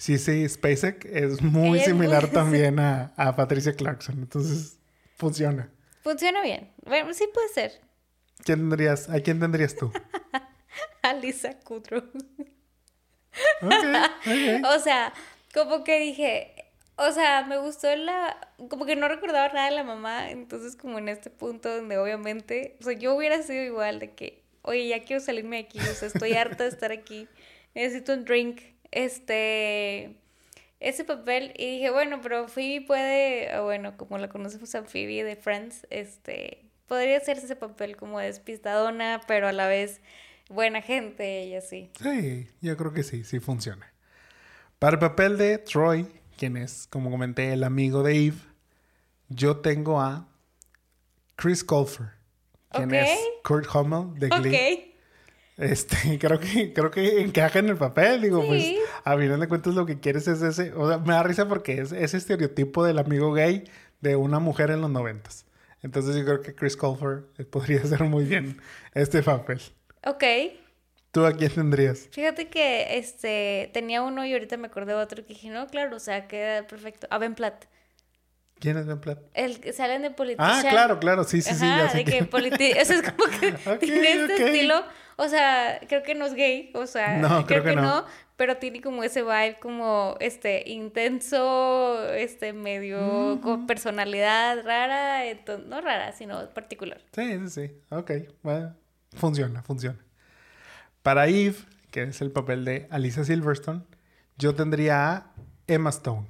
esta, 0.00 0.32
Cissy 0.32 0.48
Spacek, 0.48 1.04
es 1.04 1.42
muy 1.42 1.80
similar 1.80 2.28
también 2.32 2.78
a, 2.78 3.12
a 3.16 3.36
Patricia 3.36 3.74
Clarkson. 3.74 4.16
Entonces, 4.18 4.78
funciona. 5.16 5.70
Funciona 6.02 6.42
bien. 6.42 6.72
Bueno, 6.86 7.12
sí 7.12 7.28
puede 7.32 7.48
ser. 7.48 7.80
¿Quién 8.44 8.60
tendrías, 8.60 9.10
¿A 9.10 9.20
quién 9.20 9.38
tendrías 9.38 9.76
tú? 9.76 9.92
A 11.02 11.12
Lisa 11.14 11.58
Kudrow. 11.60 12.04
Ok, 13.62 13.72
ok. 13.72 14.64
O 14.74 14.78
sea, 14.78 15.12
como 15.54 15.84
que 15.84 15.98
dije, 16.00 16.54
o 16.96 17.12
sea, 17.12 17.44
me 17.46 17.58
gustó 17.58 17.94
la, 17.96 18.36
como 18.68 18.86
que 18.86 18.96
no 18.96 19.08
recordaba 19.08 19.52
nada 19.52 19.70
de 19.70 19.76
la 19.76 19.84
mamá, 19.84 20.30
entonces 20.30 20.76
como 20.76 20.98
en 20.98 21.08
este 21.08 21.30
punto 21.30 21.74
donde 21.74 21.98
obviamente, 21.98 22.76
o 22.80 22.84
sea, 22.84 22.92
yo 22.92 23.14
hubiera 23.14 23.42
sido 23.42 23.62
igual 23.62 23.98
de 23.98 24.12
que, 24.14 24.42
oye, 24.62 24.88
ya 24.88 25.02
quiero 25.02 25.22
salirme 25.22 25.56
de 25.56 25.62
aquí, 25.62 25.78
o 25.78 25.94
sea, 25.94 26.08
estoy 26.08 26.34
harta 26.34 26.64
de 26.64 26.70
estar 26.70 26.92
aquí, 26.92 27.28
necesito 27.74 28.12
un 28.12 28.24
drink, 28.24 28.60
este, 28.90 30.16
ese 30.80 31.04
papel, 31.04 31.52
y 31.56 31.76
dije, 31.76 31.90
bueno, 31.90 32.20
pero 32.22 32.48
Phoebe 32.48 32.84
puede, 32.86 33.56
o 33.58 33.64
bueno, 33.64 33.96
como 33.96 34.18
la 34.18 34.28
conocemos 34.28 34.74
a 34.74 34.84
Phoebe 34.84 35.24
de 35.24 35.36
Friends, 35.36 35.86
este, 35.90 36.64
podría 36.86 37.18
hacerse 37.18 37.44
ese 37.46 37.56
papel 37.56 37.96
como 37.96 38.18
despistadona, 38.18 39.20
pero 39.26 39.48
a 39.48 39.52
la 39.52 39.66
vez 39.66 40.00
buena 40.48 40.82
gente 40.82 41.44
y 41.44 41.54
así. 41.54 41.90
Sí, 42.02 42.48
yo 42.60 42.76
creo 42.76 42.92
que 42.92 43.02
sí, 43.02 43.24
sí 43.24 43.40
funciona. 43.40 43.92
Para 44.78 44.94
el 44.94 44.98
papel 44.98 45.36
de 45.36 45.58
Troy, 45.58 46.06
quien 46.36 46.56
es, 46.56 46.86
como 46.88 47.10
comenté, 47.10 47.52
el 47.52 47.64
amigo 47.64 48.02
de 48.02 48.26
Eve, 48.26 48.38
yo 49.28 49.58
tengo 49.58 50.00
a 50.00 50.26
Chris 51.36 51.62
Colfer, 51.62 52.08
quien 52.72 52.88
Ok. 52.88 52.94
es 52.94 53.20
Kurt 53.44 53.66
Hummel 53.74 54.18
de 54.18 54.28
Glee. 54.28 54.84
Ok. 54.84 54.89
Este, 55.60 56.18
creo 56.18 56.40
que, 56.40 56.72
creo 56.72 56.90
que 56.90 57.20
encaja 57.20 57.58
en 57.58 57.68
el 57.68 57.76
papel, 57.76 58.20
digo, 58.22 58.42
Sí. 58.42 58.48
pues, 58.48 58.64
a 59.04 59.16
final 59.16 59.38
de 59.40 59.48
cuentas 59.48 59.74
lo 59.74 59.86
que 59.86 60.00
quieres 60.00 60.26
es 60.28 60.42
ese, 60.42 60.72
o 60.72 60.88
sea, 60.88 60.98
me 60.98 61.12
da 61.14 61.22
risa 61.22 61.46
porque 61.48 61.80
es 61.80 61.92
ese 61.92 62.16
estereotipo 62.16 62.84
del 62.84 62.98
amigo 62.98 63.32
gay 63.32 63.64
de 64.00 64.16
una 64.16 64.38
mujer 64.38 64.70
en 64.70 64.80
los 64.80 64.90
noventas. 64.90 65.44
Entonces 65.82 66.14
yo 66.16 66.24
creo 66.24 66.40
que 66.42 66.54
Chris 66.54 66.76
Colfer 66.76 67.24
eh, 67.38 67.44
podría 67.44 67.80
hacer 67.84 68.02
muy 68.04 68.24
bien 68.24 68.60
este 68.94 69.22
papel. 69.22 69.60
Ok. 70.04 70.24
¿Tú 71.10 71.26
a 71.26 71.32
quién 71.32 71.50
tendrías? 71.52 72.08
Fíjate 72.12 72.48
que 72.48 72.96
este 72.98 73.70
tenía 73.74 74.00
uno 74.02 74.24
y 74.24 74.32
ahorita 74.32 74.56
me 74.56 74.68
acordé 74.68 74.92
de 74.94 75.00
otro 75.02 75.22
que 75.24 75.34
dije, 75.34 75.48
no, 75.50 75.66
claro, 75.66 75.96
o 75.96 75.98
sea, 75.98 76.28
queda 76.28 76.66
perfecto. 76.68 77.08
A 77.10 77.18
Ben 77.18 77.34
Platt. 77.34 77.64
¿Quién 78.60 78.76
es 78.76 78.86
Ben 78.86 79.00
Platt? 79.00 79.18
El 79.34 79.58
que 79.58 79.72
salen 79.72 80.02
de 80.02 80.10
Politician. 80.10 80.50
Ah, 80.50 80.62
claro, 80.70 81.00
claro, 81.00 81.24
sí, 81.24 81.40
sí, 81.42 81.54
sí, 81.54 81.64
ya 81.66 81.88
sé 81.88 81.98
de 81.98 82.04
que 82.04 82.10
que- 82.18 82.30
politi- 82.30 82.74
Eso 82.76 82.92
es 82.92 83.02
como 83.02 83.24
que 83.40 83.52
tiene 83.80 84.22
este 84.22 84.46
estilo. 84.46 84.84
O 85.22 85.28
sea, 85.28 85.80
creo 85.86 86.02
que 86.02 86.14
no 86.14 86.24
es 86.24 86.34
gay. 86.34 86.70
O 86.74 86.86
sea, 86.86 87.18
No, 87.18 87.28
creo 87.46 87.62
que 87.62 87.70
que, 87.70 87.76
no. 87.76 87.82
no. 87.82 88.04
Pero 88.36 88.56
tiene 88.56 88.80
como 88.80 89.04
ese 89.04 89.22
vibe 89.22 89.58
como 89.60 90.16
este 90.18 90.68
intenso, 90.70 92.02
este 92.14 92.52
medio 92.54 93.38
con 93.42 93.66
personalidad 93.66 94.64
rara. 94.64 95.26
ento- 95.26 95.62
no 95.64 95.80
rara, 95.82 96.12
sino 96.12 96.48
particular. 96.50 97.00
Sí, 97.12 97.38
sí, 97.40 97.48
sí. 97.50 97.72
Ok, 97.90 98.10
bueno, 98.42 98.74
funciona, 99.14 99.62
funciona. 99.62 99.98
Para 101.02 101.26
Eve, 101.28 101.56
que 101.90 102.04
es 102.04 102.20
el 102.22 102.30
papel 102.30 102.64
de 102.64 102.86
Alicia 102.90 103.24
Silverstone, 103.24 103.82
yo 104.38 104.54
tendría 104.54 105.14
a 105.16 105.26
Emma 105.66 105.90
Stone. 105.90 106.26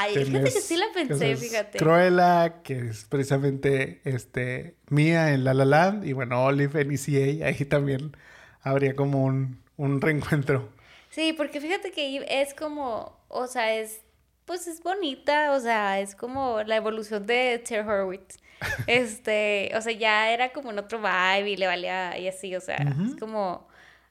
Ay, 0.00 0.24
fíjate 0.24 0.52
que 0.52 0.60
sí 0.60 0.76
la 0.76 0.86
pensé, 0.92 1.36
fíjate. 1.36 1.78
Cruella, 1.78 2.62
que 2.62 2.88
es 2.88 3.04
precisamente 3.04 4.00
este, 4.04 4.76
Mia 4.88 5.32
en 5.32 5.44
La 5.44 5.54
La 5.54 5.64
Land, 5.64 6.04
y 6.04 6.12
bueno, 6.12 6.44
Olive 6.44 6.80
en 6.80 6.92
ECA, 6.92 7.46
ahí 7.46 7.64
también 7.64 8.16
habría 8.62 8.96
como 8.96 9.24
un, 9.24 9.62
un 9.76 10.00
reencuentro. 10.00 10.68
Sí, 11.10 11.32
porque 11.32 11.60
fíjate 11.60 11.92
que 11.92 12.24
es 12.28 12.54
como, 12.54 13.16
o 13.28 13.46
sea, 13.46 13.74
es, 13.74 14.00
pues 14.46 14.66
es 14.66 14.82
bonita, 14.82 15.52
o 15.52 15.60
sea, 15.60 16.00
es 16.00 16.16
como 16.16 16.62
la 16.64 16.76
evolución 16.76 17.26
de 17.26 17.62
Ter 17.66 17.86
Horowitz. 17.86 18.38
Este, 18.86 19.70
o 19.76 19.80
sea, 19.82 19.92
ya 19.92 20.32
era 20.32 20.52
como 20.52 20.70
en 20.70 20.78
otro 20.78 20.98
vibe 20.98 21.50
y 21.50 21.56
le 21.56 21.66
valía 21.66 22.16
y 22.18 22.28
así, 22.28 22.54
o 22.56 22.60
sea, 22.60 22.76
es 22.76 23.16
como, 23.16 23.68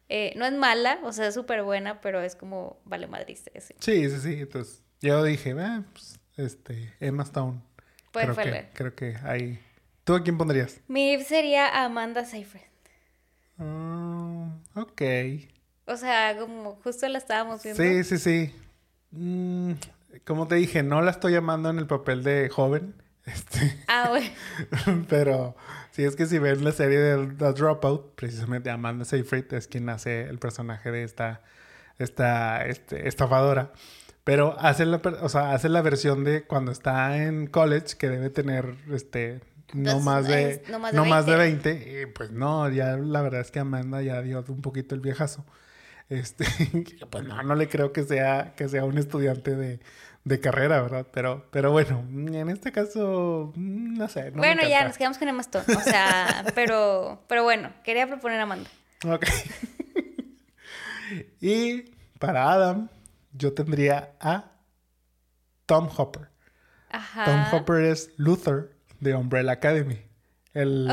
eh, 0.10 0.34
no 0.36 0.46
es 0.46 0.54
mala, 0.54 1.00
o 1.04 1.12
sea, 1.12 1.28
es 1.28 1.34
súper 1.34 1.64
buena, 1.64 2.02
pero 2.02 2.22
es 2.22 2.36
como, 2.36 2.78
vale 2.86 3.08
madriste. 3.08 3.52
Sí, 3.60 4.10
sí, 4.10 4.20
sí. 4.20 4.34
Entonces, 4.42 4.84
yo 5.04 5.24
dije, 5.24 5.54
ah, 5.60 5.84
pues, 5.91 6.20
este, 6.38 6.93
Emma 6.99 7.24
Stone. 7.24 7.62
Puede 8.12 8.34
creo, 8.34 8.36
que, 8.36 8.70
creo 8.74 8.95
que 8.95 9.18
ahí. 9.24 9.60
¿Tú 10.04 10.16
a 10.16 10.24
quién 10.24 10.38
pondrías? 10.38 10.80
Mi 10.88 11.22
sería 11.24 11.84
Amanda 11.84 12.26
Seyfried. 12.26 12.64
Mm, 13.58 14.47
ok. 14.76 15.01
O 15.86 15.97
sea, 15.97 16.38
como 16.38 16.76
justo 16.84 17.08
la 17.10 17.18
estábamos 17.18 17.62
viendo. 17.64 17.84
Sí, 17.84 18.04
sí, 18.04 18.18
sí. 18.18 18.56
Mm, 19.12 19.74
como 20.26 20.47
te 20.47 20.56
dije, 20.56 20.84
no 20.84 21.01
la 21.01 21.12
estoy 21.12 21.34
llamando 21.34 21.70
en 21.70 21.80
el 21.80 21.88
papel 21.88 22.24
de 22.24 22.49
joven. 22.49 22.95
Este, 23.26 23.80
Ah, 23.88 24.10
bueno. 24.10 25.06
pero 25.08 25.56
sí 25.91 26.04
es 26.04 26.18
que 26.18 26.26
si 26.26 26.39
ven 26.39 26.62
la 26.66 26.74
serie 26.74 26.99
de 26.99 27.28
The 27.36 27.54
Dropout, 27.54 28.16
precisamente 28.16 28.70
Amanda 28.70 29.06
Seyfried 29.06 29.54
es 29.54 29.70
quien 29.70 29.88
hace 29.88 30.24
el 30.24 30.39
personaje 30.39 30.91
de 30.91 31.04
esta, 31.04 31.41
esta 31.99 32.66
este, 32.66 33.08
estafadora. 33.08 33.72
Pero 34.24 34.56
hace 34.60 34.86
la, 34.86 35.02
o 35.22 35.30
sea, 35.30 35.52
hace 35.54 35.68
la 35.70 35.82
versión 35.82 36.24
de 36.24 36.44
cuando 36.44 36.72
está 36.72 37.18
en 37.24 37.48
college, 37.48 37.98
que 37.98 38.10
debe 38.10 38.30
tener 38.30 38.76
este 38.92 39.42
no 39.74 40.00
más 40.00 40.28
de 40.28 40.52
es- 40.52 40.70
no 40.70 40.80
más 40.80 40.92
de 40.94 40.98
no 40.98 41.06
más 41.06 41.26
de 41.26 41.36
20. 41.36 41.74
20. 41.74 42.02
Y 42.02 42.06
pues 42.06 42.32
no, 42.32 42.70
ya 42.70 42.96
la 42.96 43.22
verdad 43.22 43.42
es 43.42 43.52
que 43.52 43.60
Amanda 43.60 44.02
ya 44.02 44.22
dio 44.22 44.44
un 44.48 44.62
poquito 44.62 44.96
el 44.96 45.02
viejazo. 45.02 45.46
Este, 46.10 46.46
pues 47.10 47.24
no, 47.26 47.42
no 47.44 47.56
le 47.56 47.68
creo 47.68 47.92
que 47.92 48.04
sea, 48.04 48.54
que 48.56 48.70
sea 48.70 48.86
un 48.86 48.98
estudiante 48.98 49.56
de, 49.56 49.80
de 50.26 50.40
carrera, 50.40 50.82
¿verdad? 50.82 51.08
Pero, 51.12 51.48
pero 51.52 51.72
bueno, 51.72 52.00
en 52.10 52.50
este 52.50 52.72
caso, 52.72 53.52
mm, 53.56 53.98
no 53.98 54.08
sé. 54.08 54.32
no 54.32 54.38
bueno, 54.38 54.62
ya 54.68 54.86
nos 54.86 54.98
quedamos 54.98 55.18
con 55.18 55.28
Emma 55.28 55.42
Stone. 55.42 55.66
O 55.76 55.82
sea, 55.82 56.46
pero, 56.56 57.24
pero 57.28 57.44
bueno, 57.44 57.74
quería 57.84 58.08
proponer 58.08 58.40
a 58.40 58.44
Amanda. 58.44 58.70
Ok. 59.06 59.26
y 61.42 61.84
para 62.20 62.52
Adam, 62.52 62.90
yo 63.34 63.54
tendría 63.54 64.14
a 64.20 64.52
Tom 65.66 65.90
Hopper. 65.96 66.30
Ajá. 66.90 67.26
Tom 67.26 67.44
Hopper 67.60 67.84
es 67.84 68.12
Luther 68.18 68.72
de 69.00 69.16
Umbrella 69.16 69.54
Academy. 69.54 70.02
El. 70.54 70.88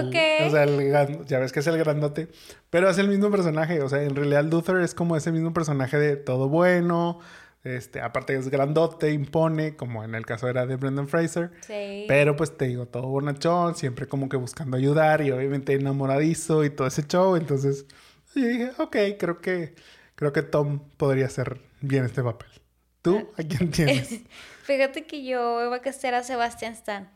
O 0.47 0.51
sea, 0.51 0.63
el 0.65 0.89
gran- 0.89 1.27
ya 1.27 1.39
ves 1.39 1.53
que 1.53 1.61
es 1.61 1.67
el 1.67 1.77
grandote. 1.77 2.29
Pero 2.71 2.89
es 2.89 2.97
el 2.99 3.09
mismo 3.09 3.31
personaje. 3.31 3.83
O 3.83 3.89
sea, 3.89 4.03
en 4.03 4.17
realidad 4.17 4.45
Luther 4.45 4.77
es 4.79 4.95
como 4.95 5.17
ese 5.17 5.33
mismo 5.33 5.53
personaje 5.53 5.99
de 5.99 6.17
todo 6.17 6.49
bueno, 6.49 7.21
Este, 7.63 8.01
aparte 8.01 8.35
es 8.37 8.49
grandote, 8.49 9.13
impone, 9.13 9.77
como 9.77 10.03
en 10.03 10.15
el 10.15 10.25
caso 10.25 10.49
era 10.49 10.65
de 10.65 10.77
Brendan 10.77 11.09
Fraser. 11.09 11.51
Sí. 11.61 12.07
Pero 12.09 12.35
pues 12.35 12.57
te 12.57 12.65
digo, 12.69 12.87
todo 12.87 13.09
bonachón, 13.09 13.75
siempre 13.75 14.07
como 14.09 14.31
que 14.31 14.39
buscando 14.39 14.79
ayudar 14.79 15.21
y 15.21 15.31
obviamente 15.31 15.75
enamoradizo 15.75 16.65
y 16.65 16.71
todo 16.71 16.87
ese 16.87 17.03
show. 17.07 17.37
Entonces, 17.37 17.85
yo 18.35 18.47
dije, 18.47 18.71
ok, 18.79 18.97
creo 19.19 19.43
que, 19.43 19.75
creo 20.15 20.33
que 20.33 20.41
Tom 20.41 20.81
podría 20.97 21.27
hacer 21.27 21.61
bien 21.81 22.05
este 22.05 22.23
papel. 22.23 22.49
¿Tú 23.03 23.29
a 23.37 23.43
quién 23.43 23.71
tienes? 23.71 24.21
Fíjate 24.65 25.07
que 25.07 25.25
yo 25.25 25.65
iba 25.65 25.77
a 25.77 25.81
castear 25.83 26.15
a 26.15 26.23
Sebastian 26.23 26.73
Stan. 26.75 27.11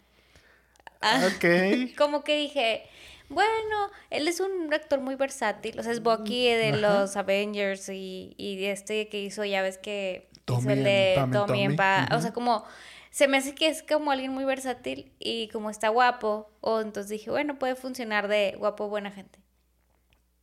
Ah, 1.01 1.29
ok. 1.35 1.95
Como 1.99 2.25
que 2.25 2.37
dije, 2.37 2.83
bueno, 3.29 3.91
él 4.11 4.27
es 4.29 4.41
un 4.41 4.73
actor 4.73 5.01
muy 5.01 5.15
versátil. 5.17 5.79
O 5.79 5.83
sea, 5.83 5.93
es 5.93 6.03
Bucky 6.03 6.47
de 6.49 6.71
Ajá. 6.71 7.01
los 7.03 7.17
Avengers 7.17 7.89
y, 7.91 8.35
y 8.39 8.65
este 8.65 9.09
que 9.09 9.21
hizo, 9.23 9.45
ya 9.45 9.63
ves 9.63 9.79
que 9.79 10.29
hizo 10.33 10.45
Tommy 10.45 10.73
el 10.73 10.85
de 10.85 11.15
Tommy 11.33 11.33
Tommy. 11.47 11.77
Pa- 11.77 12.09
O 12.13 12.21
sea, 12.21 12.33
como 12.33 12.65
se 13.11 13.29
me 13.29 13.37
hace 13.37 13.55
que 13.55 13.69
es 13.69 13.83
como 13.83 14.11
alguien 14.11 14.33
muy 14.33 14.45
versátil 14.45 15.13
y 15.19 15.49
como 15.49 15.71
está 15.71 15.89
guapo. 15.91 16.51
O 16.61 16.81
entonces 16.81 17.11
dije, 17.11 17.31
bueno, 17.31 17.59
puede 17.59 17.77
funcionar 17.77 18.29
de 18.29 18.55
guapo, 18.59 18.89
buena 18.89 19.11
gente. 19.11 19.39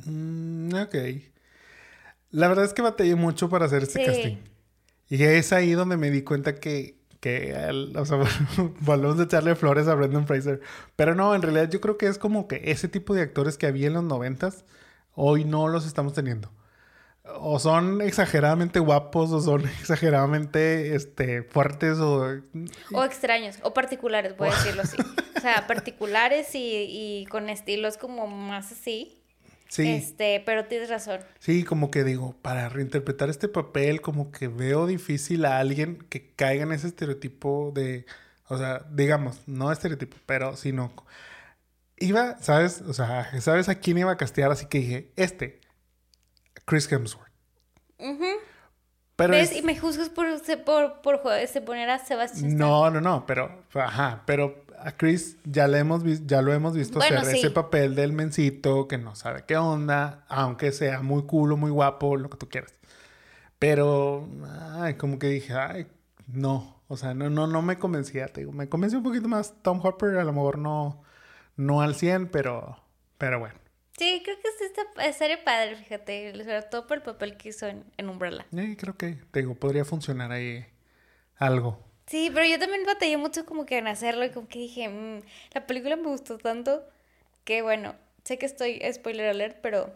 Mm, 0.05 0.73
ok. 0.75 0.95
La 2.31 2.47
verdad 2.47 2.65
es 2.65 2.73
que 2.73 2.81
batallé 2.81 3.15
mucho 3.15 3.49
para 3.49 3.65
hacer 3.65 3.83
este 3.83 3.99
Sí. 3.99 4.05
casting. 4.05 4.37
Y 5.09 5.23
es 5.23 5.51
ahí 5.53 5.71
donde 5.73 5.97
me 5.97 6.09
di 6.09 6.21
cuenta 6.23 6.55
que, 6.55 6.97
que 7.19 7.51
el- 7.51 7.95
o 7.97 8.05
sea, 8.05 8.17
volvemos 8.79 9.19
a 9.19 9.23
echarle 9.23 9.55
flores 9.55 9.87
a 9.87 9.95
Brendan 9.95 10.25
Fraser. 10.27 10.61
Pero 10.95 11.13
no, 11.15 11.35
en 11.35 11.41
realidad 11.41 11.69
yo 11.69 11.81
creo 11.81 11.97
que 11.97 12.07
es 12.07 12.17
como 12.17 12.47
que 12.47 12.61
ese 12.71 12.87
tipo 12.87 13.13
de 13.13 13.21
actores 13.21 13.57
que 13.57 13.67
había 13.67 13.87
en 13.87 13.93
los 13.93 14.03
noventas, 14.03 14.63
hoy 15.13 15.43
no 15.45 15.67
los 15.67 15.85
estamos 15.85 16.13
teniendo. 16.13 16.51
O 17.39 17.59
son 17.59 18.01
exageradamente 18.01 18.79
guapos, 18.79 19.31
o 19.31 19.41
son 19.41 19.61
exageradamente 19.81 20.95
este, 20.95 21.43
fuertes, 21.43 21.99
o... 21.99 22.39
O 22.93 23.03
extraños, 23.03 23.57
o 23.63 23.73
particulares, 23.73 24.35
voy 24.37 24.47
a 24.47 24.51
decirlo 24.55 24.81
así. 24.83 24.97
O 25.35 25.39
sea, 25.41 25.67
particulares 25.67 26.55
y, 26.55 26.85
y 26.89 27.25
con 27.27 27.49
estilos 27.49 27.97
como 27.97 28.27
más 28.27 28.71
así. 28.71 29.20
Sí. 29.71 29.87
Este, 29.89 30.43
pero 30.45 30.65
tienes 30.65 30.89
razón. 30.89 31.21
Sí, 31.39 31.63
como 31.63 31.91
que 31.91 32.03
digo, 32.03 32.35
para 32.41 32.67
reinterpretar 32.67 33.29
este 33.29 33.47
papel, 33.47 34.01
como 34.01 34.29
que 34.29 34.49
veo 34.49 34.85
difícil 34.85 35.45
a 35.45 35.59
alguien 35.59 35.99
que 36.09 36.31
caiga 36.35 36.63
en 36.63 36.73
ese 36.73 36.87
estereotipo 36.87 37.71
de, 37.73 38.05
o 38.49 38.57
sea, 38.57 38.85
digamos, 38.91 39.47
no 39.47 39.71
estereotipo, 39.71 40.17
pero 40.25 40.57
sino, 40.57 40.91
iba, 41.95 42.37
¿sabes? 42.39 42.81
O 42.81 42.93
sea, 42.93 43.31
¿sabes 43.39 43.69
a 43.69 43.75
quién 43.75 43.97
iba 43.97 44.11
a 44.11 44.17
castear? 44.17 44.51
Así 44.51 44.65
que 44.65 44.79
dije, 44.79 45.11
este, 45.15 45.61
Chris 46.65 46.91
Hemsworth. 46.91 47.31
Ujú. 47.97 48.25
Pero 49.15 49.31
¿Ves? 49.33 49.51
es- 49.51 49.57
Y 49.57 49.61
me 49.61 49.77
juzgas 49.79 50.09
por, 50.09 50.25
por, 50.65 51.01
por, 51.21 51.31
este, 51.37 51.61
poner 51.61 51.89
a 51.91 51.99
Sebastián 51.99 52.57
no, 52.57 52.89
no, 52.89 52.99
no, 52.99 53.25
pero, 53.25 53.63
ajá, 53.75 54.23
pero 54.25 54.60
a 54.83 54.97
Chris 54.97 55.37
ya, 55.43 55.67
le 55.67 55.79
hemos 55.79 56.03
ya 56.25 56.41
lo 56.41 56.53
hemos 56.53 56.75
visto 56.75 56.99
Bueno, 56.99 57.19
hacer 57.19 57.33
sí. 57.33 57.39
ese 57.39 57.51
papel 57.51 57.95
del 57.95 58.13
mencito 58.13 58.87
que 58.87 58.97
no 58.97 59.15
sabe 59.15 59.43
qué 59.47 59.57
onda, 59.57 60.25
aunque 60.27 60.71
sea 60.71 61.01
muy 61.01 61.23
culo, 61.23 61.57
muy 61.57 61.71
guapo, 61.71 62.17
lo 62.17 62.29
que 62.29 62.37
tú 62.37 62.49
quieras. 62.49 62.73
Pero, 63.59 64.27
ay, 64.75 64.95
como 64.95 65.19
que 65.19 65.27
dije, 65.27 65.53
ay, 65.53 65.87
no, 66.27 66.81
o 66.87 66.97
sea, 66.97 67.13
no, 67.13 67.29
no, 67.29 67.47
no 67.47 67.61
me 67.61 67.77
convencía, 67.77 68.27
te 68.27 68.41
digo, 68.41 68.51
me 68.51 68.67
convenció 68.67 68.99
un 68.99 69.03
poquito 69.03 69.27
más 69.27 69.53
Tom 69.61 69.79
Hopper, 69.83 70.17
a 70.17 70.23
lo 70.23 70.33
mejor 70.33 70.57
no, 70.57 71.03
no 71.55 71.81
al 71.81 71.95
100, 71.95 72.29
pero, 72.29 72.77
pero 73.17 73.39
bueno. 73.39 73.55
Sí, 73.97 74.21
creo 74.23 74.35
que 74.37 74.49
sí 74.57 74.63
está, 74.65 75.05
estaría 75.05 75.43
padre, 75.43 75.75
fíjate. 75.75 76.33
Sobre 76.43 76.63
todo 76.63 76.87
por 76.87 76.97
el 76.97 77.03
papel 77.03 77.37
que 77.37 77.49
hizo 77.49 77.67
en, 77.67 77.83
en 77.97 78.09
Umbrella. 78.09 78.47
Eh, 78.55 78.75
creo 78.79 78.97
que, 78.97 79.19
te 79.29 79.41
digo, 79.41 79.53
podría 79.53 79.85
funcionar 79.85 80.31
ahí 80.31 80.65
algo. 81.37 81.77
Sí, 82.11 82.29
pero 82.33 82.45
yo 82.45 82.59
también 82.59 82.83
batallé 82.85 83.17
mucho 83.17 83.45
como 83.45 83.65
que 83.65 83.77
en 83.77 83.87
hacerlo 83.87 84.25
y 84.25 84.29
como 84.31 84.47
que 84.47 84.59
dije, 84.59 84.89
"Mm, 84.89 85.21
la 85.53 85.65
película 85.67 85.95
me 85.95 86.07
gustó 86.07 86.37
tanto 86.37 86.83
que 87.45 87.61
bueno, 87.61 87.95
sé 88.25 88.37
que 88.37 88.45
estoy 88.45 88.81
spoiler 88.93 89.29
alert, 89.29 89.57
pero 89.61 89.93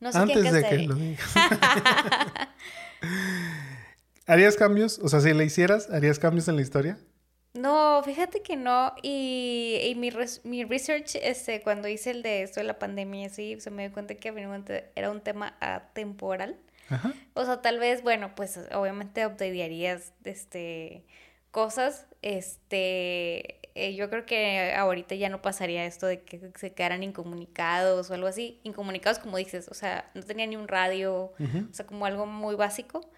no 0.00 0.12
sé 0.12 0.18
Antes 0.18 0.42
quién 0.42 0.54
de 0.54 0.62
que 0.64 0.78
lo 0.88 0.94
digas. 0.94 1.30
¿Harías 4.26 4.56
cambios? 4.56 4.98
O 5.00 5.08
sea, 5.08 5.20
si 5.20 5.32
le 5.34 5.44
hicieras, 5.44 5.90
¿harías 5.90 6.18
cambios 6.18 6.48
en 6.48 6.56
la 6.56 6.62
historia? 6.62 6.98
No, 7.54 8.00
fíjate 8.04 8.42
que 8.42 8.56
no. 8.56 8.94
Y, 9.02 9.78
y 9.84 9.94
mi, 9.96 10.10
res- 10.10 10.40
mi 10.44 10.64
research, 10.64 11.16
este, 11.16 11.62
cuando 11.62 11.88
hice 11.88 12.12
el 12.12 12.22
de 12.22 12.42
esto 12.42 12.60
de 12.60 12.64
la 12.64 12.78
pandemia, 12.78 13.28
sí, 13.28 13.56
se 13.60 13.70
me 13.70 13.82
dio 13.86 13.92
cuenta 13.92 14.14
que 14.14 14.28
era 14.94 15.10
un 15.10 15.20
tema 15.20 15.56
atemporal. 15.60 16.56
Ajá. 16.90 17.14
O 17.34 17.44
sea, 17.44 17.62
tal 17.62 17.78
vez, 17.78 18.02
bueno, 18.02 18.34
pues 18.34 18.58
obviamente 18.72 19.26
updatearías 19.26 20.12
este, 20.24 21.04
cosas. 21.50 22.06
Este, 22.22 23.60
eh, 23.74 23.94
yo 23.94 24.10
creo 24.10 24.26
que 24.26 24.74
ahorita 24.74 25.14
ya 25.14 25.28
no 25.28 25.40
pasaría 25.40 25.86
esto 25.86 26.06
de 26.06 26.22
que 26.22 26.50
se 26.56 26.72
quedaran 26.72 27.02
incomunicados 27.02 28.10
o 28.10 28.14
algo 28.14 28.26
así. 28.26 28.60
Incomunicados, 28.64 29.18
como 29.18 29.36
dices, 29.36 29.68
o 29.68 29.74
sea, 29.74 30.10
no 30.14 30.22
tenía 30.22 30.46
ni 30.46 30.56
un 30.56 30.68
radio, 30.68 31.32
o 31.38 31.72
sea, 31.72 31.86
como 31.86 32.06
algo 32.06 32.26
muy 32.26 32.56
básico. 32.56 33.08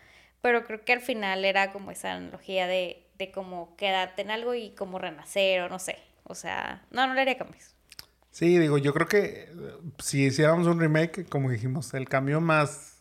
Pero 0.40 0.64
creo 0.64 0.84
que 0.84 0.92
al 0.92 1.00
final 1.00 1.44
era 1.44 1.72
como 1.72 1.90
esa 1.90 2.12
analogía 2.12 2.66
de, 2.66 3.06
de 3.16 3.30
como 3.30 3.76
quedarte 3.76 4.22
en 4.22 4.30
algo 4.30 4.54
y 4.54 4.70
como 4.70 4.98
renacer 4.98 5.60
o 5.62 5.68
no 5.68 5.78
sé. 5.78 5.98
O 6.24 6.34
sea, 6.34 6.84
no, 6.90 7.06
no 7.06 7.14
le 7.14 7.22
haría 7.22 7.38
cambios. 7.38 7.74
Sí, 8.30 8.58
digo, 8.58 8.78
yo 8.78 8.92
creo 8.94 9.06
que 9.06 9.44
eh, 9.44 9.48
si 9.98 10.24
hiciéramos 10.24 10.66
un 10.66 10.80
remake, 10.80 11.28
como 11.28 11.50
dijimos, 11.50 11.92
el 11.94 12.08
cambio 12.08 12.40
más 12.40 12.91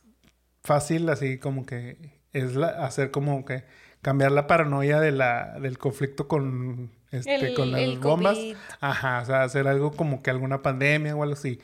fácil, 0.64 1.10
así 1.10 1.38
como 1.38 1.66
que 1.66 1.98
es 2.34 2.56
la- 2.56 2.86
hacer 2.86 3.12
como 3.12 3.44
que 3.46 3.64
cambiar 4.02 4.32
la 4.32 4.48
paranoia 4.48 5.00
de 5.00 5.12
la, 5.12 5.60
del 5.60 5.78
conflicto 5.78 6.28
con, 6.28 6.92
este, 7.12 7.36
El- 7.36 7.54
con 7.56 7.72
las 7.72 7.82
el 7.82 8.00
bombas. 8.00 8.36
COVID. 8.36 8.56
Ajá, 8.80 9.22
o 9.22 9.26
sea, 9.26 9.44
hacer 9.44 9.68
algo 9.68 9.92
como 9.92 10.22
que 10.24 10.30
alguna 10.32 10.62
pandemia 10.62 11.16
o 11.16 11.24
algo 11.24 11.34
así. 11.36 11.60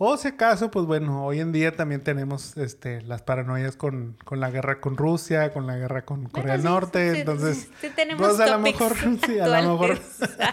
O 0.00 0.16
si 0.16 0.28
acaso, 0.28 0.70
pues 0.70 0.86
bueno, 0.86 1.24
hoy 1.26 1.40
en 1.40 1.50
día 1.50 1.74
también 1.74 2.00
tenemos 2.02 2.56
este, 2.56 3.02
las 3.02 3.22
paranoias 3.22 3.74
con, 3.74 4.16
con 4.24 4.38
la 4.38 4.48
guerra 4.48 4.80
con 4.80 4.96
Rusia, 4.96 5.52
con 5.52 5.66
la 5.66 5.76
guerra 5.76 6.02
con 6.04 6.28
Corea 6.28 6.52
del 6.52 6.62
Norte, 6.62 7.14
sí, 7.14 7.18
entonces... 7.20 7.68
sí 7.80 7.90
tenemos 7.96 8.24
pues 8.24 8.38
a 8.38 8.46
lo 8.46 8.60
mejor, 8.60 8.94
sí, 9.26 9.40
a 9.40 9.48
lo 9.48 9.72
mejor, 9.72 9.98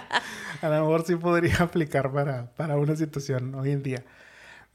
a 0.64 0.68
lo 0.70 0.80
mejor 0.82 1.06
sí 1.06 1.16
podría 1.16 1.58
aplicar 1.60 2.12
para, 2.12 2.48
para 2.56 2.76
una 2.78 2.96
situación 2.96 3.54
hoy 3.54 3.72
en 3.72 3.84
día. 3.84 4.04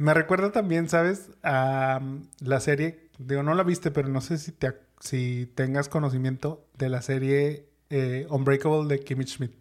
Me 0.01 0.15
recuerda 0.15 0.51
también, 0.51 0.89
¿sabes? 0.89 1.29
A 1.43 1.99
um, 2.01 2.23
la 2.39 2.59
serie, 2.61 3.11
digo, 3.19 3.43
no 3.43 3.53
la 3.53 3.63
viste, 3.63 3.91
pero 3.91 4.09
no 4.09 4.23
sé 4.23 4.39
si, 4.39 4.51
te, 4.51 4.73
si 4.99 5.53
tengas 5.55 5.91
conocimiento 5.91 6.65
de 6.79 6.89
la 6.89 7.03
serie 7.03 7.69
eh, 7.91 8.27
Unbreakable 8.31 8.89
de 8.89 9.05
Kimmy 9.05 9.27
Schmidt. 9.27 9.53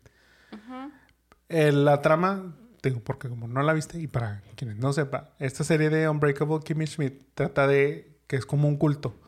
Eh, 1.49 1.73
la 1.73 2.01
trama, 2.01 2.55
digo, 2.81 3.01
porque 3.01 3.27
como 3.27 3.49
no 3.49 3.61
la 3.63 3.73
viste, 3.73 3.99
y 3.99 4.07
para 4.07 4.41
quienes 4.55 4.77
no 4.77 4.93
sepan, 4.93 5.25
esta 5.39 5.65
serie 5.65 5.89
de 5.89 6.07
Unbreakable 6.07 6.59
Kimmy 6.63 6.87
Schmidt 6.87 7.21
trata 7.33 7.67
de 7.67 8.15
que 8.27 8.37
es 8.37 8.45
como 8.45 8.69
un 8.69 8.77
culto. 8.77 9.19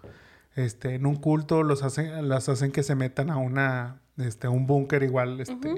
Este, 0.55 0.95
en 0.95 1.05
un 1.05 1.17
culto 1.17 1.63
los 1.63 1.83
hacen, 1.83 2.29
las 2.29 2.47
hacen 2.47 2.71
que 2.71 2.83
se 2.83 2.95
metan 2.95 3.29
a 3.29 3.35
una, 3.35 3.99
este, 4.15 4.47
un 4.47 4.65
búnker 4.65 5.03
igual, 5.03 5.41
este, 5.41 5.75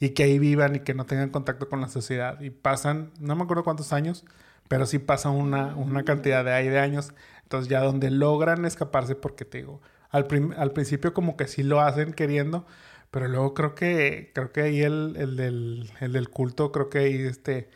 y 0.00 0.10
que 0.10 0.24
ahí 0.24 0.38
vivan 0.38 0.76
y 0.76 0.80
que 0.80 0.92
no 0.92 1.06
tengan 1.06 1.30
contacto 1.30 1.70
con 1.70 1.80
la 1.80 1.88
sociedad. 1.88 2.38
Y 2.42 2.50
pasan, 2.50 3.12
no 3.20 3.34
me 3.36 3.44
acuerdo 3.44 3.64
cuántos 3.64 3.94
años, 3.94 4.26
pero 4.68 4.86
sí 4.86 4.98
pasan 4.98 5.32
una, 5.32 5.76
una 5.76 6.04
cantidad 6.04 6.44
de 6.44 6.78
años. 6.78 7.12
Entonces 7.42 7.68
ya 7.68 7.80
donde 7.82 8.10
logran 8.10 8.64
escaparse, 8.64 9.14
porque 9.14 9.44
te 9.44 9.58
digo, 9.58 9.80
al, 10.10 10.26
al 10.56 10.72
principio 10.72 11.14
como 11.14 11.36
que 11.36 11.46
sí 11.46 11.62
lo 11.62 11.80
hacen 11.80 12.12
queriendo, 12.12 12.66
pero 13.10 13.28
luego 13.28 13.54
creo 13.54 13.74
que, 13.74 14.32
creo 14.34 14.52
que 14.52 14.62
ahí 14.62 14.82
el, 14.82 15.14
el, 15.18 15.36
del, 15.36 15.90
el 16.00 16.28
culto, 16.30 16.72
creo 16.72 16.90
que 16.90 16.98
ahí 16.98 17.14
este 17.22 17.68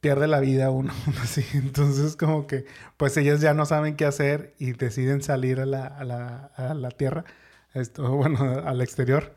pierde 0.00 0.26
la 0.28 0.40
vida 0.40 0.70
uno, 0.70 0.92
así. 1.22 1.44
Entonces 1.54 2.16
como 2.16 2.46
que, 2.46 2.66
pues 2.96 3.16
ellas 3.16 3.40
ya 3.40 3.54
no 3.54 3.66
saben 3.66 3.96
qué 3.96 4.04
hacer 4.04 4.54
y 4.58 4.72
deciden 4.72 5.22
salir 5.22 5.60
a 5.60 5.66
la, 5.66 5.86
a 5.86 6.04
la, 6.04 6.36
a 6.56 6.74
la 6.74 6.90
tierra, 6.90 7.24
esto, 7.74 8.08
bueno, 8.16 8.62
al 8.64 8.80
exterior. 8.82 9.34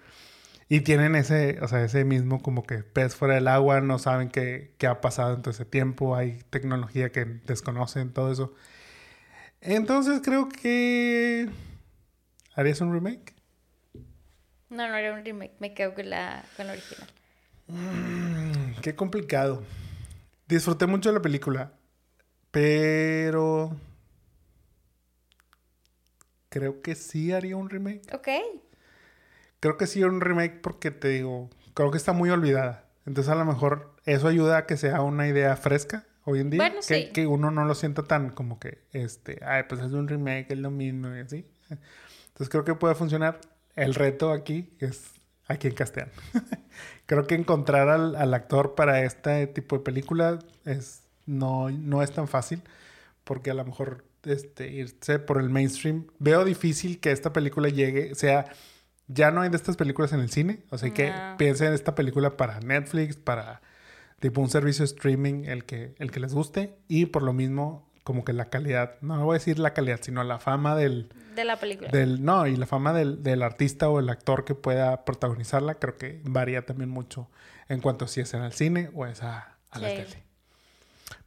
Y 0.72 0.82
tienen 0.82 1.16
ese, 1.16 1.58
o 1.62 1.68
sea, 1.68 1.84
ese 1.84 2.06
mismo 2.06 2.44
como 2.44 2.62
que 2.62 2.84
pez 2.84 3.16
fuera 3.16 3.34
del 3.34 3.48
agua, 3.48 3.82
no 3.82 3.98
saben 3.98 4.30
qué, 4.30 4.76
qué 4.78 4.86
ha 4.86 5.02
pasado 5.02 5.34
en 5.34 5.42
todo 5.42 5.50
ese 5.50 5.66
tiempo, 5.66 6.16
hay 6.16 6.44
tecnología 6.52 7.12
que 7.12 7.26
desconocen, 7.26 8.14
todo 8.14 8.32
eso. 8.32 8.54
Entonces 9.62 10.22
creo 10.24 10.48
que... 10.48 11.50
¿Harías 12.54 12.82
un 12.82 12.94
remake? 12.94 13.34
No, 14.70 14.88
no 14.88 14.96
era 14.96 15.12
un 15.12 15.26
remake, 15.26 15.54
me 15.60 15.74
quedo 15.74 15.96
con 15.96 16.08
la, 16.08 16.46
con 16.56 16.68
la 16.68 16.74
original. 16.74 17.10
Mm, 17.68 18.80
qué 18.84 18.96
complicado. 18.96 19.64
Disfruté 20.48 20.86
mucho 20.86 21.10
de 21.10 21.16
la 21.16 21.22
película, 21.24 21.74
pero... 22.52 23.76
Creo 26.50 26.82
que 26.84 26.94
sí 26.94 27.32
haría 27.32 27.58
un 27.58 27.72
remake. 27.72 28.14
Ok. 28.14 28.28
Creo 29.60 29.78
que 29.78 29.88
sí 29.88 30.04
un 30.04 30.22
remake 30.22 30.62
porque 30.62 30.92
te 30.92 31.10
digo, 31.10 31.50
creo 31.74 31.92
que 31.92 31.98
está 31.98 32.14
muy 32.14 32.30
olvidada. 32.30 32.86
Entonces 33.06 33.32
a 33.32 33.36
lo 33.36 33.46
mejor 33.46 33.96
eso 34.06 34.28
ayuda 34.28 34.58
a 34.58 34.66
que 34.66 34.78
sea 34.78 35.02
una 35.02 35.28
idea 35.28 35.56
fresca 35.56 36.06
hoy 36.24 36.40
en 36.40 36.50
día. 36.50 36.62
Bueno, 36.62 36.78
que, 36.88 37.06
sí. 37.06 37.10
que 37.14 37.28
uno 37.28 37.52
no 37.52 37.66
lo 37.66 37.76
sienta 37.76 38.04
tan 38.04 38.30
como 38.30 38.60
que, 38.60 38.80
este, 38.92 39.40
ay, 39.44 39.64
pues 39.68 39.82
es 39.82 39.92
un 39.92 40.08
remake, 40.08 40.52
es 40.52 40.60
lo 40.60 40.72
mismo 40.72 41.16
y 41.16 41.20
así. 41.20 41.46
Entonces 41.70 42.50
creo 42.50 42.64
que 42.64 42.76
puede 42.76 42.96
funcionar. 42.96 43.42
El 43.76 43.96
reto 43.96 44.32
aquí 44.32 44.70
es 44.80 45.12
a 45.48 45.58
quién 45.58 45.74
castean. 45.74 46.12
creo 47.06 47.26
que 47.26 47.36
encontrar 47.36 47.90
al, 47.90 48.16
al, 48.16 48.34
actor 48.34 48.76
para 48.76 49.04
este 49.04 49.48
tipo 49.48 49.78
de 49.78 49.84
película 49.84 50.40
es, 50.66 51.04
no, 51.26 51.70
no 51.70 52.04
es 52.04 52.12
tan 52.12 52.28
fácil 52.28 52.62
porque 53.24 53.52
a 53.52 53.54
lo 53.54 53.66
mejor 53.66 54.06
este, 54.24 54.70
irse 54.70 55.20
por 55.20 55.40
el 55.40 55.50
mainstream. 55.50 56.08
Veo 56.20 56.46
difícil 56.46 57.00
que 57.00 57.12
esta 57.12 57.34
película 57.34 57.70
llegue, 57.70 58.16
sea, 58.16 58.46
ya 59.10 59.32
no 59.32 59.42
hay 59.42 59.50
de 59.50 59.58
estas 59.58 59.76
películas 59.76 60.14
en 60.14 60.22
el 60.22 60.30
cine, 60.30 60.64
o 60.70 60.78
sea 60.78 60.94
que 60.94 61.12
piensen 61.38 61.68
en 61.68 61.74
esta 61.74 61.96
película 61.96 62.38
para 62.38 62.60
Netflix, 62.62 63.18
para 63.18 63.62
tipo 64.20 64.40
un 64.40 64.50
servicio 64.50 64.84
de 64.84 64.94
streaming, 64.94 65.46
el 65.46 65.66
que, 65.66 65.96
el 65.98 66.12
que 66.12 66.20
les 66.20 66.34
guste, 66.34 66.78
y 66.88 67.08
por 67.08 67.24
lo 67.24 67.34
mismo 67.34 67.90
como 68.04 68.24
que 68.24 68.34
la 68.34 68.46
calidad, 68.46 68.96
no 69.02 69.24
voy 69.26 69.36
a 69.36 69.40
decir 69.40 69.60
la 69.60 69.74
calidad, 69.74 70.00
sino 70.02 70.24
la 70.24 70.40
fama 70.40 70.76
del... 70.76 71.12
De 71.36 71.44
la 71.44 71.58
película. 71.58 71.90
Del, 71.92 72.24
no, 72.24 72.48
y 72.48 72.56
la 72.56 72.66
fama 72.66 72.94
del, 72.94 73.22
del 73.24 73.44
artista 73.44 73.90
o 73.90 74.00
el 74.00 74.10
actor 74.10 74.46
que 74.46 74.56
pueda 74.56 75.06
protagonizarla, 75.06 75.76
creo 75.76 75.98
que 75.98 76.22
varía 76.24 76.66
también 76.66 76.90
mucho 76.90 77.30
en 77.68 77.82
cuanto 77.82 78.08
si 78.08 78.22
es 78.22 78.34
en 78.34 78.44
el 78.44 78.52
cine 78.52 78.90
o 78.94 79.06
es 79.06 79.22
a, 79.22 79.58
a 79.70 79.80
la 79.80 79.90
tele. 79.90 80.24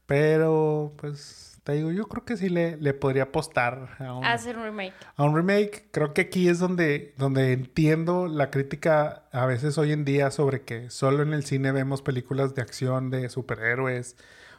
Pero, 0.06 0.92
pues, 0.96 1.51
te 1.64 1.72
digo, 1.72 1.92
yo 1.92 2.08
creo 2.08 2.24
que 2.24 2.36
sí 2.36 2.48
le, 2.48 2.76
le 2.76 2.92
podría 2.92 3.24
apostar 3.24 3.96
a 4.00 4.14
un, 4.14 4.24
hacer 4.24 4.56
un 4.56 4.64
remake. 4.64 4.94
A 5.16 5.24
un 5.24 5.36
remake. 5.36 5.86
Creo 5.92 6.12
que 6.12 6.22
aquí 6.22 6.48
es 6.48 6.58
donde, 6.58 7.14
donde 7.18 7.52
entiendo 7.52 8.26
la 8.26 8.50
crítica 8.50 9.24
a 9.30 9.46
veces 9.46 9.78
hoy 9.78 9.92
en 9.92 10.04
día 10.04 10.30
sobre 10.30 10.62
que 10.62 10.90
solo 10.90 11.22
en 11.22 11.32
el 11.32 11.44
cine 11.44 11.70
vemos 11.70 12.02
películas 12.02 12.54
de 12.54 12.62
acción 12.62 13.10
de 13.10 13.28
superhéroes 13.28 14.16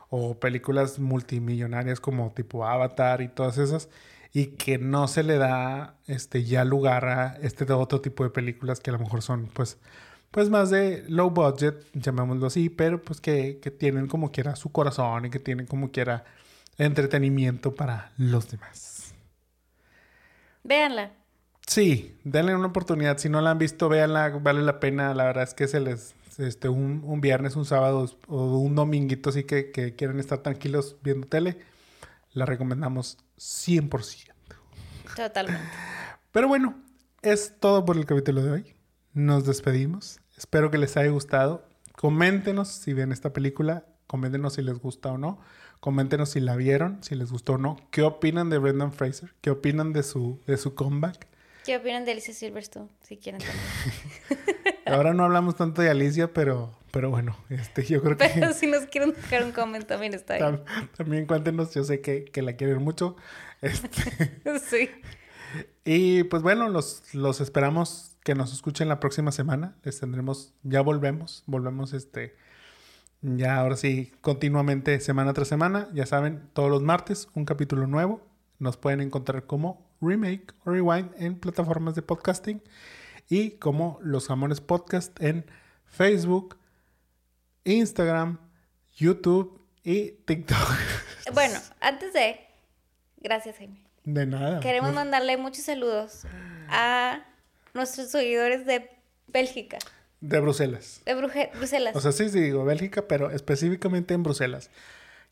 o 0.09 0.39
películas 0.39 0.99
multimillonarias 0.99 1.99
como 1.99 2.31
tipo 2.31 2.65
Avatar 2.65 3.21
y 3.21 3.27
todas 3.27 3.57
esas 3.57 3.89
y 4.31 4.47
que 4.47 4.77
no 4.77 5.07
se 5.07 5.23
le 5.23 5.37
da 5.37 5.95
este 6.07 6.43
ya 6.43 6.63
lugar 6.63 7.05
a 7.05 7.37
este 7.41 7.71
otro 7.71 7.99
tipo 7.99 8.23
de 8.23 8.29
películas 8.29 8.79
que 8.79 8.91
a 8.91 8.93
lo 8.93 8.99
mejor 8.99 9.21
son 9.21 9.47
pues 9.47 9.77
pues 10.31 10.49
más 10.49 10.71
de 10.71 11.05
low 11.09 11.29
budget, 11.29 11.85
llamémoslo 11.93 12.47
así, 12.47 12.69
pero 12.69 12.99
pues 12.99 13.21
que, 13.21 13.59
que 13.61 13.69
tienen 13.69 14.07
como 14.07 14.31
quiera 14.31 14.55
su 14.55 14.71
corazón 14.71 15.25
y 15.25 15.29
que 15.29 15.37
tienen 15.37 15.67
como 15.67 15.91
quiera 15.91 16.25
entretenimiento 16.77 17.75
para 17.75 18.11
los 18.17 18.49
demás. 18.49 19.13
Véanla. 20.63 21.11
Sí, 21.67 22.17
denle 22.23 22.55
una 22.55 22.67
oportunidad. 22.67 23.17
Si 23.17 23.29
no 23.29 23.41
la 23.41 23.51
han 23.51 23.57
visto, 23.57 23.89
véanla, 23.89 24.29
vale 24.29 24.61
la 24.61 24.79
pena. 24.79 25.13
La 25.13 25.25
verdad 25.25 25.43
es 25.43 25.53
que 25.53 25.67
se 25.67 25.79
les, 25.79 26.15
este, 26.37 26.69
un, 26.69 27.01
un 27.05 27.21
viernes, 27.21 27.55
un 27.55 27.65
sábado 27.65 28.09
o 28.27 28.57
un 28.57 28.75
dominguito 28.75 29.29
así 29.29 29.43
que, 29.43 29.71
que 29.71 29.95
quieren 29.95 30.19
estar 30.19 30.39
tranquilos 30.39 30.97
viendo 31.01 31.27
tele, 31.27 31.59
la 32.33 32.45
recomendamos 32.45 33.17
100%. 33.37 34.33
Totalmente. 35.15 35.61
Pero 36.31 36.47
bueno, 36.47 36.75
es 37.21 37.55
todo 37.59 37.85
por 37.85 37.97
el 37.97 38.05
capítulo 38.05 38.43
de 38.43 38.51
hoy. 38.51 38.75
Nos 39.13 39.45
despedimos. 39.45 40.19
Espero 40.37 40.71
que 40.71 40.77
les 40.77 40.97
haya 40.97 41.11
gustado. 41.11 41.65
Coméntenos 41.95 42.69
si 42.69 42.93
ven 42.93 43.11
esta 43.11 43.31
película. 43.31 43.85
Coméntenos 44.07 44.53
si 44.53 44.61
les 44.61 44.79
gusta 44.79 45.11
o 45.11 45.17
no. 45.17 45.39
Coméntenos 45.83 46.29
si 46.29 46.39
la 46.39 46.55
vieron, 46.55 47.03
si 47.03 47.13
les 47.13 47.29
gustó 47.29 47.55
o 47.55 47.57
no. 47.57 47.75
¿Qué 47.91 48.03
opinan 48.03 48.49
de 48.49 48.57
Brendan 48.57 48.93
Fraser? 48.93 49.33
¿Qué 49.41 49.49
opinan 49.49 49.91
de 49.91 50.03
su, 50.03 50.39
de 50.47 50.55
su 50.55 50.75
comeback? 50.75 51.27
¿Qué 51.65 51.75
opinan 51.75 52.05
de 52.05 52.13
Alicia 52.13 52.33
Silverstone? 52.33 52.87
Si 53.01 53.17
quieren 53.17 53.41
también. 54.29 54.77
Ahora 54.85 55.13
no 55.13 55.25
hablamos 55.25 55.57
tanto 55.57 55.81
de 55.81 55.89
Alicia, 55.89 56.31
pero, 56.31 56.73
pero 56.91 57.09
bueno, 57.09 57.35
este, 57.49 57.83
yo 57.83 58.01
creo 58.01 58.15
que... 58.15 58.29
Pero 58.33 58.53
si 58.53 58.67
nos 58.67 58.85
quieren 58.85 59.11
dejar 59.11 59.43
un 59.43 59.51
comentario 59.51 59.87
también 59.87 60.13
está 60.13 60.37
bien. 60.37 60.61
También 60.95 61.25
cuéntenos, 61.25 61.73
yo 61.73 61.83
sé 61.83 61.99
que, 61.99 62.23
que 62.23 62.41
la 62.41 62.53
quieren 62.53 62.81
mucho. 62.81 63.17
Este... 63.61 63.89
sí. 64.65 64.89
Y 65.83 66.23
pues 66.23 66.43
bueno, 66.43 66.69
los, 66.69 67.13
los 67.13 67.41
esperamos 67.41 68.15
que 68.23 68.35
nos 68.35 68.53
escuchen 68.53 68.87
la 68.87 69.01
próxima 69.01 69.33
semana. 69.33 69.75
Les 69.83 69.99
tendremos, 69.99 70.53
ya 70.63 70.79
volvemos, 70.79 71.43
volvemos 71.45 71.91
este 71.91 72.37
ya 73.23 73.57
ahora 73.57 73.77
sí, 73.77 74.11
continuamente, 74.21 74.99
semana 74.99 75.33
tras 75.33 75.47
semana. 75.47 75.87
Ya 75.93 76.05
saben, 76.05 76.49
todos 76.53 76.69
los 76.69 76.81
martes 76.81 77.29
un 77.33 77.45
capítulo 77.45 77.87
nuevo. 77.87 78.21
Nos 78.59 78.77
pueden 78.77 78.99
encontrar 79.01 79.45
como 79.45 79.89
Remake 80.01 80.53
o 80.65 80.71
Rewind 80.71 81.11
en 81.17 81.39
plataformas 81.39 81.95
de 81.95 82.01
podcasting 82.01 82.61
y 83.29 83.51
como 83.51 83.97
Los 84.01 84.27
Jamones 84.27 84.59
Podcast 84.59 85.19
en 85.21 85.45
Facebook, 85.85 86.57
Instagram, 87.63 88.39
YouTube 88.95 89.61
y 89.83 90.11
TikTok. 90.25 90.57
Bueno, 91.33 91.57
antes 91.79 92.13
de... 92.13 92.41
Gracias, 93.17 93.57
Jaime. 93.57 93.81
De 94.03 94.27
nada. 94.27 94.59
Queremos 94.59 94.93
mandarle 94.93 95.37
muchos 95.37 95.63
saludos 95.63 96.27
a 96.69 97.25
nuestros 97.73 98.11
seguidores 98.11 98.67
de 98.67 98.91
Bélgica. 99.27 99.79
De 100.23 100.39
Bruselas. 100.39 101.01
De 101.05 101.15
Bruselas. 101.15 101.93
O 101.97 101.99
sea, 101.99 102.13
sí, 102.13 102.29
sí, 102.29 102.39
digo 102.39 102.63
Bélgica, 102.63 103.09
pero 103.09 103.29
específicamente 103.29 104.13
en 104.13 104.23
Bruselas. 104.23 104.69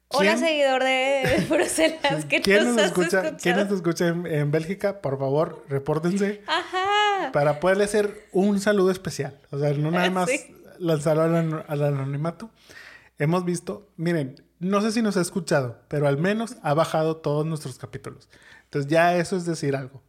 Hola, 0.09 0.35
seguidor 0.35 0.83
de 0.83 1.45
Bruselas. 1.49 2.25
¿Quién, 2.43 2.75
nos 2.75 2.77
escucha, 2.77 3.37
¿Quién 3.37 3.55
nos 3.55 3.71
escucha 3.71 4.09
en, 4.09 4.51
Bélgica? 4.51 4.99
Por 4.99 5.17
favor, 5.17 5.63
repórtense. 5.69 6.41
Ajá. 6.45 7.31
Para 7.31 7.61
poderle 7.61 7.85
hacer 7.85 8.27
un 8.33 8.59
saludo 8.59 8.91
especial. 8.91 9.39
O 9.51 9.59
sea, 9.59 9.71
no 9.71 9.91
nada 9.91 10.09
más 10.09 10.29
lanzarlo 10.77 11.23
al, 11.23 11.65
al 11.65 11.83
anonimato. 11.85 12.49
Hemos 13.17 13.45
visto, 13.45 13.87
miren, 13.95 14.43
no 14.59 14.81
sé 14.81 14.91
si 14.91 15.01
nos 15.01 15.15
ha 15.15 15.21
escuchado, 15.21 15.79
pero 15.87 16.05
al 16.05 16.17
menos 16.17 16.57
ha 16.63 16.73
bajado 16.73 17.15
todos 17.15 17.45
nuestros 17.45 17.77
capítulos. 17.77 18.27
Entonces 18.65 18.91
ya 18.91 19.15
eso 19.15 19.37
es 19.37 19.45
decir 19.45 19.77
algo. 19.77 20.03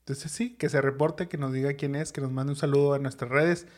Entonces 0.00 0.32
sí, 0.32 0.56
que 0.56 0.68
se 0.68 0.80
reporte, 0.80 1.28
que 1.28 1.38
nos 1.38 1.52
diga 1.52 1.74
quién 1.74 1.94
es, 1.94 2.10
que 2.10 2.20
nos 2.20 2.32
mande 2.32 2.54
un 2.54 2.56
saludo 2.56 2.94
a 2.94 2.98
nuestras 2.98 3.30
redes. 3.30 3.68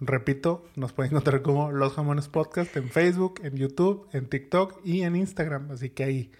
Repito, 0.00 0.64
nos 0.76 0.92
pueden 0.92 1.12
encontrar 1.12 1.42
como 1.42 1.72
Los 1.72 1.94
Jamones 1.94 2.28
Podcast 2.28 2.76
en 2.76 2.88
Facebook, 2.88 3.40
en 3.42 3.56
YouTube, 3.56 4.08
en 4.12 4.28
TikTok 4.28 4.80
y 4.84 5.02
en 5.02 5.16
Instagram. 5.16 5.72
Así 5.72 5.90
que 5.90 6.04
ahí, 6.04 6.32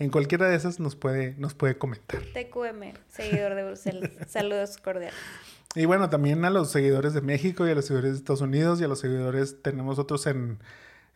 en 0.00 0.10
cualquiera 0.10 0.48
de 0.48 0.56
esas 0.56 0.80
nos 0.80 0.96
puede, 0.96 1.34
nos 1.38 1.54
puede 1.54 1.78
comentar. 1.78 2.20
TQM, 2.20 2.94
seguidor 3.08 3.54
de 3.54 3.64
Bruselas. 3.64 4.10
Saludos 4.26 4.78
cordiales. 4.78 5.14
Y 5.76 5.84
bueno, 5.84 6.10
también 6.10 6.44
a 6.44 6.50
los 6.50 6.72
seguidores 6.72 7.14
de 7.14 7.20
México 7.20 7.66
y 7.66 7.70
a 7.70 7.74
los 7.76 7.84
seguidores 7.84 8.12
de 8.12 8.18
Estados 8.18 8.40
Unidos 8.40 8.80
y 8.80 8.84
a 8.84 8.88
los 8.88 8.98
seguidores, 8.98 9.62
tenemos 9.62 9.98
otros 9.98 10.26
en, 10.26 10.58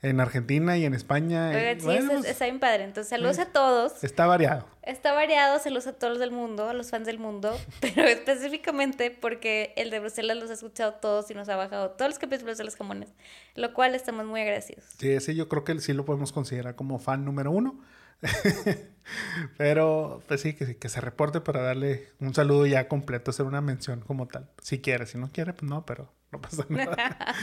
en 0.03 0.21
Argentina 0.21 0.79
y 0.79 0.85
en 0.85 0.95
España. 0.95 1.53
sí, 1.79 1.89
está 2.27 2.45
bien 2.45 2.61
padre. 2.61 2.85
Entonces, 2.85 3.09
saludos 3.09 3.39
a 3.39 3.47
todos. 3.47 4.05
Está 4.05 4.27
variado. 4.27 4.67
Está 4.83 5.13
variado, 5.13 5.59
saludos 5.59 5.87
a 5.87 5.93
todos 5.93 6.19
del 6.19 6.31
mundo, 6.31 6.69
a 6.69 6.73
los 6.73 6.91
fans 6.91 7.07
del 7.07 7.19
mundo, 7.19 7.59
pero 7.81 8.05
específicamente 8.05 9.11
porque 9.11 9.75
el 9.77 9.91
de 9.91 10.01
Bruselas 10.01 10.37
los 10.37 10.51
ha 10.51 10.55
escuchado 10.55 10.95
todos 10.95 11.31
y 11.31 11.35
nos 11.35 11.49
ha 11.49 11.57
bajado 11.57 11.91
todos 11.91 12.11
los 12.11 12.19
capítulos 12.19 12.57
de 12.57 12.65
los 12.65 12.77
jamones, 12.77 13.11
lo 13.55 13.75
cual 13.75 13.95
estamos 13.95 14.25
muy 14.25 14.41
agradecidos. 14.41 14.85
Sí, 14.99 15.11
ese 15.11 15.35
yo 15.35 15.49
creo 15.49 15.65
que 15.65 15.79
sí 15.81 15.93
lo 15.93 16.05
podemos 16.05 16.33
considerar 16.33 16.75
como 16.75 16.99
fan 16.99 17.25
número 17.25 17.51
uno. 17.51 17.79
pero, 19.57 20.23
pues 20.27 20.41
sí, 20.41 20.55
que, 20.55 20.77
que 20.77 20.89
se 20.89 21.01
reporte 21.01 21.41
para 21.41 21.61
darle 21.61 22.09
un 22.19 22.35
saludo 22.35 22.67
ya 22.67 22.89
completo, 22.89 23.31
hacer 23.31 23.47
una 23.47 23.61
mención 23.61 24.01
como 24.01 24.27
tal. 24.27 24.49
Si 24.63 24.81
quiere, 24.81 25.07
si 25.07 25.19
no 25.19 25.31
quiere, 25.31 25.53
pues 25.53 25.71
no, 25.71 25.85
pero 25.85 26.11
no 26.33 26.41
pasa 26.41 26.65
nada. 26.69 27.35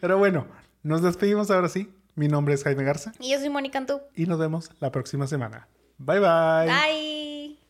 pero 0.00 0.18
bueno, 0.18 0.46
nos 0.84 1.02
despedimos 1.02 1.50
ahora 1.50 1.68
sí. 1.68 1.90
Mi 2.14 2.28
nombre 2.28 2.54
es 2.54 2.62
Jaime 2.62 2.84
Garza. 2.84 3.12
Y 3.18 3.32
yo 3.32 3.40
soy 3.40 3.48
Mónica 3.48 3.78
Antú. 3.78 4.00
Y 4.14 4.26
nos 4.26 4.38
vemos 4.38 4.70
la 4.78 4.92
próxima 4.92 5.26
semana. 5.26 5.66
Bye 5.98 6.20
bye. 6.20 6.66
Bye. 6.66 7.63